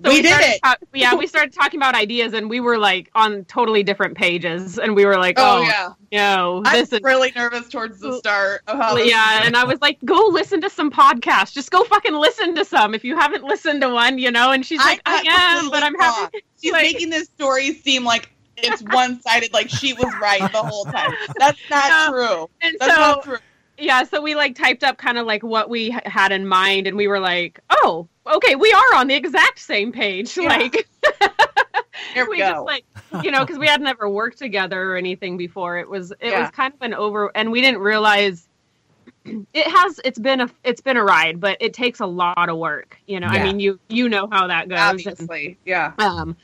So 0.03 0.09
we, 0.11 0.21
did 0.21 0.39
it. 0.39 0.61
ta- 0.63 0.77
yeah, 0.93 1.13
we 1.15 1.27
started 1.27 1.53
talking 1.53 1.77
about 1.79 1.93
ideas, 1.95 2.33
and 2.33 2.49
we 2.49 2.59
were 2.61 2.77
like 2.77 3.09
on 3.15 3.43
totally 3.45 3.83
different 3.83 4.15
pages, 4.17 4.79
and 4.79 4.95
we 4.95 5.05
were 5.05 5.17
like, 5.17 5.35
Oh, 5.37 5.59
"Oh, 5.59 5.61
yeah. 5.61 5.89
no, 6.11 6.61
I'm 6.65 6.77
this 6.79 6.93
is." 6.93 7.01
really 7.03 7.31
nervous 7.35 7.67
towards 7.69 7.99
the 7.99 8.17
start 8.17 8.61
of 8.67 8.77
how. 8.77 8.95
yeah, 8.97 9.41
is 9.41 9.47
and 9.47 9.57
I 9.57 9.65
was 9.65 9.79
like, 9.81 9.97
"Go 10.05 10.27
listen 10.31 10.61
to 10.61 10.69
some 10.69 10.89
podcasts. 10.89 11.51
Just 11.53 11.69
go 11.71 11.83
fucking 11.83 12.13
listen 12.13 12.55
to 12.55 12.63
some 12.65 12.95
if 12.95 13.03
you 13.03 13.17
haven't 13.17 13.43
listened 13.43 13.81
to 13.81 13.89
one, 13.89 14.17
you 14.17 14.31
know." 14.31 14.51
And 14.51 14.65
she's 14.65 14.79
like, 14.79 15.01
"I 15.05 15.23
am, 15.61 15.69
but 15.69 15.83
I'm 15.83 15.95
wrong. 15.99 16.13
happy." 16.13 16.43
She's 16.61 16.73
making 16.73 17.09
this 17.09 17.27
story 17.29 17.73
seem 17.73 18.03
like 18.03 18.29
it's 18.57 18.81
one 18.91 19.21
sided, 19.21 19.53
like 19.53 19.69
she 19.69 19.93
was 19.93 20.13
right 20.21 20.41
the 20.51 20.61
whole 20.63 20.83
time. 20.85 21.11
That's 21.37 21.59
not 21.69 22.09
true. 22.11 22.49
And 22.61 22.75
That's 22.79 22.93
so, 22.93 22.99
not 22.99 23.23
true. 23.23 23.37
Yeah, 23.79 24.03
so 24.03 24.21
we 24.21 24.35
like 24.35 24.55
typed 24.55 24.83
up 24.83 24.97
kind 24.97 25.17
of 25.17 25.25
like 25.25 25.43
what 25.43 25.69
we 25.69 25.89
had 26.05 26.31
in 26.31 26.47
mind, 26.47 26.87
and 26.87 26.95
we 26.97 27.07
were 27.07 27.19
like, 27.19 27.59
"Oh, 27.69 28.07
okay, 28.27 28.55
we 28.55 28.71
are 28.71 28.95
on 28.95 29.07
the 29.07 29.15
exact 29.15 29.59
same 29.59 29.91
page." 29.91 30.35
Like, 30.37 30.87
Here 32.13 32.25
we 32.25 32.29
we 32.31 32.37
go. 32.39 32.49
just 32.51 32.65
like 32.65 32.85
you 33.23 33.31
know, 33.31 33.41
because 33.45 33.57
we 33.59 33.67
had 33.67 33.81
never 33.81 34.09
worked 34.09 34.37
together 34.37 34.93
or 34.93 34.97
anything 34.97 35.37
before. 35.37 35.77
It 35.77 35.89
was 35.89 36.11
it 36.11 36.17
Yeah. 36.31 36.41
was 36.41 36.49
kind 36.51 36.73
of 36.73 36.81
an 36.81 36.93
over, 36.93 37.31
and 37.35 37.51
we 37.51 37.61
didn't 37.61 37.79
realize 37.81 38.47
it 39.25 39.67
has. 39.67 39.99
It's 40.05 40.19
been 40.19 40.41
a 40.41 40.49
it's 40.63 40.81
been 40.81 40.97
a 40.97 41.03
ride, 41.03 41.39
but 41.39 41.57
it 41.59 41.73
takes 41.73 41.99
a 41.99 42.05
lot 42.05 42.49
of 42.49 42.57
work. 42.57 42.97
You 43.07 43.19
know, 43.19 43.27
I 43.27 43.43
mean, 43.43 43.59
you 43.59 43.79
you 43.89 44.09
know 44.09 44.27
how 44.31 44.47
that 44.47 44.69
goes. 44.69 45.05
and- 45.05 45.55
yeah. 45.65 45.93
um 45.99 46.35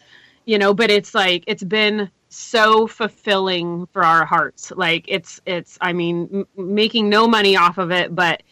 you 0.47 0.59
know 0.59 0.75
but 0.75 0.91
it's 0.91 1.15
like 1.15 1.43
it's 1.47 1.63
been 1.63 2.11
so 2.35 2.85
fulfilling 2.85 3.85
for 3.93 4.03
our 4.03 4.25
hearts 4.25 4.71
like 4.75 5.05
it's 5.07 5.39
it's 5.45 5.77
i 5.81 5.93
mean 5.93 6.27
m- 6.33 6.47
making 6.75 7.07
no 7.07 7.27
money 7.27 7.55
off 7.55 7.77
of 7.77 7.91
it 7.91 8.13
but 8.13 8.43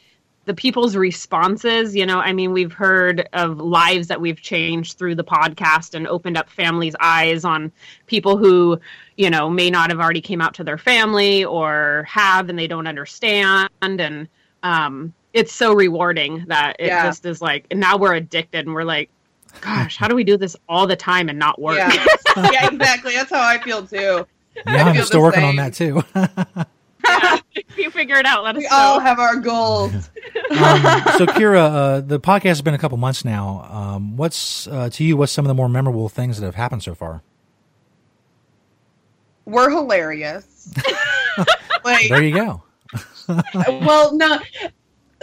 the 0.45 0.53
people's 0.53 0.95
responses 0.95 1.95
you 1.95 2.05
know 2.05 2.19
i 2.19 2.31
mean 2.31 2.51
we've 2.53 2.71
heard 2.73 3.27
of 3.33 3.59
lives 3.59 4.07
that 4.07 4.19
we've 4.21 4.41
changed 4.41 4.97
through 4.97 5.15
the 5.15 5.23
podcast 5.23 5.95
and 5.95 6.07
opened 6.07 6.37
up 6.37 6.49
families 6.49 6.95
eyes 7.01 7.43
on 7.43 7.71
people 8.07 8.37
who 8.37 8.79
you 9.17 9.29
know 9.29 9.49
may 9.49 9.69
not 9.69 9.89
have 9.89 9.99
already 9.99 10.21
came 10.21 10.41
out 10.41 10.53
to 10.53 10.63
their 10.63 10.77
family 10.77 11.43
or 11.43 12.05
have 12.09 12.49
and 12.49 12.57
they 12.57 12.67
don't 12.67 12.87
understand 12.87 13.69
and 13.81 14.27
um 14.63 15.13
it's 15.33 15.51
so 15.51 15.73
rewarding 15.73 16.45
that 16.47 16.75
it 16.79 16.87
Yeah. 16.87 17.03
just 17.03 17.25
is 17.25 17.41
like 17.41 17.65
and 17.69 17.79
now 17.79 17.97
we're 17.97 18.13
addicted 18.15 18.65
and 18.65 18.73
we're 18.73 18.83
like 18.83 19.09
gosh, 19.61 19.97
how 19.97 20.07
do 20.07 20.15
we 20.15 20.23
do 20.23 20.37
this 20.37 20.55
all 20.67 20.87
the 20.87 20.95
time 20.95 21.29
and 21.29 21.37
not 21.39 21.59
work? 21.59 21.77
Yeah. 21.77 21.91
yeah, 22.51 22.67
exactly. 22.71 23.13
That's 23.13 23.29
how 23.31 23.41
I 23.41 23.57
feel 23.59 23.85
too. 23.85 24.25
Yeah, 24.55 24.63
I 24.67 24.89
I'm 24.89 25.03
still 25.03 25.19
the 25.19 25.23
working 25.25 25.43
on 25.43 25.55
that 25.55 25.73
too. 25.73 26.03
if 27.55 27.77
you 27.77 27.89
figure 27.91 28.15
it 28.17 28.25
out, 28.25 28.43
let 28.43 28.55
us 28.55 28.59
We 28.59 28.63
know. 28.65 28.75
all 28.75 28.99
have 28.99 29.19
our 29.19 29.37
goals. 29.37 29.93
um, 29.95 30.01
so, 31.17 31.25
Kyra, 31.25 31.57
uh, 31.59 32.01
the 32.01 32.19
podcast 32.19 32.43
has 32.43 32.61
been 32.61 32.73
a 32.73 32.77
couple 32.77 32.97
months 32.97 33.25
now. 33.25 33.67
Um, 33.71 34.15
what's 34.17 34.67
uh, 34.67 34.89
to 34.91 35.03
you? 35.03 35.17
What's 35.17 35.31
some 35.31 35.45
of 35.45 35.47
the 35.47 35.53
more 35.55 35.69
memorable 35.69 36.07
things 36.09 36.39
that 36.39 36.45
have 36.45 36.55
happened 36.55 36.83
so 36.83 36.93
far? 36.95 37.21
We're 39.45 39.69
hilarious. 39.69 40.71
like, 41.83 42.07
There 42.09 42.23
you 42.23 42.33
go. 42.35 42.63
well, 43.27 44.15
no, 44.15 44.39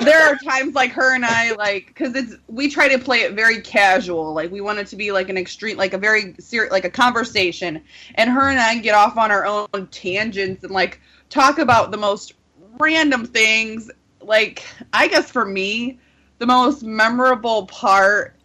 there 0.05 0.21
are 0.23 0.37
times 0.37 0.75
like 0.75 0.93
her 0.93 1.15
and 1.15 1.25
I 1.25 1.53
like 1.53 1.87
because 1.89 2.15
it's 2.15 2.35
we 2.49 2.71
try 2.71 2.89
to 2.89 2.99
play 2.99 3.21
it 3.21 3.35
very 3.35 3.61
casual. 3.61 4.33
Like 4.33 4.51
we 4.51 4.61
want 4.61 4.79
it 4.79 4.87
to 4.89 4.97
be 4.97 5.13
like 5.13 5.29
an 5.29 5.37
extreme, 5.37 5.77
like 5.77 5.93
a 5.93 5.99
very 5.99 6.35
serious, 6.39 6.73
like 6.73 6.85
a 6.85 6.91
conversation. 6.91 7.83
And 8.15 8.31
her 8.31 8.49
and 8.49 8.59
I 8.59 8.79
get 8.79 8.95
off 8.95 9.17
on 9.17 9.31
our 9.31 9.47
own 9.47 9.89
tangents 9.91 10.65
and 10.65 10.73
like 10.73 11.01
talk 11.29 11.59
about 11.59 11.91
the 11.91 11.97
most 11.97 12.35
random 12.79 13.27
things. 13.27 13.91
Like 14.21 14.65
I 14.93 15.09
guess 15.09 15.31
for 15.31 15.45
me, 15.45 15.99
the 16.39 16.47
most 16.47 16.83
memorable 16.83 17.67
part 17.67 18.37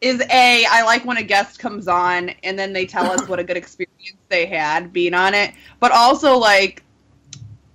is 0.00 0.22
a 0.30 0.64
I 0.68 0.82
like 0.84 1.04
when 1.04 1.18
a 1.18 1.22
guest 1.22 1.58
comes 1.58 1.88
on 1.88 2.30
and 2.42 2.58
then 2.58 2.72
they 2.72 2.86
tell 2.86 3.10
us 3.10 3.28
what 3.28 3.38
a 3.38 3.44
good 3.44 3.56
experience 3.56 4.18
they 4.28 4.46
had 4.46 4.92
being 4.92 5.14
on 5.14 5.34
it, 5.34 5.52
but 5.78 5.92
also 5.92 6.36
like 6.36 6.82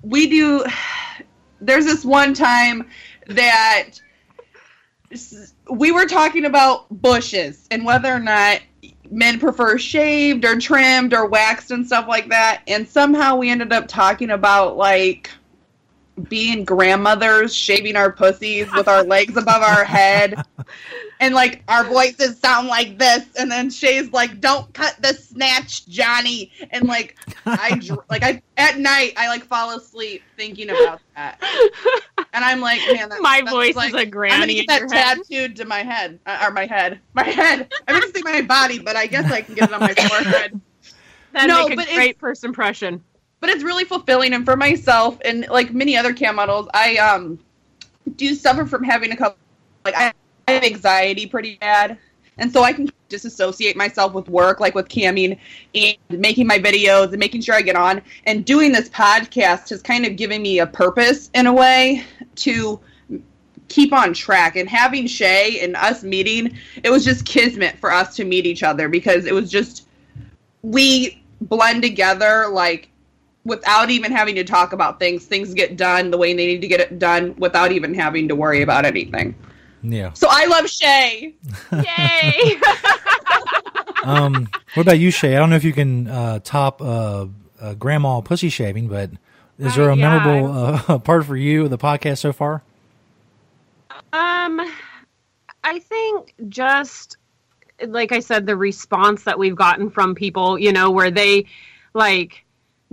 we 0.01 0.28
do 0.28 0.65
there's 1.61 1.86
this 1.86 2.03
one 2.03 2.34
time 2.34 2.88
that 3.28 3.91
we 5.69 5.91
were 5.91 6.05
talking 6.05 6.45
about 6.45 6.86
bushes 6.89 7.67
and 7.71 7.86
whether 7.86 8.13
or 8.13 8.19
not 8.19 8.61
men 9.09 9.39
prefer 9.39 9.78
shaved 9.78 10.45
or 10.45 10.59
trimmed 10.59 11.13
or 11.13 11.28
waxed 11.28 11.71
and 11.71 11.86
stuff 11.86 12.07
like 12.07 12.30
that. 12.30 12.61
And 12.67 12.88
somehow 12.88 13.38
we 13.38 13.49
ended 13.49 13.71
up 13.71 13.88
talking 13.88 14.32
about 14.32 14.78
like 14.78 15.30
being 16.24 16.63
grandmothers 16.63 17.55
shaving 17.55 17.95
our 17.95 18.11
pussies 18.11 18.72
with 18.74 18.88
our 18.88 19.03
legs 19.03 19.36
above 19.38 19.61
our 19.61 19.84
head. 19.84 20.36
And 21.22 21.34
like 21.34 21.63
our 21.70 21.86
voices 21.86 22.38
sound 22.39 22.68
like 22.68 22.99
this. 22.99 23.24
And 23.39 23.49
then 23.49 23.70
Shaye's 23.70 24.11
like 24.11 24.41
don't 24.41 24.72
cut 24.74 25.01
the 25.01 25.13
snatch 25.13 25.88
Johnny. 25.88 26.51
And 26.72 26.89
like 26.89 27.16
I 27.45 27.80
like 28.09 28.22
I 28.22 28.41
at 28.57 28.78
night 28.78 29.13
I 29.16 29.30
like 29.30 29.45
fall 29.45 29.78
asleep 29.78 30.24
thinking 30.36 30.70
about 30.70 30.99
that. 31.16 31.39
And 32.34 32.43
I'm 32.43 32.59
like 32.59 32.82
man 32.91 33.07
that, 33.07 33.22
My 33.22 33.41
voice 33.49 33.76
like, 33.76 33.89
is 33.89 33.93
a 33.93 33.99
I'm 33.99 34.03
gonna 34.03 34.11
granny 34.11 34.66
get 34.66 34.68
that 34.68 34.89
tattooed 34.89 35.55
to 35.55 35.66
my 35.66 35.84
head 35.84 36.20
uh, 36.26 36.43
or 36.43 36.51
my 36.51 36.66
head 36.66 36.99
my 37.13 37.24
head. 37.24 37.72
I 37.88 37.93
meant 37.93 38.03
to 38.03 38.11
say 38.11 38.22
my 38.22 38.41
body 38.41 38.80
but 38.80 38.97
I 38.97 39.07
guess 39.07 39.32
I 39.32 39.41
can 39.41 39.55
get 39.55 39.70
it 39.70 39.74
on 39.74 39.80
my 39.80 39.93
forehead. 39.93 40.59
That'd 41.32 41.47
No, 41.47 41.70
make 41.70 41.74
a 41.74 41.76
but 41.78 41.88
great 41.95 42.20
first 42.20 42.43
impression. 42.43 43.01
But 43.45 43.53
it's 43.53 43.63
really 43.63 43.83
fulfilling 43.83 44.33
and 44.33 44.43
for 44.43 44.57
myself 44.57 45.19
and 45.23 45.45
like 45.51 45.71
many 45.71 45.95
other 45.95 46.15
cam 46.15 46.35
models 46.35 46.67
i 46.73 46.97
um 46.97 47.37
do 48.15 48.33
suffer 48.33 48.65
from 48.65 48.83
having 48.83 49.11
a 49.11 49.15
couple 49.15 49.37
like 49.83 49.93
i 49.93 50.11
have 50.47 50.63
anxiety 50.63 51.27
pretty 51.27 51.57
bad 51.57 51.95
and 52.39 52.51
so 52.51 52.63
i 52.63 52.73
can 52.73 52.89
disassociate 53.07 53.77
myself 53.77 54.13
with 54.13 54.27
work 54.29 54.59
like 54.59 54.73
with 54.73 54.87
camming 54.87 55.37
and 55.75 55.95
making 56.19 56.47
my 56.47 56.57
videos 56.57 57.09
and 57.09 57.19
making 57.19 57.39
sure 57.39 57.53
i 57.53 57.61
get 57.61 57.75
on 57.75 58.01
and 58.25 58.45
doing 58.45 58.71
this 58.71 58.89
podcast 58.89 59.69
has 59.69 59.79
kind 59.79 60.07
of 60.07 60.15
given 60.15 60.41
me 60.41 60.57
a 60.57 60.65
purpose 60.65 61.29
in 61.35 61.45
a 61.45 61.53
way 61.53 62.03
to 62.33 62.79
keep 63.67 63.93
on 63.93 64.11
track 64.11 64.55
and 64.55 64.67
having 64.67 65.05
shaye 65.05 65.63
and 65.63 65.75
us 65.75 66.01
meeting 66.01 66.57
it 66.83 66.89
was 66.89 67.05
just 67.05 67.25
kismet 67.25 67.77
for 67.77 67.91
us 67.93 68.15
to 68.15 68.25
meet 68.25 68.47
each 68.47 68.63
other 68.63 68.89
because 68.89 69.27
it 69.27 69.35
was 69.35 69.51
just 69.51 69.87
we 70.63 71.21
blend 71.41 71.83
together 71.83 72.47
like 72.51 72.89
without 73.45 73.89
even 73.89 74.11
having 74.11 74.35
to 74.35 74.43
talk 74.43 74.73
about 74.73 74.99
things 74.99 75.25
things 75.25 75.53
get 75.53 75.77
done 75.77 76.11
the 76.11 76.17
way 76.17 76.33
they 76.33 76.45
need 76.47 76.61
to 76.61 76.67
get 76.67 76.79
it 76.79 76.99
done 76.99 77.35
without 77.37 77.71
even 77.71 77.93
having 77.93 78.27
to 78.27 78.35
worry 78.35 78.61
about 78.61 78.85
anything 78.85 79.33
Yeah. 79.83 80.11
so 80.13 80.27
i 80.29 80.45
love 80.45 80.65
shaye 80.65 81.33
yay 81.71 82.59
Um, 84.03 84.47
what 84.75 84.83
about 84.83 84.99
you, 84.99 85.09
Shaye? 85.09 85.35
I 85.35 85.39
don't 85.39 85.49
know 85.49 85.55
if 85.55 85.63
you 85.63 85.73
can 85.73 86.07
uh, 86.07 86.37
top 86.43 86.79
uh, 86.79 87.25
uh, 87.59 87.73
grandma 87.73 88.21
pussy 88.21 88.49
shaving, 88.49 88.87
but 88.87 89.09
is 89.57 89.75
there 89.75 89.89
a 89.89 89.95
yeah, 89.95 90.19
memorable 90.19 90.51
uh, 90.87 90.99
part 91.03 91.25
for 91.25 91.35
you 91.35 91.63
of 91.63 91.71
the 91.71 91.79
podcast 91.79 92.19
so 92.19 92.31
far? 92.31 92.61
Um, 94.13 94.61
I 95.63 95.79
think 95.79 96.35
just 96.49 97.17
like 97.87 98.11
I 98.11 98.19
said, 98.19 98.45
the 98.45 98.55
response 98.55 99.23
that 99.23 99.39
we've 99.39 99.55
gotten 99.55 99.89
from 99.89 100.13
people, 100.13 100.59
you 100.59 100.71
know, 100.71 100.91
where 100.91 101.09
they 101.09 101.47
like 101.95 102.44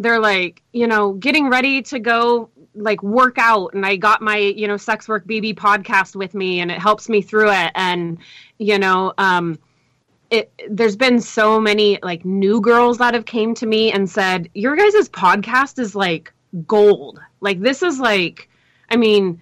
they're 0.03 0.21
like, 0.21 0.63
you 0.73 0.87
know, 0.87 1.13
getting 1.15 1.49
ready 1.49 1.83
to 1.83 1.99
go 1.99 2.51
like 2.75 3.03
work 3.03 3.39
out. 3.39 3.75
And 3.75 3.85
I 3.85 3.97
got 3.97 4.23
my, 4.23 4.37
you 4.37 4.67
know, 4.67 4.77
sex 4.77 5.09
work 5.09 5.27
BB 5.27 5.55
podcast 5.55 6.17
with 6.17 6.35
me 6.35 6.61
and 6.61 6.71
it 6.71 6.79
helps 6.79 7.09
me 7.09 7.23
through 7.23 7.51
it. 7.51 7.73
And 7.75 8.19
you 8.59 8.79
know, 8.79 9.13
um 9.19 9.59
it, 10.31 10.51
there's 10.71 10.97
been 10.97 11.21
so 11.21 11.61
many 11.61 11.99
like 12.03 12.25
new 12.25 12.61
girls 12.61 12.97
that 12.99 13.13
have 13.13 13.27
came 13.27 13.55
to 13.57 13.67
me 13.67 13.93
and 13.93 14.09
said 14.09 14.49
your 14.55 14.77
guys' 14.77 15.09
podcast 15.11 15.79
is 15.79 15.95
like 15.95 16.33
gold. 16.67 17.21
Like 17.41 17.61
this 17.61 17.83
is 17.83 17.99
like 18.01 18.49
i 18.91 18.97
mean 18.97 19.41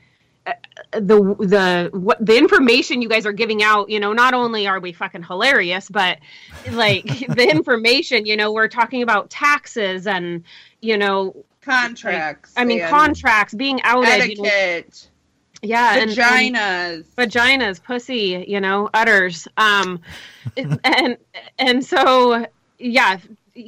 the 0.92 1.36
the 1.38 1.90
what 1.92 2.24
the 2.24 2.36
information 2.36 3.00
you 3.00 3.08
guys 3.08 3.24
are 3.24 3.32
giving 3.32 3.62
out 3.62 3.88
you 3.88 4.00
know 4.00 4.12
not 4.12 4.34
only 4.34 4.66
are 4.66 4.80
we 4.80 4.92
fucking 4.92 5.22
hilarious 5.22 5.88
but 5.88 6.18
like 6.72 7.04
the 7.28 7.48
information 7.48 8.26
you 8.26 8.36
know 8.36 8.52
we're 8.52 8.68
talking 8.68 9.02
about 9.02 9.30
taxes 9.30 10.06
and 10.06 10.42
you 10.80 10.96
know 10.96 11.34
contracts 11.62 12.52
i 12.56 12.64
mean 12.64 12.84
contracts 12.88 13.54
being 13.54 13.80
outed 13.82 14.30
you 14.30 14.42
know. 14.42 14.48
etiquette 14.48 15.10
yeah 15.62 15.96
and- 15.96 16.10
and- 16.10 16.18
vaginas 16.18 17.04
vaginas 17.16 17.82
pussy 17.82 18.44
you 18.48 18.60
know 18.60 18.88
udders 18.92 19.46
um 19.56 20.00
and 20.84 21.16
and 21.58 21.84
so 21.84 22.44
yeah 22.78 23.18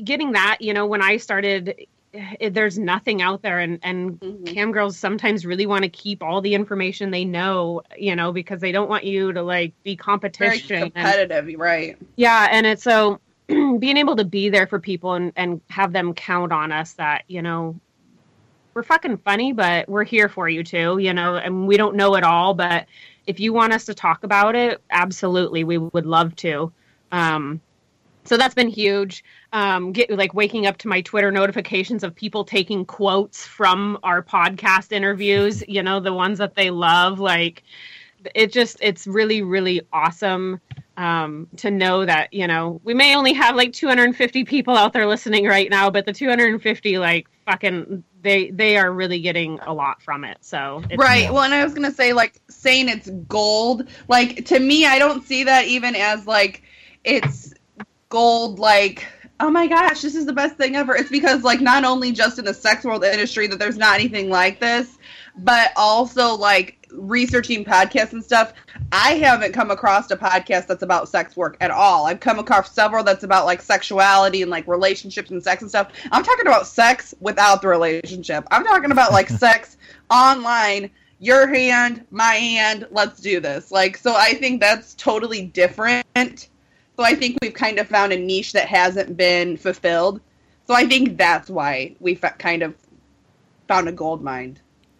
getting 0.05 0.33
that 0.33 0.57
you 0.61 0.73
know 0.73 0.87
when 0.87 1.03
i 1.03 1.17
started 1.17 1.87
it, 2.13 2.55
there's 2.55 2.79
nothing 2.79 3.23
out 3.23 3.43
there. 3.43 3.59
And 3.59 3.79
and 3.83 4.21
cam 4.47 4.73
girls 4.73 4.99
sometimes 4.99 5.47
really 5.47 5.67
want 5.67 5.83
to 5.83 5.89
keep 5.89 6.23
all 6.23 6.41
the 6.41 6.55
information 6.55 7.11
they 7.11 7.25
know 7.25 7.83
you 7.97 8.15
know 8.15 8.33
because 8.33 8.61
they 8.61 8.73
don't 8.73 8.89
want 8.89 9.05
you 9.05 9.33
to 9.33 9.43
like 9.43 9.73
be 9.83 9.91
very 9.91 9.97
competition 9.97 10.83
and- 10.83 10.95
competitive 10.95 11.59
right. 11.59 11.97
Yeah 12.17 12.49
and 12.51 12.67
it's 12.67 12.83
so 12.83 13.21
being 13.47 13.97
able 13.97 14.17
to 14.17 14.25
be 14.25 14.49
there 14.49 14.67
for 14.67 14.79
people 14.79 15.15
and 15.15 15.33
and 15.37 15.61
have 15.69 15.93
them 15.93 16.15
count 16.15 16.53
on 16.53 16.73
us 16.73 16.95
that 16.95 17.25
you 17.29 17.43
know 17.43 17.79
we're 18.75 18.83
fucking 18.83 19.19
funny 19.19 19.53
but 19.53 19.89
we're 19.89 20.05
here 20.05 20.29
for 20.29 20.49
you 20.49 20.65
too 20.65 20.99
you 20.99 21.13
know 21.13 21.37
and 21.37 21.67
we 21.67 21.77
don't 21.77 21.97
know 21.97 22.15
it 22.15 22.25
all 22.25 22.55
but 22.55 22.87
if 23.27 23.39
you 23.39 23.53
want 23.53 23.73
us 23.73 23.85
to 23.87 23.95
talk 23.95 24.25
about 24.25 24.55
it 24.55 24.81
absolutely 24.91 25.65
we 25.65 25.79
would 25.79 26.07
love 26.07 26.35
to. 26.37 26.73
Um 27.11 27.61
so 28.25 28.37
that's 28.37 28.55
been 28.55 28.69
huge. 28.69 29.25
Um 29.53 29.93
get 29.93 30.11
like 30.11 30.35
waking 30.35 30.67
up 30.67 30.79
to 30.79 30.89
my 30.89 31.01
twitter 31.01 31.31
notifications 31.31 32.03
of 32.05 32.15
people 32.15 32.45
taking 32.45 32.85
quotes 32.85 33.47
from 33.47 33.99
our 34.03 34.23
podcast 34.23 34.93
interviews 34.93 35.63
you 35.69 35.83
know 35.83 36.01
the 36.01 36.13
ones 36.13 36.39
that 36.39 36.55
they 36.55 36.71
love. 36.71 37.19
Like 37.19 37.63
it 38.35 38.53
just 38.53 38.79
it's 38.81 39.07
really 39.07 39.43
really 39.43 39.83
awesome 39.93 40.61
um, 40.97 41.49
to 41.57 41.71
know 41.71 42.05
that 42.05 42.33
you 42.33 42.47
know 42.47 42.81
we 42.85 42.95
may 42.95 43.17
only 43.17 43.33
have 43.33 43.57
like 43.57 43.73
250 43.73 44.45
people 44.45 44.77
out 44.77 44.93
there 44.93 45.07
listening 45.07 45.47
right 45.47 45.71
now 45.71 45.91
but 45.91 46.05
the 46.05 46.13
250 46.13 46.99
like 46.99 47.27
fucking 47.47 48.05
they 48.23 48.51
they 48.51 48.77
are 48.77 48.93
really 48.93 49.21
getting 49.21 49.59
a 49.61 49.73
lot 49.73 50.01
from 50.01 50.25
it. 50.25 50.39
So 50.41 50.83
it's, 50.89 50.97
right. 50.97 51.33
well 51.33 51.43
and 51.43 51.55
i 51.55 51.65
was 51.65 51.75
gonna 51.75 51.93
say 51.93 52.13
like 52.13 52.41
saying 52.49 52.89
it's 52.89 53.11
gold 53.29 53.89
like 54.09 54.47
to 54.47 54.59
me 54.59 54.87
i 54.87 54.99
don't 54.99 55.25
see 55.27 55.45
that 55.45 55.67
even 55.67 55.97
as 55.97 56.27
like 56.27 56.63
it's 57.05 57.53
gold 58.13 58.59
like 58.59 59.07
oh 59.41 59.51
my 59.51 59.67
gosh, 59.67 60.03
this 60.03 60.15
is 60.15 60.25
the 60.25 60.33
best 60.33 60.57
thing 60.57 60.77
ever. 60.77 60.95
It's 60.95 61.11
because 61.11 61.43
like 61.43 61.61
not 61.61 61.85
only 61.85 62.13
just 62.13 62.39
in 62.39 62.45
the 62.45 62.55
sex 62.55 62.85
world 62.85 63.03
industry 63.03 63.49
that 63.49 63.59
there's 63.59 63.77
not 63.77 63.97
anything 63.97 64.31
like 64.31 64.61
this, 64.61 64.99
but 65.37 65.73
also 65.75 66.37
like 66.37 66.87
researching 66.93 67.65
podcasts 67.65 68.13
and 68.13 68.23
stuff. 68.23 68.53
I 68.93 69.15
haven't 69.15 69.53
come 69.53 69.73
across 69.73 70.09
a 70.13 70.17
podcast 70.17 70.69
that's 70.69 70.83
about 70.83 71.09
sex 71.09 71.37
work 71.37 71.57
at 71.61 71.73
all. 71.73 72.07
I've 72.07 72.21
come 72.21 72.39
across 72.39 72.73
several 72.73 73.03
that's 73.03 73.25
about 73.25 73.47
like 73.47 73.61
sexuality 73.61 74.43
and 74.43 74.51
like 74.51 74.69
relationships 74.69 75.31
and 75.31 75.43
sex 75.43 75.63
and 75.63 75.71
stuff. 75.71 75.91
I'm 76.13 76.23
talking 76.23 76.47
about 76.47 76.69
sex 76.69 77.15
without 77.19 77.63
the 77.63 77.69
relationship. 77.69 78.47
I'm 78.53 78.65
talking 78.65 78.93
about 78.93 79.11
like 79.11 79.29
sex 79.29 79.77
online 80.09 80.91
your 81.19 81.47
hand, 81.47 82.05
my 82.11 82.35
hand, 82.35 82.87
let's 82.91 83.21
do 83.21 83.39
this. 83.39 83.71
Like, 83.71 83.97
so 83.97 84.15
I 84.17 84.35
think 84.35 84.61
that's 84.61 84.95
totally 84.95 85.45
different. 85.47 86.49
So 86.97 87.05
I 87.05 87.15
think 87.15 87.39
we've 87.41 87.55
kind 87.55 87.79
of 87.79 87.89
found 87.89 88.13
a 88.13 88.19
niche 88.19 88.53
that 88.53 88.69
hasn't 88.69 89.17
been 89.17 89.57
fulfilled. 89.57 90.21
So 90.67 90.75
I 90.75 90.87
think 90.87 91.17
that's 91.17 91.49
why 91.51 91.97
we 92.01 92.15
have 92.15 92.39
kind 92.39 92.63
of 92.63 92.75
found 93.67 93.89
a 93.89 93.93
gold 93.93 94.23
mine. 94.23 94.59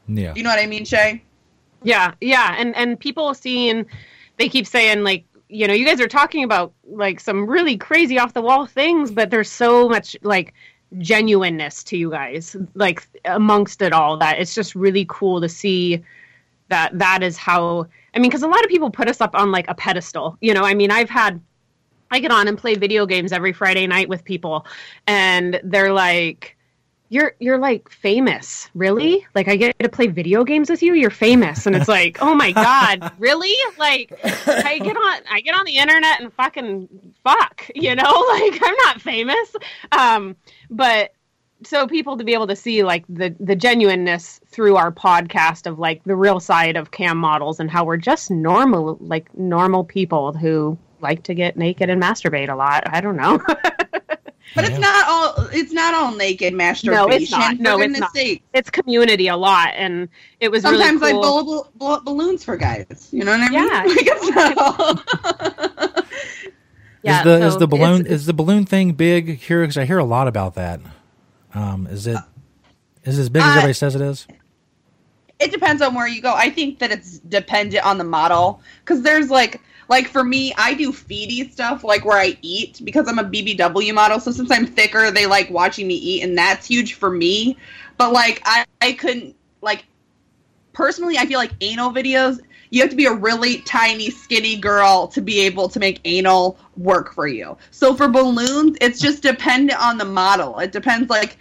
Yeah. 0.09 0.35
You 0.35 0.43
know 0.43 0.51
what 0.51 0.59
I 0.59 0.67
mean, 0.67 0.85
Shaye? 0.85 1.21
Yeah, 1.85 2.15
yeah, 2.21 2.55
and 2.59 2.75
and 2.77 2.99
people 2.99 3.35
seeing, 3.35 3.87
they 4.37 4.49
keep 4.49 4.67
saying 4.67 5.03
like, 5.03 5.25
you 5.49 5.67
know, 5.67 5.75
you 5.75 5.85
guys 5.85 6.01
are 6.01 6.09
talking 6.09 6.45
about 6.45 6.73
like 6.89 7.21
some 7.21 7.47
really 7.47 7.77
crazy 7.77 8.19
off 8.19 8.35
the 8.35 8.43
wall 8.43 8.67
things, 8.67 9.11
but 9.11 9.31
there's 9.31 9.51
so 9.51 9.89
much 9.89 10.17
like 10.23 10.55
genuineness 10.99 11.83
to 11.85 11.97
you 11.97 12.11
guys, 12.11 12.57
like 12.75 13.07
amongst 13.25 13.83
it 13.83 13.93
all. 13.93 14.17
That 14.17 14.39
it's 14.39 14.55
just 14.55 14.75
really 14.75 15.07
cool 15.09 15.41
to 15.41 15.49
see 15.49 16.03
that 16.69 16.99
that 16.99 17.23
is 17.23 17.37
how. 17.37 17.87
I 18.15 18.19
mean, 18.19 18.31
because 18.31 18.43
a 18.43 18.49
lot 18.49 18.63
of 18.63 18.71
people 18.71 18.91
put 18.91 19.09
us 19.09 19.21
up 19.21 19.35
on 19.35 19.51
like 19.51 19.69
a 19.69 19.75
pedestal. 19.75 20.39
You 20.41 20.55
know, 20.55 20.63
I 20.63 20.75
mean, 20.75 20.91
I've 20.91 21.11
had. 21.11 21.41
I 22.13 22.21
get 22.21 22.31
on 22.31 22.47
and 22.47 22.57
play 22.57 22.75
video 22.75 23.07
games 23.07 23.33
every 23.33 23.53
Friday 23.53 23.87
night 23.87 24.09
with 24.09 24.23
people, 24.25 24.67
and 25.07 25.61
they're 25.65 25.93
like, 25.93 26.57
you're 27.13 27.35
you're 27.41 27.59
like 27.59 27.91
famous. 27.91 28.71
Really? 28.75 29.27
Like 29.35 29.47
i 29.47 29.55
get 29.55 29.79
to 29.81 29.89
play 29.91 30.07
video 30.07 30.45
games 30.45 30.71
with 30.71 30.83
you? 30.83 30.95
You're 30.95 31.11
famous. 31.11 31.67
And 31.67 31.77
it's 31.77 31.87
like 31.87 32.17
oh 32.23 32.35
my 32.35 32.53
god 32.53 33.13
really? 33.19 33.55
Like 33.79 34.19
i 34.47 34.79
get 34.79 34.97
on 34.97 35.21
i 35.31 35.43
get 35.43 35.55
on 35.55 35.67
the 35.67 35.77
internet 35.77 36.23
and 36.23 36.33
fucking 36.33 36.89
fuck 37.23 37.69
you 37.75 37.95
know? 37.95 38.03
Like 38.33 38.59
i'm 38.63 38.75
not 38.77 39.03
famous. 39.03 39.55
Um 39.93 40.37
but 40.71 41.13
so 41.67 41.87
people 41.87 42.17
to 42.17 42.25
be 42.25 42.33
able 42.33 42.47
to 42.47 42.57
see 42.57 42.83
like 42.83 43.05
the 43.11 43.37
the 43.39 43.57
genuineness 43.57 44.41
through 44.47 44.77
our 44.77 44.91
podcast 44.91 45.67
of 45.67 45.79
like 45.79 46.03
the 46.05 46.17
real 46.17 46.41
side 46.41 46.77
of 46.77 46.93
cam 46.93 47.19
models 47.19 47.61
and 47.61 47.71
how 47.71 47.85
we're 47.85 47.99
just 47.99 48.31
normal 48.31 48.97
like 49.01 49.33
normal 49.37 49.85
people 49.85 50.33
who 50.33 50.79
like 51.03 51.23
to 51.25 51.35
get 51.35 51.57
naked 51.57 51.91
and 51.91 52.01
masturbate 52.03 52.49
a 52.49 52.55
lot 52.55 52.83
i 52.87 53.01
don't 53.01 53.17
know 53.17 53.41
But 54.55 54.67
it's 54.67 54.79
not 54.79 55.09
all. 55.09 55.47
It's 55.51 55.73
not 55.73 55.95
all 55.95 56.15
naked 56.15 56.53
masturbation. 56.53 57.09
No, 57.09 57.15
it's 57.17 57.31
not. 57.31 57.59
No, 57.59 57.81
it's 57.81 57.99
not. 57.99 58.13
sake. 58.15 58.43
It's 58.53 58.69
community 58.69 59.29
a 59.29 59.37
lot, 59.37 59.71
and 59.77 60.11
it 60.41 60.51
was 60.51 60.61
Sometimes 60.63 61.01
really 61.01 61.13
I 61.13 61.17
blow, 61.17 61.43
blow, 61.43 61.67
blow 61.77 61.93
up 61.95 62.05
balloons 62.05 62.45
for 62.45 62.59
guys. 62.59 63.09
You 63.13 63.25
know 63.25 63.31
what 63.31 63.41
I 63.41 63.49
mean? 63.49 63.53
Yeah. 63.55 63.83
Like, 63.87 64.07
it's 64.07 64.29
not 64.29 64.59
all- 65.99 66.05
Yeah, 67.03 67.19
is 67.21 67.25
the 67.25 67.47
is 67.47 67.57
the 67.57 67.67
balloon 67.67 68.01
it's- 68.03 68.15
is 68.15 68.27
the 68.27 68.35
balloon 68.35 68.67
thing 68.67 68.93
big 68.93 69.39
here? 69.39 69.63
Because 69.63 69.79
I 69.79 69.87
hear 69.87 69.99
a 69.99 70.05
lot 70.05 70.29
about 70.29 70.55
that. 70.55 70.81
Um, 71.55 71.87
is 71.87 72.07
it 72.07 72.19
is 73.05 73.19
it 73.19 73.23
as 73.23 73.29
big 73.31 73.41
as 73.43 73.47
Uh, 73.49 73.51
everybody 73.53 73.73
says 73.73 73.95
it 73.95 74.03
is? 74.03 74.27
it 75.41 75.51
depends 75.51 75.83
on 75.83 75.95
where 75.95 76.07
you 76.07 76.21
go. 76.23 76.33
I 76.35 76.51
think 76.51 76.79
that 76.79 76.93
it's 76.93 77.19
dependent 77.21 77.85
on 77.85 77.99
the 77.99 78.05
model 78.05 78.61
because 78.85 79.03
there's 79.03 79.31
like 79.31 79.61
like 79.89 80.09
for 80.09 80.25
me, 80.25 80.53
I 80.57 80.75
do 80.75 80.93
feedy 80.93 81.51
stuff 81.51 81.85
like 81.85 82.05
where 82.05 82.19
I 82.19 82.37
eat 82.43 82.81
because 82.85 83.09
I'm 83.09 83.19
a 83.19 83.25
BBW 83.25 83.95
model. 83.95 84.21
So 84.21 84.31
since 84.31 84.51
I'm 84.51 84.67
thicker, 84.67 85.11
they 85.11 85.27
like 85.27 85.51
watching 85.51 85.87
me 85.87 85.95
eat, 85.95 86.23
and 86.23 86.37
that's 86.37 86.67
huge 86.67 86.95
for 86.95 87.11
me. 87.11 87.57
But 87.99 88.13
like 88.13 88.41
I, 88.45 88.65
I 88.81 88.93
couldn't 88.93 89.37
like 89.61 89.85
personally, 90.73 91.19
I 91.19 91.27
feel 91.27 91.39
like 91.39 91.53
anal 91.61 91.93
videos. 91.93 92.41
You 92.71 92.81
have 92.81 92.91
to 92.91 92.97
be 92.97 93.05
a 93.05 93.13
really 93.13 93.59
tiny, 93.63 94.09
skinny 94.09 94.57
girl 94.57 95.07
to 95.09 95.21
be 95.21 95.41
able 95.41 95.69
to 95.69 95.79
make 95.79 96.01
anal 96.07 96.59
work 96.77 97.13
for 97.13 97.27
you. 97.27 97.59
So 97.71 97.95
for 97.95 98.09
balloons, 98.09 98.79
it's 98.81 98.99
just 98.99 99.23
dependent 99.23 99.79
on 99.79 99.99
the 99.99 100.07
model. 100.07 100.59
It 100.59 100.73
depends 100.73 101.11
like 101.11 101.37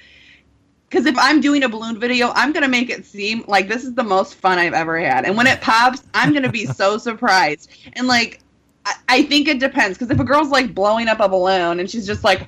because 0.92 1.06
if 1.06 1.18
I'm 1.18 1.40
doing 1.40 1.64
a 1.64 1.70
balloon 1.70 1.98
video, 1.98 2.34
I'm 2.36 2.52
gonna 2.52 2.68
make 2.68 2.90
it 2.90 3.06
seem 3.06 3.46
like 3.48 3.70
this 3.70 3.86
is 3.86 3.94
the 3.94 4.04
most 4.04 4.36
fun 4.36 4.60
I've 4.60 4.74
ever 4.74 5.00
had, 5.00 5.26
and 5.26 5.38
when 5.38 5.48
it 5.48 5.62
pops, 5.62 6.04
I'm 6.14 6.34
gonna 6.34 6.52
be 6.52 6.66
so 6.66 6.98
surprised. 6.98 7.72
And 7.94 8.08
like, 8.08 8.42
I, 8.86 8.96
I 9.08 9.24
think 9.24 9.48
it 9.48 9.60
depends 9.60 9.98
because 9.98 10.12
if 10.12 10.20
a 10.20 10.26
girl's 10.26 10.50
like 10.50 10.76
blowing 10.76 11.08
up 11.08 11.22
a 11.22 11.30
balloon 11.30 11.80
and 11.80 11.90
she's 11.90 12.06
just 12.06 12.26
like, 12.26 12.46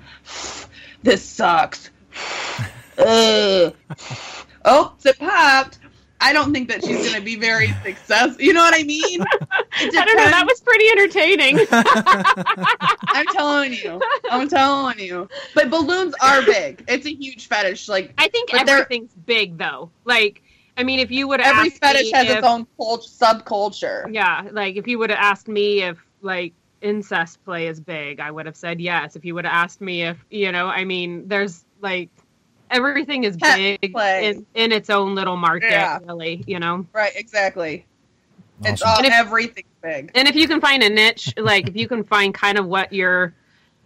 "This 1.04 1.24
sucks," 1.24 1.90
Ugh. 2.98 3.74
oh, 4.66 4.94
it 5.06 5.18
popped. 5.20 5.80
I 6.24 6.32
don't 6.32 6.54
think 6.54 6.70
that 6.70 6.84
she's 6.86 7.06
gonna 7.12 7.24
be 7.24 7.36
very 7.36 7.68
successful. 7.84 8.42
You 8.42 8.54
know 8.54 8.62
what 8.62 8.74
I 8.74 8.84
mean? 8.84 9.22
I 9.42 9.90
don't 9.90 10.16
know. 10.16 10.30
That 10.30 10.46
was 10.48 10.62
pretty 10.62 10.88
entertaining. 10.90 11.68
I'm 13.08 13.26
telling 13.28 13.74
you. 13.74 14.02
I'm 14.32 14.48
telling 14.48 15.00
you. 15.00 15.28
But 15.54 15.70
balloons 15.70 16.16
are 16.22 16.42
big. 16.44 16.86
It's 16.88 17.06
a 17.06 17.14
huge 17.14 17.48
fetish. 17.48 17.90
Like 17.90 18.14
I 18.18 18.30
think 18.30 18.52
but 18.52 18.66
they're- 18.66 18.78
everything's 18.80 19.14
big 19.14 19.58
though. 19.58 19.92
Like, 20.06 20.42
I 20.78 20.84
mean, 20.84 21.00
if 21.00 21.12
you 21.12 21.28
would 21.28 21.42
every 21.42 21.70
asked 21.70 21.80
fetish 21.82 22.04
me 22.06 22.12
has 22.12 22.30
if, 22.30 22.38
its 22.38 22.48
own 22.48 22.68
cult- 22.78 23.06
subculture. 23.06 24.12
Yeah, 24.14 24.48
like 24.52 24.78
if 24.78 24.88
you 24.88 25.00
would 25.00 25.10
have 25.10 25.20
asked 25.20 25.50
me 25.50 25.84
if 25.84 25.98
like 26.22 26.54
incest 26.82 27.44
play 27.44 27.68
is 27.68 27.82
big, 27.82 28.22
I 28.22 28.32
would 28.32 28.46
have 28.46 28.56
said 28.56 28.80
yes. 28.80 29.18
If 29.18 29.26
you 29.26 29.36
would 29.36 29.44
have 29.46 29.54
asked 29.54 29.82
me 29.82 30.04
if 30.04 30.24
you 30.32 30.54
know, 30.54 30.68
I 30.68 30.86
mean, 30.86 31.28
there's 31.28 31.66
like 31.82 32.10
everything 32.74 33.24
is 33.24 33.38
Pet 33.38 33.58
big 33.82 33.96
in, 33.96 34.46
in 34.56 34.72
its 34.72 34.90
own 34.90 35.16
little 35.16 35.38
market, 35.38 35.72
Yeah. 35.72 36.00
really. 36.06 36.44
You 36.48 36.60
know. 36.60 36.86
Right, 36.94 37.12
exactly. 37.16 37.86
It's 38.64 38.82
all 38.82 38.98
And 38.98 39.06
if- 39.08 39.14
everything's 39.14 39.68
big. 39.82 40.12
And 40.16 40.28
if 40.28 40.36
you 40.36 40.48
can 40.48 40.60
find 40.62 40.84
a 40.84 40.90
niche, 40.90 41.34
like 41.38 41.68
if 41.70 41.76
you 41.76 41.88
can 41.88 42.04
find 42.04 42.34
kind 42.34 42.58
of 42.58 42.66
what 42.66 42.92
your 42.94 43.34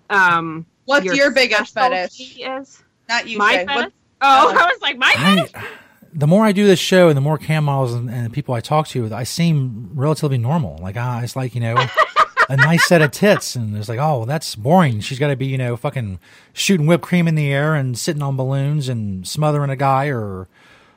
um 0.09 0.65
What's 0.85 1.05
your 1.05 1.31
biggest 1.31 1.73
fetish? 1.73 2.37
is 2.39 2.81
Not 3.09 3.27
you, 3.27 3.37
my 3.37 3.57
fetish. 3.65 3.75
What- 3.75 3.93
Oh. 4.19 4.49
I 4.59 4.65
was 4.65 4.81
like 4.81 4.97
my 4.97 5.13
I, 5.15 5.35
fetish. 5.45 5.69
the 6.13 6.25
more 6.27 6.43
I 6.43 6.51
do 6.51 6.65
this 6.65 6.79
show 6.79 7.07
and 7.09 7.15
the 7.15 7.21
more 7.21 7.37
cam 7.37 7.65
models 7.65 7.93
and, 7.93 8.09
and 8.09 8.33
people 8.33 8.55
I 8.55 8.61
talk 8.61 8.87
to, 8.89 9.13
I 9.13 9.23
seem 9.25 9.91
relatively 9.93 10.39
normal. 10.39 10.77
Like, 10.81 10.95
ah, 10.97 11.21
it's 11.21 11.35
like, 11.35 11.53
you 11.53 11.61
know, 11.61 11.75
a 12.49 12.57
nice 12.57 12.87
set 12.87 13.01
of 13.01 13.11
tits. 13.11 13.55
And 13.55 13.75
it's 13.77 13.89
like, 13.89 13.99
oh, 13.99 14.25
that's 14.25 14.55
boring. 14.55 14.99
She's 15.01 15.19
got 15.19 15.27
to 15.27 15.35
be, 15.35 15.47
you 15.47 15.57
know, 15.57 15.75
fucking 15.77 16.19
shooting 16.53 16.87
whipped 16.87 17.03
cream 17.03 17.27
in 17.27 17.35
the 17.35 17.51
air 17.51 17.75
and 17.75 17.97
sitting 17.97 18.21
on 18.21 18.37
balloons 18.37 18.89
and 18.89 19.27
smothering 19.27 19.69
a 19.69 19.75
guy 19.75 20.07
or, 20.07 20.47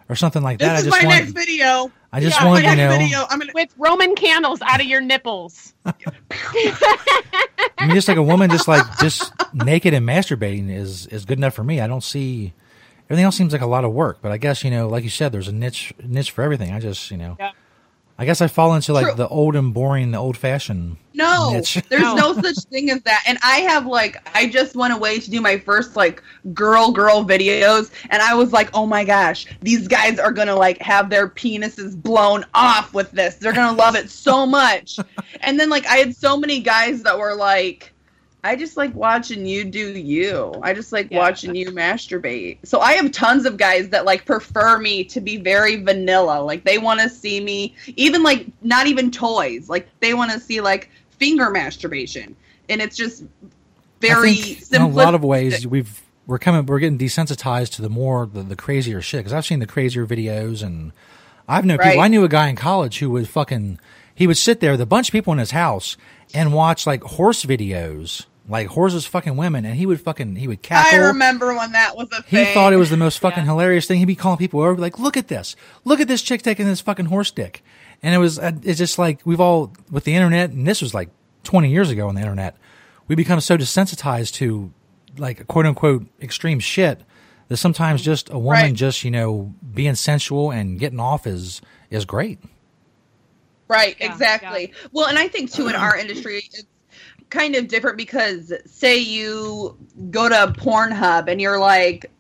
or 0.09 0.17
something 0.17 0.43
like 0.43 0.59
that. 0.61 0.77
This 0.77 0.87
is 0.87 0.87
I 0.87 0.91
just 0.91 1.03
my 1.03 1.09
want, 1.09 1.21
next 1.21 1.33
video. 1.33 1.93
I 2.13 2.21
just 2.21 2.41
Yeah, 2.41 2.47
want, 2.47 2.65
my 2.65 2.71
you 2.71 2.77
next 2.77 2.91
know, 2.93 2.99
video. 2.99 3.27
I'm 3.31 3.39
gonna 3.39 3.53
with 3.55 3.73
Roman 3.79 4.15
candles 4.17 4.61
out 4.63 4.81
of 4.81 4.87
your 4.87 5.01
nipples. 5.01 5.75
I 5.87 5.95
mean, 7.87 7.95
just 7.95 8.09
like 8.09 8.17
a 8.17 8.23
woman, 8.23 8.51
just 8.51 8.69
like 8.69 8.85
just 8.99 9.33
naked 9.55 9.95
and 9.95 10.07
masturbating 10.07 10.71
is 10.75 11.07
is 11.07 11.25
good 11.25 11.39
enough 11.39 11.55
for 11.55 11.65
me. 11.65 11.81
I 11.81 11.87
don't 11.87 12.03
see 12.03 12.53
everything 13.07 13.25
else 13.25 13.37
seems 13.37 13.53
like 13.53 13.63
a 13.63 13.67
lot 13.67 13.85
of 13.85 13.93
work, 13.93 14.19
but 14.23 14.33
I 14.33 14.39
guess 14.39 14.65
you 14.65 14.71
know, 14.71 14.89
like 14.89 15.05
you 15.05 15.11
said, 15.11 15.33
there's 15.33 15.49
a 15.49 15.53
niche 15.53 15.95
niche 16.05 16.31
for 16.33 16.43
everything. 16.43 16.73
I 16.73 16.81
just 16.81 17.11
you 17.11 17.17
know, 17.17 17.37
Yeah. 17.39 17.53
I 18.21 18.27
guess 18.27 18.43
I 18.43 18.49
fall 18.49 18.75
into 18.75 18.93
like 18.93 19.07
True. 19.07 19.15
the 19.15 19.29
old 19.29 19.57
and 19.57 19.73
boring, 19.73 20.11
the 20.11 20.19
old 20.19 20.37
fashioned. 20.37 20.99
No, 21.15 21.55
niche. 21.55 21.79
there's 21.89 22.03
no 22.03 22.35
such 22.35 22.59
thing 22.65 22.91
as 22.91 23.01
that. 23.05 23.23
And 23.27 23.39
I 23.43 23.61
have 23.61 23.87
like, 23.87 24.19
I 24.37 24.47
just 24.47 24.77
went 24.77 24.93
away 24.93 25.21
to 25.21 25.31
do 25.31 25.41
my 25.41 25.57
first 25.57 25.97
like 25.97 26.23
girl 26.53 26.93
girl 26.93 27.25
videos, 27.25 27.91
and 28.11 28.21
I 28.21 28.35
was 28.35 28.53
like, 28.53 28.69
oh 28.75 28.85
my 28.85 29.05
gosh, 29.05 29.47
these 29.63 29.89
guys 29.89 30.19
are 30.19 30.33
gonna 30.33 30.55
like 30.55 30.77
have 30.83 31.09
their 31.09 31.31
penises 31.31 31.97
blown 31.97 32.45
off 32.53 32.93
with 32.93 33.11
this. 33.13 33.37
They're 33.37 33.55
gonna 33.55 33.75
love 33.75 33.97
it 33.97 34.11
so 34.11 34.45
much. 34.45 34.99
and 35.41 35.59
then 35.59 35.71
like 35.71 35.87
I 35.87 35.97
had 35.97 36.15
so 36.15 36.37
many 36.37 36.61
guys 36.61 37.03
that 37.05 37.19
were 37.19 37.35
like. 37.35 37.95
I 38.43 38.57
just 38.57 38.77
like 38.77 38.95
watching 38.95 39.45
you 39.45 39.65
do 39.65 39.99
you. 39.99 40.55
I 40.63 40.73
just 40.73 40.93
like 40.93 41.11
watching 41.11 41.55
you 41.55 41.71
masturbate. 41.73 42.59
So 42.65 42.81
I 42.81 42.95
have 42.95 43.13
tons 43.13 43.45
of 43.45 43.57
guys 43.59 43.91
that 43.91 44.05
like 44.07 44.25
prefer 44.25 44.79
me 44.79 45.05
to 45.05 45.21
be 45.21 45.37
very 45.37 45.83
vanilla. 45.83 46.43
Like 46.43 46.65
they 46.65 46.79
want 46.79 47.01
to 47.01 47.09
see 47.09 47.41
me 47.41 47.75
even 47.97 48.23
like 48.23 48.47
not 48.63 48.87
even 48.87 49.11
toys. 49.11 49.69
Like 49.69 49.89
they 50.01 50.15
want 50.15 50.33
to 50.33 50.41
see 50.41 50.61
like 50.61 50.91
finger 51.11 51.51
masturbation. 51.51 52.35
And 52.69 52.81
it's 52.81 52.97
just 52.97 53.25
very 54.01 54.59
in 54.73 54.81
a 54.81 54.89
lot 54.89 55.15
of 55.15 55.23
ways 55.23 55.67
we've 55.67 56.03
we're 56.27 56.39
coming 56.39 56.65
we're 56.65 56.79
getting 56.79 56.99
desensitized 56.99 57.73
to 57.75 57.83
the 57.83 57.91
more 57.91 58.25
the, 58.27 58.43
the 58.43 58.57
crazier 58.57 59.03
shit 59.03 59.21
because 59.21 59.33
I've 59.35 59.45
seen 59.45 59.59
the 59.59 59.67
crazier 59.67 60.07
videos 60.07 60.63
and 60.63 60.93
I've 61.47 61.67
known 61.67 61.79
Right. 61.79 61.91
people. 61.91 62.03
I 62.03 62.09
knew 62.09 62.25
a 62.25 62.29
guy 62.29 62.49
in 62.49 62.57
college 62.57 63.01
who 63.01 63.11
would 63.11 63.29
fucking 63.29 63.79
he 64.15 64.27
would 64.27 64.39
sit 64.39 64.61
there 64.61 64.73
with 64.73 64.81
a 64.81 64.87
bunch 64.87 65.09
of 65.09 65.13
people 65.13 65.33
in 65.33 65.39
his 65.39 65.51
house 65.51 65.97
and 66.33 66.55
watch 66.55 66.87
like 66.87 67.03
horse 67.03 67.45
videos, 67.45 68.27
like 68.51 68.67
horses 68.69 69.07
fucking 69.07 69.37
women, 69.37 69.65
and 69.65 69.77
he 69.77 69.87
would 69.87 70.01
fucking 70.01 70.37
he 70.37 70.49
would 70.49 70.63
cackle. 70.63 71.01
I 71.01 71.07
remember 71.09 71.55
when 71.55 71.73
that 71.73 71.97
was 71.97 72.09
a 72.13 72.23
thing. 72.23 72.47
He 72.47 72.53
thought 72.53 72.73
it 72.73 72.77
was 72.77 72.91
the 72.91 72.97
most 72.97 73.19
fucking 73.21 73.45
hilarious 73.45 73.87
thing. 73.87 73.99
He'd 73.99 74.05
be 74.07 74.15
calling 74.17 74.39
people 74.39 74.61
over, 74.61 74.77
like, 74.81 74.99
"Look 74.99 75.17
at 75.17 75.29
this! 75.29 75.57
Look 75.85 76.01
at 76.01 76.09
this 76.09 76.23
chick 76.23 76.43
taking 76.43 76.67
this 76.67 76.81
fucking 76.81 77.07
horse 77.07 77.31
dick." 77.31 77.63
And 78.03 78.15
it 78.15 78.19
was, 78.19 78.39
uh, 78.39 78.53
it's 78.63 78.79
just 78.79 78.99
like 78.99 79.21
we've 79.25 79.41
all 79.41 79.73
with 79.91 80.05
the 80.05 80.15
internet, 80.15 80.51
and 80.51 80.67
this 80.67 80.81
was 80.83 80.95
like 80.95 81.11
20 81.45 81.71
years 81.71 81.91
ago 81.91 82.09
on 82.09 82.15
the 82.15 82.21
internet. 82.23 82.57
We 83.09 83.15
become 83.15 83.41
so 83.41 83.57
desensitized 83.59 84.35
to 84.35 84.73
like 85.19 85.47
quote 85.47 85.67
unquote 85.67 86.07
extreme 86.21 86.59
shit. 86.61 87.01
That 87.49 87.57
sometimes 87.57 88.01
just 88.03 88.31
a 88.31 88.39
woman 88.39 88.63
Right. 88.63 88.75
just 88.75 89.03
you 89.05 89.11
know 89.11 89.53
being 89.75 89.97
sensual 89.97 90.51
and 90.53 90.79
getting 90.79 91.01
off 91.01 91.27
is 91.27 91.61
is 91.91 92.05
great. 92.05 92.39
Right, 93.69 93.97
exactly. 94.01 94.73
Well, 94.93 95.07
and 95.07 95.19
I 95.19 95.29
think 95.29 95.53
too 95.53 95.69
in 95.69 95.75
our 95.77 95.97
industry 96.05 96.43
it's 96.53 96.65
kind 97.31 97.57
of 97.57 97.69
different 97.69 97.97
because 97.97 98.53
say 98.67 98.99
you 98.99 99.77
go 100.11 100.29
to 100.29 100.53
Pornhub 100.61 101.29
and 101.29 101.41
you're 101.41 101.59
like 101.59 102.11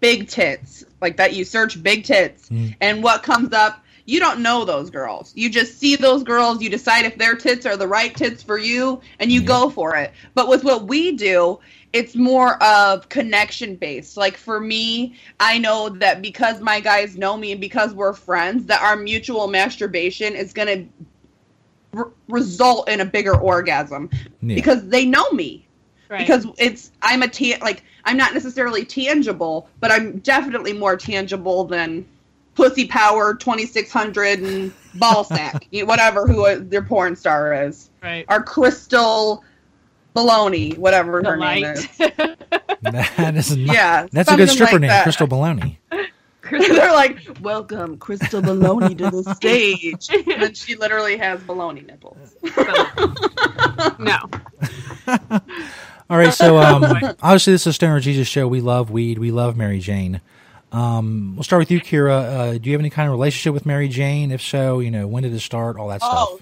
big 0.00 0.28
tits, 0.28 0.84
like 1.00 1.16
that 1.16 1.34
you 1.34 1.44
search 1.44 1.82
big 1.82 2.04
tits 2.04 2.48
hmm. 2.48 2.68
and 2.80 3.02
what 3.02 3.22
comes 3.22 3.52
up 3.52 3.84
you 4.10 4.18
don't 4.18 4.40
know 4.40 4.64
those 4.64 4.90
girls. 4.90 5.32
You 5.36 5.48
just 5.48 5.78
see 5.78 5.94
those 5.94 6.24
girls, 6.24 6.60
you 6.60 6.68
decide 6.68 7.04
if 7.04 7.16
their 7.16 7.36
tits 7.36 7.64
are 7.64 7.76
the 7.76 7.86
right 7.86 8.12
tits 8.12 8.42
for 8.42 8.58
you 8.58 9.00
and 9.20 9.30
you 9.30 9.40
go 9.40 9.70
for 9.70 9.94
it. 9.94 10.12
But 10.34 10.48
with 10.48 10.64
what 10.64 10.88
we 10.88 11.12
do, 11.12 11.60
it's 11.92 12.16
more 12.16 12.60
of 12.62 13.08
connection 13.08 13.76
based. 13.76 14.16
Like 14.16 14.36
for 14.36 14.58
me, 14.58 15.14
I 15.38 15.58
know 15.58 15.88
that 15.90 16.22
because 16.22 16.60
my 16.60 16.80
guys 16.80 17.16
know 17.16 17.36
me 17.36 17.52
and 17.52 17.60
because 17.60 17.94
we're 17.94 18.12
friends, 18.12 18.66
that 18.66 18.82
our 18.82 18.96
mutual 18.96 19.46
masturbation 19.46 20.34
is 20.34 20.52
going 20.52 20.68
to 20.68 21.06
r- 21.96 22.10
result 22.28 22.88
in 22.88 23.00
a 23.00 23.04
bigger 23.04 23.36
orgasm 23.36 24.10
Yeah. 24.42 24.54
because 24.56 24.86
they 24.88 25.04
know 25.06 25.30
me. 25.32 25.66
Right. 26.08 26.18
Because 26.18 26.46
it's 26.58 26.90
I'm 27.02 27.22
a 27.22 27.28
ta- 27.28 27.62
like 27.62 27.84
I'm 28.04 28.16
not 28.16 28.34
necessarily 28.34 28.84
tangible, 28.84 29.68
but 29.80 29.90
I'm 29.92 30.18
definitely 30.18 30.72
more 30.72 30.96
tangible 30.96 31.64
than 31.64 32.04
Pussy 32.56 32.86
Power 32.86 33.34
2600 33.34 34.40
and 34.40 34.72
Ball 34.96 35.22
Sack, 35.24 35.66
whatever 35.72 36.26
who 36.26 36.46
uh, 36.46 36.56
their 36.60 36.82
porn 36.82 37.14
star 37.14 37.54
is. 37.64 37.90
Right. 38.02 38.24
Or 38.28 38.42
Crystal 38.42 39.44
Baloney, 40.16 40.76
whatever 40.78 41.22
her 41.22 41.36
name 41.36 41.64
is. 41.64 41.88
That 42.82 43.34
is 43.36 43.54
not, 43.56 43.74
Yeah, 43.74 44.06
that's 44.10 44.32
a 44.32 44.36
good 44.36 44.48
stripper 44.48 44.72
like 44.72 44.80
name, 44.80 44.88
that. 44.88 45.02
Crystal 45.02 45.28
Baloney. 45.28 45.76
They're 46.58 46.92
like, 46.92 47.18
"Welcome, 47.40 47.98
Crystal 47.98 48.42
Baloney, 48.42 48.96
to 48.98 49.10
the 49.10 49.34
stage." 49.34 50.08
and 50.28 50.42
then 50.42 50.54
she 50.54 50.74
literally 50.76 51.16
has 51.16 51.40
baloney 51.40 51.86
nipples. 51.86 52.34
no. 53.98 54.18
All 56.10 56.18
right, 56.18 56.34
so 56.34 56.58
um, 56.58 56.84
obviously 57.22 57.52
this 57.52 57.62
is 57.62 57.68
a 57.68 57.72
Stoner 57.72 58.00
Jesus 58.00 58.26
show. 58.26 58.48
We 58.48 58.60
love 58.60 58.90
weed. 58.90 59.18
We 59.18 59.30
love 59.30 59.56
Mary 59.56 59.78
Jane. 59.78 60.20
Um, 60.72 61.34
we'll 61.36 61.44
start 61.44 61.60
with 61.60 61.70
you, 61.70 61.80
Kyra. 61.80 62.10
Uh, 62.10 62.58
do 62.58 62.68
you 62.68 62.74
have 62.74 62.80
any 62.80 62.90
kind 62.90 63.06
of 63.06 63.12
relationship 63.12 63.54
with 63.54 63.64
Mary 63.64 63.88
Jane? 63.88 64.30
If 64.32 64.42
so, 64.42 64.80
you 64.80 64.90
know 64.90 65.06
when 65.06 65.22
did 65.22 65.32
it 65.32 65.40
start? 65.40 65.76
All 65.76 65.88
that 65.88 66.00
stuff. 66.00 66.12
Oh, 66.14 66.40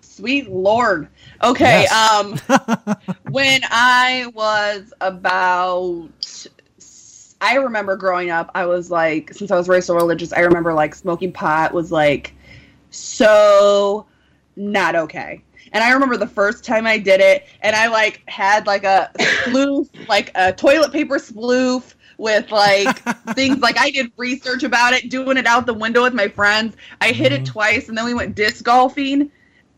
sweet 0.00 0.50
lord. 0.50 1.08
Okay. 1.42 1.86
Yes. 1.90 1.92
Um, 2.50 2.96
when 3.30 3.60
I 3.64 4.30
was 4.34 4.92
about, 5.00 6.08
I 7.40 7.56
remember 7.56 7.96
growing 7.96 8.30
up. 8.30 8.50
I 8.54 8.66
was 8.66 8.90
like, 8.90 9.32
since 9.34 9.50
I 9.50 9.56
was 9.56 9.68
raised 9.68 9.86
so 9.86 9.94
religious, 9.94 10.32
I 10.32 10.40
remember 10.40 10.72
like 10.72 10.94
smoking 10.94 11.32
pot 11.32 11.72
was 11.72 11.92
like 11.92 12.34
so 12.90 14.06
not 14.56 14.94
okay. 14.94 15.42
And 15.72 15.84
I 15.84 15.92
remember 15.92 16.16
the 16.16 16.26
first 16.26 16.64
time 16.64 16.86
I 16.86 16.96
did 16.96 17.20
it, 17.20 17.46
and 17.60 17.76
I 17.76 17.88
like 17.88 18.22
had 18.28 18.66
like 18.66 18.84
a 18.84 19.10
sploof, 19.18 19.88
like 20.08 20.30
a 20.34 20.52
toilet 20.52 20.92
paper 20.92 21.18
sploof 21.18 21.94
with 22.18 22.50
like 22.50 22.98
things 23.34 23.58
like 23.58 23.78
I 23.78 23.90
did 23.90 24.10
research 24.16 24.62
about 24.62 24.94
it, 24.94 25.10
doing 25.10 25.36
it 25.36 25.46
out 25.46 25.66
the 25.66 25.74
window 25.74 26.02
with 26.04 26.14
my 26.14 26.28
friends. 26.28 26.76
I 27.00 27.12
hit 27.12 27.32
it 27.32 27.42
mm-hmm. 27.42 27.52
twice, 27.52 27.88
and 27.88 27.98
then 27.98 28.04
we 28.06 28.14
went 28.14 28.34
disc 28.34 28.64
golfing, 28.64 29.30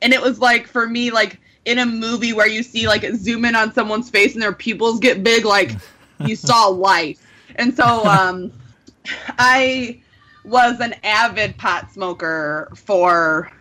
and 0.03 0.13
it 0.13 0.21
was 0.21 0.39
like 0.39 0.69
for 0.69 0.87
me 0.87 1.11
like 1.11 1.41
in 1.65 1.79
a 1.79 1.87
movie 1.87 2.33
where 2.33 2.49
you 2.49 2.63
see 2.63 2.87
like 2.87 3.05
zoom 3.17 3.45
in 3.45 3.57
on 3.57 3.73
someone's 3.73 4.09
face 4.09 4.35
and 4.35 4.43
their 4.43 4.53
pupils 4.53 5.01
get 5.01 5.25
big, 5.25 5.45
like 5.45 5.73
you 6.21 6.37
saw 6.37 6.67
life. 6.67 7.25
And 7.59 7.77
so 7.77 8.05
um, 8.07 8.53
I 9.39 10.01
was 10.45 10.81
an 10.81 10.95
avid 11.05 11.59
pot 11.59 11.93
smoker 11.93 12.73
for 12.75 13.53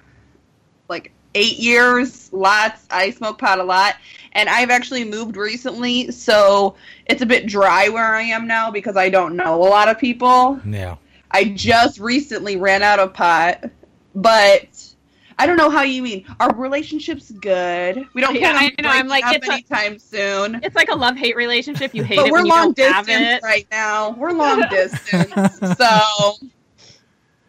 like 0.88 1.12
eight 1.36 1.58
years. 1.58 2.32
Lots. 2.32 2.86
I 2.90 3.12
smoke 3.12 3.38
pot 3.38 3.60
a 3.60 3.64
lot. 3.64 3.96
And 4.34 4.48
I've 4.50 4.70
actually 4.70 5.04
moved 5.04 5.36
recently, 5.36 6.12
so 6.12 6.76
it's 7.08 7.22
a 7.22 7.26
bit 7.26 7.48
dry 7.48 7.90
where 7.90 8.16
I 8.16 8.22
am 8.22 8.48
now 8.48 8.70
because 8.70 8.96
I 8.96 9.10
don't 9.10 9.36
know 9.36 9.56
a 9.56 9.66
lot 9.68 9.90
of 9.90 9.98
people. 9.98 10.60
Yeah. 10.66 10.98
I 11.32 11.46
just 11.46 12.00
recently 12.00 12.56
ran 12.56 12.84
out 12.84 13.00
of 13.00 13.14
pot, 13.14 13.66
but 14.14 14.87
I 15.40 15.46
don't 15.46 15.58
know 15.58 15.70
how 15.70 15.84
you 15.84 16.02
mean. 16.02 16.26
Our 16.40 16.54
relationship's 16.56 17.30
good. 17.32 18.08
We 18.14 18.22
don't 18.22 18.34
Yeah, 18.36 18.52
plan 18.54 18.56
on 18.56 18.64
I 18.78 18.82
know, 18.82 18.90
I'm 18.90 19.08
like, 19.08 19.24
up 19.26 19.36
it's 19.36 19.72
a- 19.72 20.00
soon. 20.00 20.60
It's 20.64 20.76
like 20.76 20.90
a 20.90 20.96
love 20.96 21.16
hate 21.16 21.36
relationship. 21.36 21.94
You 21.94 22.04
hate 22.06 22.16
but 22.18 22.28
it 22.28 22.32
we're 22.32 22.38
when 22.40 22.46
you 22.48 22.52
long 22.54 22.74
don't 22.74 22.92
have 22.94 23.06
distance 23.06 23.34
it. 23.38 23.44
right 23.44 23.68
now. 23.72 24.12
We're 24.12 24.32
long 24.32 24.62
distance, 24.70 25.78
so. 25.78 26.48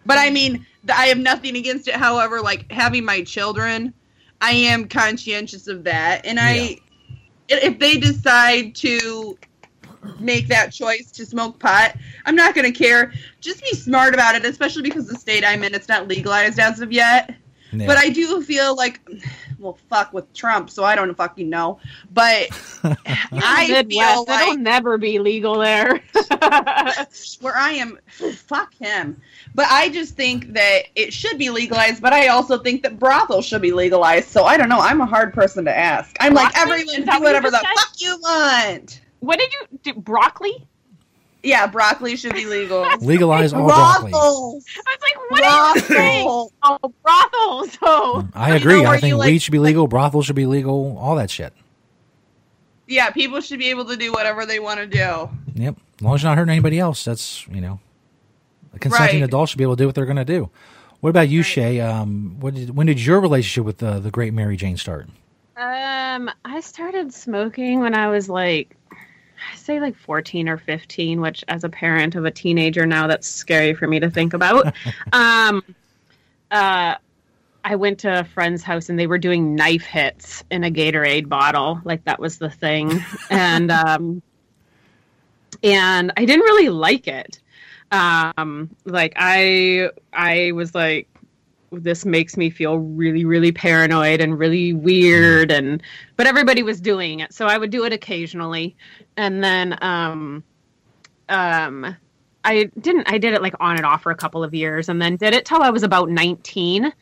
But 0.05 0.19
I 0.19 0.31
mean, 0.31 0.67
I 0.93 1.07
have 1.07 1.19
nothing 1.19 1.57
against 1.57 1.89
it. 1.89 1.95
However, 1.95 2.41
like 2.41 2.71
having 2.71 3.05
my 3.05 3.23
children, 3.23 3.95
I 4.41 4.53
am 4.53 4.87
conscientious 4.89 5.67
of 5.67 5.85
that, 5.85 6.25
and 6.27 6.39
I, 6.39 6.53
i- 6.55 6.79
if 7.49 7.79
they 7.79 7.97
decide 7.99 8.75
to 8.77 9.39
make 10.21 10.47
that 10.49 10.73
choice 10.73 11.11
to 11.13 11.25
smoke 11.27 11.59
pot, 11.59 11.97
I'm 12.27 12.37
not 12.37 12.55
going 12.55 12.71
to 12.71 12.79
care. 12.79 13.13
Just 13.41 13.63
be 13.63 13.73
smart 13.75 14.15
about 14.15 14.35
it, 14.35 14.45
especially 14.45 14.83
because 14.83 15.07
the 15.09 15.17
state 15.17 15.45
I'm 15.45 15.63
in, 15.65 15.75
it's 15.75 15.89
not 15.89 16.07
legalized 16.09 16.59
as 16.59 16.81
of 16.81 16.93
yet. 16.93 17.35
Yeah. 17.73 17.87
But 17.87 17.99
I 17.99 18.09
do 18.09 18.43
feel 18.43 18.75
like, 18.75 19.01
well, 19.59 19.79
fuck 19.89 20.13
with 20.13 20.33
Trump, 20.33 20.71
so 20.71 20.85
I 20.85 20.95
don't 20.95 21.15
fucking 21.15 21.49
know. 21.49 21.81
But 22.13 22.49
I 23.33 23.67
feel 23.67 23.77
Midwest, 23.77 24.29
like 24.29 24.43
it'll 24.43 24.57
never 24.57 24.99
be 24.99 25.19
legal 25.19 25.59
there. 25.59 26.01
where 27.41 27.57
I 27.57 27.73
am, 27.79 27.99
fuck 28.09 28.75
him. 28.75 29.21
But 29.55 29.67
I 29.71 29.89
just 29.91 30.17
think 30.17 30.53
that 30.55 30.85
it 30.95 31.13
should 31.13 31.39
be 31.39 31.51
legalized. 31.51 32.03
But 32.03 32.13
I 32.13 32.29
also 32.29 32.59
think 32.59 32.83
that 32.83 32.99
brothels 32.99 33.45
should 33.45 33.63
be 33.63 33.73
legalized. 33.73 34.29
So 34.29 34.45
I 34.45 34.57
don't 34.57 34.69
know. 34.69 34.81
I'm 34.81 35.01
a 35.01 35.07
hard 35.07 35.33
person 35.35 35.65
to 35.67 35.77
ask. 35.77 36.17
I'm 36.21 36.35
like 36.35 36.57
everyone 36.57 36.87
do 36.87 37.05
that 37.05 37.21
what 37.21 37.23
whatever 37.23 37.51
the 37.51 37.59
said? 37.59 37.67
fuck 37.77 37.93
you 37.99 38.19
want. 38.21 39.01
What 39.21 39.39
did 39.39 39.53
you 39.53 39.79
do? 39.83 39.95
Broccoli? 39.95 40.67
Yeah, 41.43 41.67
broccoli 41.69 42.17
should 42.17 42.35
be 42.35 42.47
legal. 42.47 42.83
Legalize 43.01 43.53
all 43.53 43.67
broccoli. 43.69 44.11
Brothels. 44.11 44.65
I 44.87 44.97
was 44.97 45.03
like, 45.03 45.31
what 45.31 45.45
are 45.45 45.75
you 45.77 45.81
saying? 45.83 46.25
Brothels. 46.25 46.53
Oh, 46.65 46.93
brothels. 47.03 47.79
Oh, 47.83 48.29
I 48.35 48.57
agree. 48.57 48.83
know, 48.83 48.91
I 48.91 48.99
think 48.99 49.13
you, 49.13 49.17
like- 49.17 49.29
weed 49.29 49.43
should 49.43 49.53
be 49.53 49.59
legal, 49.61 49.87
brothels 49.87 50.27
should 50.27 50.37
be 50.37 50.47
legal, 50.47 50.97
all 50.99 51.15
that 51.17 51.31
shit. 51.31 51.53
Yeah, 52.87 53.11
people 53.11 53.41
should 53.41 53.59
be 53.59 53.69
able 53.71 53.85
to 53.85 53.97
do 53.97 54.13
whatever 54.13 54.47
they 54.47 54.59
want 54.61 54.81
to 54.81 54.87
do. 54.87 55.29
Yep. 55.55 55.77
As 55.97 56.03
long 56.03 56.15
as 56.15 56.23
you're 56.23 56.31
not 56.31 56.39
hurting 56.39 56.53
anybody 56.53 56.79
else, 56.79 57.05
that's 57.05 57.47
you 57.49 57.61
know, 57.61 57.81
a 58.75 58.79
consenting 58.79 59.21
Right. 59.21 59.29
adult 59.29 59.51
should 59.51 59.59
be 59.59 59.65
able 59.65 59.77
to 59.77 59.83
do 59.83 59.87
what 59.87 59.95
they're 59.95 60.07
going 60.07 60.17
to 60.17 60.25
do. 60.25 60.49
What 61.01 61.11
about 61.11 61.29
you, 61.29 61.43
Shaye? 61.43 61.87
Um, 61.87 62.37
what 62.41 62.55
did, 62.55 62.71
when 62.75 62.87
did 62.87 62.99
your 63.05 63.21
relationship 63.21 63.65
with 63.65 63.83
uh, 63.83 64.01
the 64.01 64.11
great 64.11 64.33
Mary 64.35 64.57
Jane 64.57 64.77
start? 64.77 65.07
Um, 65.57 66.31
I 66.45 66.61
started 66.61 67.13
smoking 67.13 67.81
when 67.81 67.95
I 67.95 68.09
was 68.09 68.29
like, 68.29 68.75
I 69.51 69.57
say 69.57 69.81
like 69.81 69.97
14 69.97 70.49
or 70.49 70.59
15, 70.59 71.21
which 71.21 71.45
as 71.49 71.65
a 71.65 71.69
parent 71.69 72.15
of 72.15 72.25
a 72.25 72.31
teenager 72.31 72.87
now, 72.87 73.07
that's 73.07 73.27
scary 73.27 73.75
for 73.75 73.87
me 73.87 74.01
to 74.01 74.11
think 74.11 74.35
about. 74.35 74.75
um, 75.13 75.63
uh, 76.51 76.97
I 77.65 77.77
went 77.77 77.99
to 78.01 78.21
a 78.21 78.25
friend's 78.25 78.63
house 78.63 78.89
and 78.89 78.99
they 78.99 79.07
were 79.07 79.19
doing 79.19 79.55
knife 79.55 79.85
hits 79.85 80.45
in 80.51 80.65
a 80.65 80.71
Gatorade 80.71 81.29
bottle. 81.29 81.81
Like 81.85 82.05
that 82.05 82.21
was 82.21 82.39
the 82.39 82.51
thing. 82.51 83.03
and, 83.31 83.71
um, 83.71 84.23
and 85.63 86.13
I 86.17 86.25
didn't 86.25 86.45
really 86.45 86.69
like 86.69 87.09
it. 87.09 87.41
Um, 87.91 88.71
like 88.85 89.15
I, 89.17 89.91
I 90.13 90.53
was 90.53 90.75
like, 90.75 91.09
this 91.73 92.05
makes 92.05 92.37
me 92.37 92.51
feel 92.51 92.79
really 92.79 93.25
really 93.25 93.53
paranoid 93.53 94.21
and 94.21 94.39
really 94.39 94.73
weird 94.73 95.51
and 95.51 95.83
but 96.17 96.27
everybody 96.27 96.63
was 96.63 96.81
doing. 96.81 97.21
It 97.21 97.33
so 97.33 97.47
i 97.47 97.59
would 97.59 97.71
do 97.71 97.85
it 97.85 97.93
occasionally. 97.93 98.77
And 99.17 99.43
then 99.43 99.79
um 99.83 100.45
um 101.29 101.97
i 102.45 102.65
didn't 102.81 103.11
i 103.11 103.19
did 103.19 103.35
it 103.35 103.43
like 103.43 103.55
on 103.61 103.77
and 103.77 103.85
off 103.85 104.03
for 104.03 104.11
a 104.11 104.17
couple 104.17 104.43
of 104.43 104.55
years 104.55 104.89
and 104.89 105.01
then 105.01 105.17
did 105.17 105.35
it 105.35 105.45
till 105.45 105.63
i 105.63 105.71
was 105.71 105.83
about 105.83 106.09
19 106.09 106.93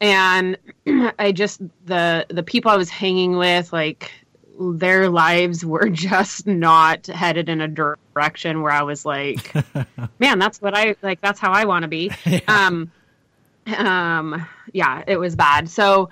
and 0.00 0.56
i 1.18 1.32
just 1.32 1.60
the 1.86 2.26
the 2.28 2.42
people 2.42 2.70
i 2.70 2.76
was 2.76 2.90
hanging 2.90 3.36
with 3.36 3.72
like 3.72 4.10
their 4.58 5.08
lives 5.08 5.64
were 5.64 5.88
just 5.92 6.46
not 6.46 7.06
headed 7.06 7.48
in 7.48 7.60
a 7.60 7.68
direction 7.68 8.62
where 8.62 8.72
i 8.72 8.82
was 8.82 9.04
like 9.04 9.52
man 10.18 10.38
that's 10.38 10.60
what 10.60 10.76
i 10.76 10.94
like 11.02 11.20
that's 11.20 11.40
how 11.40 11.52
i 11.52 11.64
want 11.64 11.82
to 11.82 11.88
be 11.88 12.10
um 12.48 12.90
um 13.76 14.46
yeah 14.72 15.02
it 15.06 15.16
was 15.16 15.36
bad 15.36 15.68
so 15.68 16.08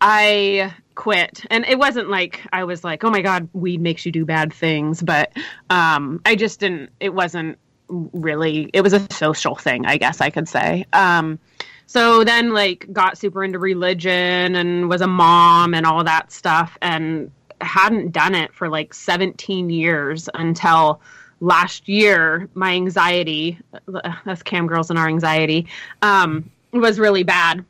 i 0.00 0.72
quit 0.94 1.44
and 1.50 1.64
it 1.66 1.78
wasn't 1.78 2.08
like 2.08 2.40
i 2.52 2.64
was 2.64 2.82
like 2.82 3.04
oh 3.04 3.10
my 3.10 3.20
god 3.20 3.48
weed 3.52 3.80
makes 3.80 4.06
you 4.06 4.12
do 4.12 4.24
bad 4.24 4.52
things 4.52 5.02
but 5.02 5.32
um 5.70 6.20
i 6.24 6.34
just 6.34 6.60
didn't 6.60 6.90
it 7.00 7.12
wasn't 7.12 7.58
really 7.88 8.70
it 8.72 8.80
was 8.80 8.92
a 8.92 9.12
social 9.12 9.54
thing 9.54 9.86
i 9.86 9.96
guess 9.96 10.20
i 10.20 10.30
could 10.30 10.48
say 10.48 10.84
um 10.92 11.38
so 11.86 12.24
then 12.24 12.52
like 12.52 12.86
got 12.92 13.16
super 13.16 13.44
into 13.44 13.58
religion 13.58 14.56
and 14.56 14.88
was 14.88 15.00
a 15.00 15.06
mom 15.06 15.72
and 15.72 15.86
all 15.86 16.02
that 16.02 16.32
stuff 16.32 16.76
and 16.82 17.30
hadn't 17.60 18.12
done 18.12 18.34
it 18.34 18.52
for 18.54 18.68
like 18.68 18.92
17 18.92 19.70
years 19.70 20.28
until 20.34 21.00
last 21.40 21.88
year. 21.88 22.48
My 22.54 22.72
anxiety, 22.72 23.58
us 24.26 24.42
cam 24.42 24.66
girls 24.66 24.90
and 24.90 24.98
our 24.98 25.08
anxiety, 25.08 25.68
um, 26.02 26.50
was 26.80 26.98
really 26.98 27.22
bad. 27.22 27.64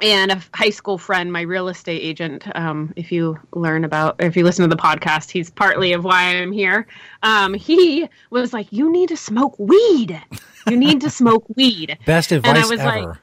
And 0.00 0.30
a 0.30 0.40
high 0.54 0.70
school 0.70 0.96
friend, 0.96 1.32
my 1.32 1.40
real 1.40 1.68
estate 1.68 2.00
agent, 2.02 2.44
um, 2.54 2.92
if 2.94 3.10
you 3.10 3.36
learn 3.54 3.84
about, 3.84 4.14
if 4.20 4.36
you 4.36 4.44
listen 4.44 4.68
to 4.68 4.74
the 4.74 4.80
podcast, 4.80 5.28
he's 5.30 5.50
partly 5.50 5.92
of 5.92 6.04
why 6.04 6.22
I'm 6.36 6.52
here. 6.52 6.86
Um, 7.24 7.52
he 7.52 8.08
was 8.30 8.52
like, 8.52 8.72
You 8.72 8.92
need 8.92 9.08
to 9.08 9.16
smoke 9.16 9.58
weed. 9.58 10.20
You 10.68 10.76
need 10.76 11.00
to 11.00 11.10
smoke 11.10 11.44
weed. 11.56 11.98
Best 12.06 12.30
And 12.30 12.46
I 12.46 12.50
advice 12.50 12.70
was 12.70 12.80
ever. 12.80 13.08
like, 13.08 13.18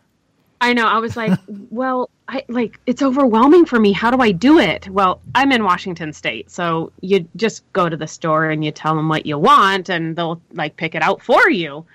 I 0.59 0.73
know. 0.73 0.87
I 0.87 0.97
was 0.97 1.15
like, 1.15 1.39
well, 1.69 2.09
I 2.27 2.43
like 2.49 2.79
it's 2.87 3.01
overwhelming 3.01 3.65
for 3.65 3.79
me. 3.79 3.91
How 3.93 4.11
do 4.11 4.19
I 4.21 4.31
do 4.31 4.59
it? 4.59 4.89
Well, 4.89 5.21
I'm 5.33 5.51
in 5.51 5.63
Washington 5.63 6.11
State, 6.11 6.49
so 6.49 6.91
you 7.01 7.27
just 7.35 7.63
go 7.71 7.87
to 7.87 7.95
the 7.95 8.07
store 8.07 8.49
and 8.49 8.65
you 8.65 8.71
tell 8.71 8.95
them 8.95 9.07
what 9.07 9.25
you 9.25 9.37
want, 9.37 9.89
and 9.89 10.15
they'll 10.15 10.41
like 10.53 10.75
pick 10.75 10.95
it 10.95 11.03
out 11.03 11.21
for 11.21 11.49
you. 11.49 11.85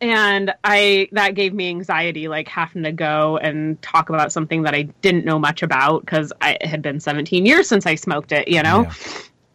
And 0.00 0.52
I 0.62 1.08
that 1.12 1.34
gave 1.34 1.54
me 1.54 1.70
anxiety, 1.70 2.28
like 2.28 2.48
having 2.48 2.82
to 2.82 2.92
go 2.92 3.38
and 3.38 3.80
talk 3.80 4.10
about 4.10 4.30
something 4.30 4.62
that 4.62 4.74
I 4.74 4.82
didn't 5.00 5.24
know 5.24 5.38
much 5.38 5.62
about 5.62 6.04
because 6.04 6.32
I 6.42 6.52
it 6.60 6.66
had 6.66 6.82
been 6.82 7.00
17 7.00 7.46
years 7.46 7.66
since 7.68 7.86
I 7.86 7.94
smoked 7.94 8.32
it, 8.32 8.48
you 8.48 8.62
know. 8.62 8.86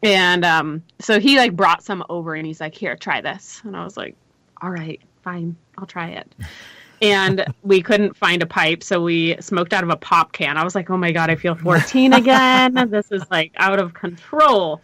And 0.03 0.43
um, 0.43 0.83
so 0.99 1.19
he 1.19 1.37
like 1.37 1.55
brought 1.55 1.83
some 1.83 2.03
over, 2.09 2.33
and 2.33 2.45
he's 2.45 2.59
like, 2.59 2.73
"Here, 2.73 2.95
try 2.95 3.21
this," 3.21 3.61
and 3.63 3.77
I 3.77 3.83
was 3.83 3.97
like, 3.97 4.15
"All 4.61 4.71
right, 4.71 4.99
fine, 5.23 5.55
I'll 5.77 5.85
try 5.85 6.09
it." 6.09 6.33
and 7.01 7.45
we 7.61 7.81
couldn't 7.81 8.15
find 8.15 8.41
a 8.41 8.47
pipe, 8.47 8.83
so 8.83 9.01
we 9.01 9.35
smoked 9.39 9.73
out 9.73 9.83
of 9.83 9.89
a 9.89 9.95
pop 9.95 10.31
can. 10.31 10.57
I 10.57 10.63
was 10.63 10.73
like, 10.73 10.89
"Oh 10.89 10.97
my 10.97 11.11
god, 11.11 11.29
I 11.29 11.35
feel 11.35 11.53
14 11.53 12.13
again. 12.13 12.73
this 12.89 13.11
is 13.11 13.23
like 13.29 13.51
out 13.57 13.79
of 13.79 13.93
control." 13.93 14.81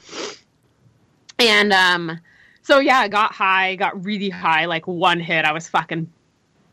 And 1.40 1.74
um, 1.74 2.20
so 2.68 2.80
yeah, 2.80 3.00
I 3.00 3.08
got 3.08 3.32
high, 3.34 3.76
got 3.76 4.04
really 4.04 4.30
high. 4.30 4.66
Like 4.66 4.86
one 4.88 5.22
hit, 5.22 5.46
I 5.46 5.54
was 5.54 5.70
fucking 5.70 6.12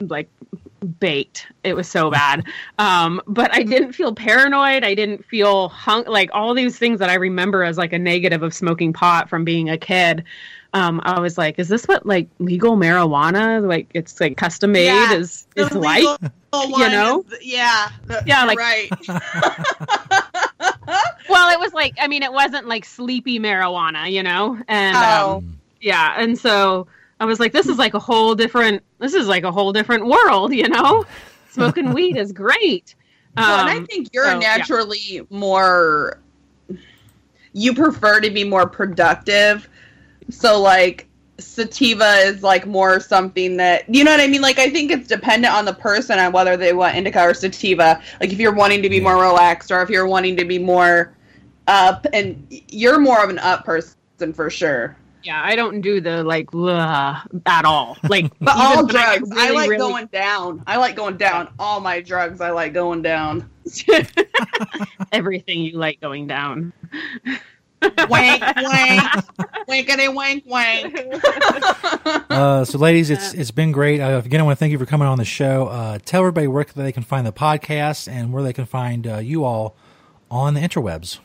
like 0.01 0.29
baked. 0.99 1.47
It 1.63 1.75
was 1.75 1.87
so 1.89 2.11
bad. 2.11 2.45
Um, 2.81 3.23
but 3.29 3.55
I 3.55 3.63
didn't 3.63 3.93
feel 3.93 4.13
paranoid. 4.13 4.83
I 4.83 4.95
didn't 4.97 5.25
feel 5.25 5.69
hung 5.69 6.05
like 6.07 6.31
all 6.33 6.53
these 6.53 6.77
things 6.77 6.99
that 6.99 7.11
I 7.11 7.15
remember 7.15 7.63
as 7.63 7.79
like 7.79 7.93
a 7.93 7.99
negative 7.99 8.43
of 8.43 8.53
smoking 8.53 8.93
pot 8.93 9.29
from 9.29 9.45
being 9.45 9.71
a 9.71 9.79
kid. 9.79 10.25
Um, 10.73 11.01
I 11.05 11.21
was 11.21 11.39
like, 11.39 11.61
is 11.61 11.69
this 11.69 11.85
what 11.85 12.05
like 12.05 12.29
legal 12.41 12.77
marijuana? 12.77 13.65
Like 13.65 13.87
it's 13.95 14.21
like 14.21 14.37
custom 14.37 14.73
made 14.73 14.87
Yeah, 14.87 15.13
is 15.13 15.47
is 15.55 15.71
like 15.71 16.03
you 16.03 16.89
know? 16.91 17.25
is- 17.31 17.39
yeah, 17.47 17.89
the- 18.07 18.25
Yeah, 18.27 18.45
like- 18.45 18.59
right. 18.59 18.91
well, 21.29 21.51
it 21.53 21.61
was 21.61 21.73
like 21.73 21.95
I 22.01 22.09
mean, 22.09 22.25
it 22.25 22.33
wasn't 22.33 22.67
like 22.67 22.85
sleepy 22.85 23.39
marijuana, 23.39 24.11
you 24.11 24.25
know, 24.25 24.61
and 24.67 24.97
Oh. 24.99 25.37
um, 25.37 25.54
yeah, 25.85 26.15
and 26.17 26.37
so 26.39 26.87
I 27.21 27.27
was 27.27 27.39
like, 27.39 27.53
this 27.53 27.67
is 27.69 27.77
like 27.79 27.95
a 27.95 27.99
whole 27.99 28.35
different. 28.35 28.83
This 28.99 29.15
is 29.15 29.29
like 29.29 29.45
a 29.45 29.53
whole 29.53 29.73
different 29.73 30.07
world, 30.07 30.53
you 30.55 30.69
know. 30.69 31.05
Smoking 31.51 31.93
weed 31.93 32.17
is 32.17 32.33
great. 32.33 32.95
well, 33.37 33.61
and 33.61 33.69
I 33.71 33.77
Um, 33.77 33.87
think 33.87 34.09
you're 34.13 34.25
so, 34.25 34.41
yeah. 34.41 34.57
naturally 34.57 35.21
more. 35.31 36.19
You 37.53 37.75
prefer 37.75 38.21
to 38.21 38.31
be 38.31 38.43
more 38.45 38.67
productive, 38.69 39.69
so 40.31 40.61
like 40.61 41.07
sativa 41.39 42.15
is 42.25 42.43
like 42.43 42.65
more 42.67 42.99
something 43.01 43.57
that 43.59 43.93
you 43.93 44.05
know 44.05 44.11
what 44.11 44.21
I 44.21 44.27
mean. 44.27 44.41
Like 44.43 44.59
I 44.59 44.71
think 44.71 44.91
it's 44.91 45.07
dependent 45.07 45.53
on 45.55 45.65
the 45.65 45.75
person 45.75 46.19
on 46.19 46.33
whether 46.33 46.57
they 46.57 46.73
want 46.73 46.97
indica 46.97 47.21
or 47.23 47.35
sativa. 47.35 48.01
Like 48.21 48.33
if 48.33 48.41
you're 48.41 48.55
wanting 48.55 48.83
to 48.83 48.89
be 48.89 49.01
more 49.01 49.21
relaxed, 49.21 49.71
or 49.71 49.83
if 49.83 49.91
you're 49.91 50.07
wanting 50.07 50.37
to 50.39 50.45
be 50.45 50.59
more 50.59 51.15
up, 51.69 52.07
and 52.13 52.45
you're 52.51 52.99
more 52.99 53.23
of 53.23 53.31
an 53.31 53.39
up 53.39 53.65
person 53.65 54.33
for 54.33 54.51
sure. 54.51 54.97
Yeah, 55.25 55.43
I 55.43 55.57
don't 55.57 55.81
do 55.81 56.01
the 56.01 56.23
like 56.23 56.51
ugh, 56.55 57.17
at 57.47 57.65
all. 57.65 57.97
Like, 58.09 58.31
But 58.41 58.57
all 58.57 58.85
when 58.85 58.95
I 58.97 59.17
drugs, 59.19 59.31
I, 59.35 59.51
like 59.51 59.71
really- 59.71 59.79
going 59.79 60.07
down. 60.07 60.63
I 60.67 60.77
like 60.77 60.97
going 60.97 61.17
down. 61.17 61.53
All 61.59 61.81
my 61.81 62.01
drugs, 62.01 62.41
I 62.41 62.51
like 62.51 62.75
going 62.75 63.03
down. 63.03 63.49
everything 65.13 65.61
you 65.61 65.79
like 65.79 66.01
going 66.01 66.27
down. 66.27 66.73
wank, 68.09 68.43
wank, 68.57 69.25
winkety 69.69 70.09
wank, 70.09 70.45
wank. 70.47 70.95
Uh, 72.31 72.65
so, 72.65 72.79
ladies, 72.79 73.11
it's 73.11 73.33
it's 73.35 73.51
been 73.51 73.73
great. 73.73 74.01
Uh, 74.01 74.21
again, 74.25 74.41
I 74.41 74.43
want 74.45 74.57
to 74.57 74.61
thank 74.61 74.73
you 74.73 74.79
for 74.79 74.87
coming 74.87 75.09
on 75.09 75.19
the 75.19 75.25
show. 75.25 75.69
Uh, 75.69 75.99
tell 76.05 76.21
everybody 76.21 76.47
where 76.47 76.65
they 76.65 76.93
can 76.93 77.03
find 77.03 77.27
the 77.27 77.33
podcast 77.33 78.11
and 78.11 78.33
where 78.33 78.43
they 78.43 78.53
can 78.53 78.67
find 78.67 79.07
uh, 79.07 79.17
you 79.19 79.45
all 79.45 79.77
on 80.31 80.55
the 80.55 80.61
interwebs. 80.61 81.19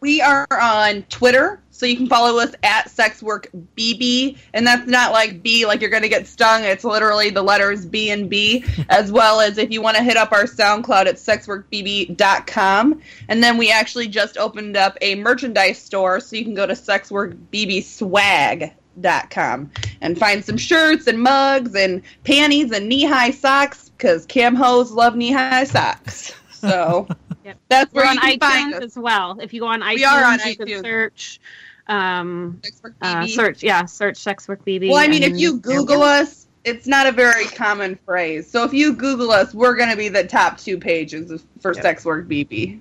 We 0.00 0.20
are 0.22 0.46
on 0.50 1.02
Twitter, 1.10 1.60
so 1.70 1.84
you 1.84 1.96
can 1.96 2.06
follow 2.06 2.40
us 2.40 2.54
at 2.62 2.88
SexWorkBB, 2.88 4.38
and 4.54 4.66
that's 4.66 4.88
not 4.88 5.12
like 5.12 5.42
B 5.42 5.66
like 5.66 5.82
you're 5.82 5.90
going 5.90 6.02
to 6.02 6.08
get 6.08 6.26
stung. 6.26 6.64
It's 6.64 6.84
literally 6.84 7.28
the 7.28 7.42
letters 7.42 7.84
B 7.84 8.08
and 8.10 8.30
B, 8.30 8.64
as 8.88 9.12
well 9.12 9.40
as 9.40 9.58
if 9.58 9.70
you 9.70 9.82
want 9.82 9.98
to 9.98 10.02
hit 10.02 10.16
up 10.16 10.32
our 10.32 10.44
SoundCloud 10.44 11.06
at 11.06 11.16
SexWorkBB.com. 11.16 13.02
And 13.28 13.42
then 13.42 13.58
we 13.58 13.70
actually 13.70 14.08
just 14.08 14.38
opened 14.38 14.78
up 14.78 14.96
a 15.02 15.16
merchandise 15.16 15.78
store, 15.78 16.18
so 16.20 16.34
you 16.34 16.44
can 16.44 16.54
go 16.54 16.66
to 16.66 16.72
SexWorkBBSwag.com 16.72 19.70
and 20.00 20.18
find 20.18 20.42
some 20.42 20.56
shirts 20.56 21.08
and 21.08 21.22
mugs 21.22 21.74
and 21.74 22.00
panties 22.24 22.72
and 22.72 22.88
knee-high 22.88 23.32
socks 23.32 23.90
because 23.90 24.24
cam 24.24 24.54
hoes 24.54 24.92
love 24.92 25.14
knee-high 25.14 25.64
socks. 25.64 26.32
So 26.60 27.08
that's 27.68 27.92
We're 27.92 28.02
where 28.02 28.08
on 28.10 28.14
you 28.16 28.20
can 28.20 28.38
find 28.38 28.74
iTunes 28.74 28.76
us. 28.78 28.82
as 28.84 28.96
well. 28.98 29.38
If 29.40 29.52
you 29.52 29.60
go 29.60 29.66
on 29.66 29.80
iTunes, 29.80 29.94
We 29.96 30.04
are 30.04 30.24
on 30.24 30.38
you 30.44 30.56
can 30.56 30.66
iTunes. 30.68 30.82
search. 30.82 31.40
Um, 31.86 32.60
uh, 33.02 33.26
search, 33.26 33.62
yeah, 33.64 33.84
search 33.84 34.16
sex 34.16 34.46
work 34.46 34.64
BB. 34.64 34.90
Well, 34.90 34.98
I 34.98 35.08
mean, 35.08 35.22
if 35.24 35.36
you 35.36 35.58
Google 35.58 35.98
go. 35.98 36.02
us, 36.04 36.46
it's 36.64 36.86
not 36.86 37.06
a 37.06 37.12
very 37.12 37.46
common 37.46 37.96
phrase. 38.06 38.48
So 38.48 38.62
if 38.64 38.72
you 38.72 38.92
Google 38.94 39.32
us, 39.32 39.52
we're 39.54 39.74
going 39.74 39.90
to 39.90 39.96
be 39.96 40.08
the 40.08 40.22
top 40.24 40.56
two 40.58 40.78
pages 40.78 41.42
for 41.60 41.74
Sex 41.74 42.04
Work 42.04 42.28
BB. 42.28 42.78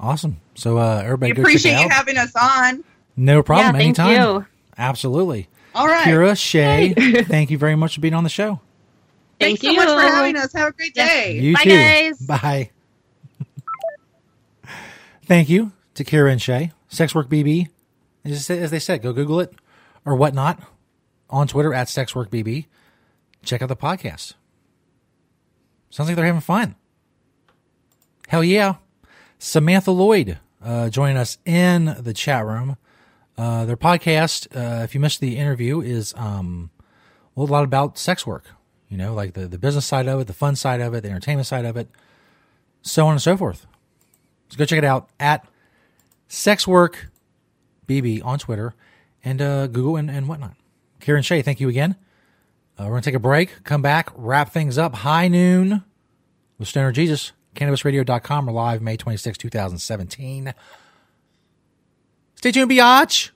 Awesome. 0.00 0.40
So, 0.54 0.78
uh, 0.78 1.02
everybody 1.04 1.32
go 1.32 1.42
check 1.42 1.44
appreciate 1.50 1.72
it 1.72 1.78
you 1.80 1.84
out. 1.86 1.90
having 1.92 2.16
us 2.16 2.32
on. 2.40 2.84
no 3.16 3.42
problem. 3.42 3.66
Yeah, 3.66 3.72
thank 3.82 3.98
Anytime. 3.98 4.36
you. 4.40 4.46
Absolutely. 4.78 5.48
All 5.74 5.86
right. 5.88 6.06
Kyra, 6.06 6.32
Shaye, 6.32 7.26
thank 7.28 7.50
you 7.50 7.58
very 7.58 7.76
much 7.76 7.96
for 7.96 8.00
being 8.00 8.14
on 8.14 8.24
the 8.24 8.30
show. 8.30 8.60
Thank 9.38 9.60
Thanks 9.60 9.62
you. 9.64 9.70
so 9.70 9.76
much 9.76 9.88
for 10.02 10.08
having 10.14 10.36
us. 10.36 10.52
Have 10.54 10.68
a 10.68 10.72
great 10.72 10.94
day. 10.94 11.38
You 11.38 11.52
Bye, 11.54 11.62
too. 11.64 11.70
guys. 11.70 12.18
Bye. 12.20 12.70
Thank 15.26 15.48
you 15.48 15.72
to 15.94 16.04
Kyra 16.04 16.30
and 16.32 16.40
Shaye. 16.40 16.72
Sex 16.88 17.14
Work 17.14 17.28
BB. 17.28 17.68
As 18.24 18.46
they- 18.46 18.78
said, 18.78 19.02
go 19.02 19.12
Google 19.12 19.40
it 19.40 19.52
or 20.04 20.14
whatnot 20.16 20.60
on 21.28 21.48
Twitter 21.48 21.74
at 21.74 21.88
Sex 21.88 22.14
Work 22.14 22.30
BB. 22.30 22.66
Check 23.44 23.62
out 23.62 23.68
the 23.68 23.76
podcast. 23.76 24.34
Sounds 25.90 26.08
like 26.08 26.16
they're 26.16 26.26
having 26.26 26.40
fun. 26.40 26.74
Hell 28.28 28.42
yeah. 28.44 28.76
Samantha 29.38 29.90
Lloyd 29.90 30.38
uh, 30.62 30.88
joining 30.90 31.16
us 31.16 31.38
in 31.44 31.96
the 32.00 32.12
chat 32.12 32.44
room. 32.44 32.76
Uh, 33.38 33.64
their 33.66 33.76
podcast, 33.76 34.46
uh, 34.56 34.82
if 34.82 34.94
you 34.94 35.00
missed 35.00 35.20
the 35.20 35.36
interview, 35.36 35.80
is 35.80 36.14
um, 36.16 36.70
a 37.36 37.42
lot 37.42 37.64
about 37.64 37.98
sex 37.98 38.26
work. 38.26 38.44
You 38.88 38.96
know, 38.96 39.14
like 39.14 39.34
the, 39.34 39.46
the 39.46 39.58
business 39.58 39.84
side 39.86 40.08
of 40.08 40.20
it, 40.20 40.26
the 40.26 40.32
fun 40.32 40.56
side 40.56 40.80
of 40.80 40.94
it, 40.94 41.02
the 41.02 41.10
entertainment 41.10 41.46
side 41.46 41.64
of 41.64 41.76
it, 41.76 41.88
so 42.82 43.06
on 43.06 43.12
and 43.12 43.22
so 43.22 43.36
forth. 43.36 43.66
So 44.48 44.56
go 44.56 44.64
check 44.64 44.78
it 44.78 44.84
out 44.84 45.08
at 45.18 45.46
Sexwork 46.28 46.94
BB 47.86 48.24
on 48.24 48.38
Twitter 48.38 48.74
and 49.24 49.42
uh, 49.42 49.66
Google 49.66 49.96
and, 49.96 50.10
and 50.10 50.28
whatnot. 50.28 50.54
Karen 51.00 51.22
Shaye, 51.22 51.44
thank 51.44 51.60
you 51.60 51.68
again. 51.68 51.96
Uh, 52.78 52.84
we're 52.84 52.90
going 52.90 53.02
to 53.02 53.10
take 53.10 53.14
a 53.14 53.20
break, 53.20 53.64
come 53.64 53.82
back, 53.82 54.10
wrap 54.14 54.50
things 54.50 54.76
up. 54.76 54.94
High 54.94 55.28
noon 55.28 55.82
with 56.58 56.68
Stoner 56.68 56.92
Jesus. 56.92 57.32
CannabisRadio.com. 57.54 58.46
We're 58.46 58.52
live 58.52 58.82
May 58.82 58.96
26, 58.96 59.38
2017. 59.38 60.52
Stay 62.34 62.52
tuned, 62.52 62.70
biatch. 62.70 63.30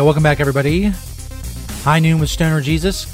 Welcome 0.00 0.22
back, 0.22 0.40
everybody. 0.40 0.92
High 1.82 2.00
Noon 2.00 2.18
with 2.18 2.28
Stoner 2.28 2.60
Jesus. 2.60 3.06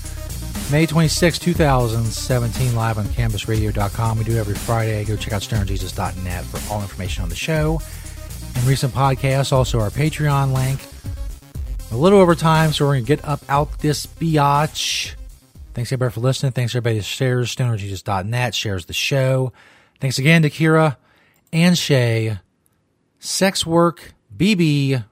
May 0.72 0.86
26, 0.86 1.38
2017, 1.38 2.74
live 2.74 2.98
on 2.98 3.04
CannabisRadio.com. 3.04 4.18
We 4.18 4.24
do 4.24 4.36
every 4.36 4.54
Friday. 4.54 5.04
Go 5.04 5.16
check 5.16 5.32
out 5.32 5.42
stonerjesus.net 5.42 6.44
for 6.44 6.72
all 6.72 6.80
information 6.80 7.22
on 7.22 7.28
the 7.28 7.34
show 7.34 7.80
and 8.54 8.64
recent 8.64 8.94
podcasts. 8.94 9.52
Also, 9.52 9.80
our 9.80 9.90
Patreon 9.90 10.54
link. 10.54 10.80
A 11.90 11.96
little 11.96 12.18
over 12.18 12.34
time, 12.34 12.72
so 12.72 12.86
we're 12.86 12.94
going 12.94 13.04
to 13.04 13.16
get 13.16 13.24
up 13.24 13.42
out 13.50 13.80
this 13.80 14.06
biatch. 14.06 15.14
Thanks, 15.74 15.92
everybody, 15.92 16.14
for 16.14 16.20
listening. 16.20 16.52
Thanks, 16.52 16.72
everybody 16.74 16.96
that 16.96 17.04
shares 17.04 17.54
stonerjesus.net, 17.54 18.54
shares 18.54 18.86
the 18.86 18.94
show. 18.94 19.52
Thanks 20.00 20.18
again 20.18 20.40
to 20.42 20.50
Kyra 20.50 20.96
and 21.52 21.76
Shaye. 21.76 22.40
Sex 23.18 23.66
Work 23.66 24.14
BB 24.34 25.04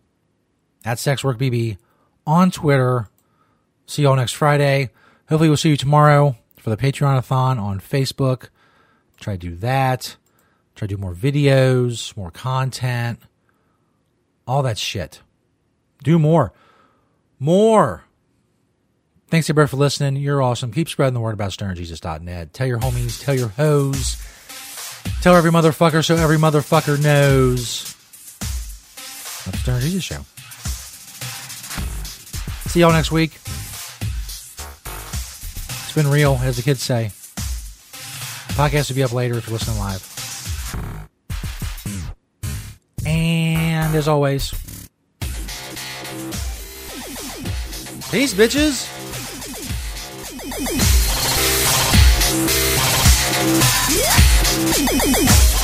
at 0.85 0.99
SexWorkBB 0.99 1.79
on 2.27 2.51
Twitter. 2.51 3.09
See 3.87 4.03
you 4.03 4.09
all 4.09 4.17
next 4.17 4.33
Friday. 4.33 4.91
Hopefully, 5.29 5.49
we'll 5.49 5.57
see 5.57 5.71
you 5.71 5.77
tomorrow 5.77 6.37
for 6.59 6.71
the 6.71 6.77
Patreon-a-thon 6.77 7.59
on 7.59 7.81
Facebook. 7.81 8.49
Try 9.19 9.35
to 9.35 9.39
do 9.39 9.57
that. 9.57 10.17
Try 10.75 10.87
to 10.87 10.97
do 10.97 11.01
more 11.01 11.15
videos, 11.15 12.17
more 12.17 12.31
content, 12.31 13.21
all 14.47 14.63
that 14.63 14.79
shit. 14.79 15.21
Do 16.03 16.19
more. 16.19 16.53
More. 17.39 18.05
Thanks, 19.29 19.51
everybody, 19.51 19.69
for 19.69 19.77
listening. 19.77 20.17
You're 20.17 20.41
awesome. 20.43 20.73
Keep 20.73 20.89
spreading 20.89 21.15
the 21.15 21.21
word 21.21 21.35
about 21.35 21.51
StonerJesus.net. 21.53 22.53
Tell 22.53 22.67
your 22.67 22.79
homies, 22.79 23.23
tell 23.23 23.35
your 23.35 23.49
hoes, 23.49 24.17
tell 25.21 25.37
every 25.37 25.51
motherfucker 25.51 26.05
so 26.05 26.17
every 26.17 26.39
motherfucker 26.39 27.03
knows. 27.03 27.95
That's 29.45 29.59
Stoner 29.61 29.81
Jesus 29.81 30.03
Show. 30.03 30.25
See 32.71 32.79
y'all 32.79 32.93
next 32.93 33.11
week. 33.11 33.33
It's 35.83 35.93
been 35.93 36.07
real, 36.07 36.39
as 36.41 36.55
the 36.57 36.63
kids 36.63 36.81
say. 36.81 37.11
Podcast 38.55 38.89
will 38.89 38.95
be 38.95 39.03
up 39.03 39.13
later 39.13 39.37
if 39.37 39.49
you're 39.49 39.59
listening 39.59 39.77
live. 39.81 40.07
And 43.05 43.93
as 43.97 44.07
always, 44.07 44.53
peace, 48.13 48.35
bitches. 48.35 48.87
Yeah. 55.51 55.60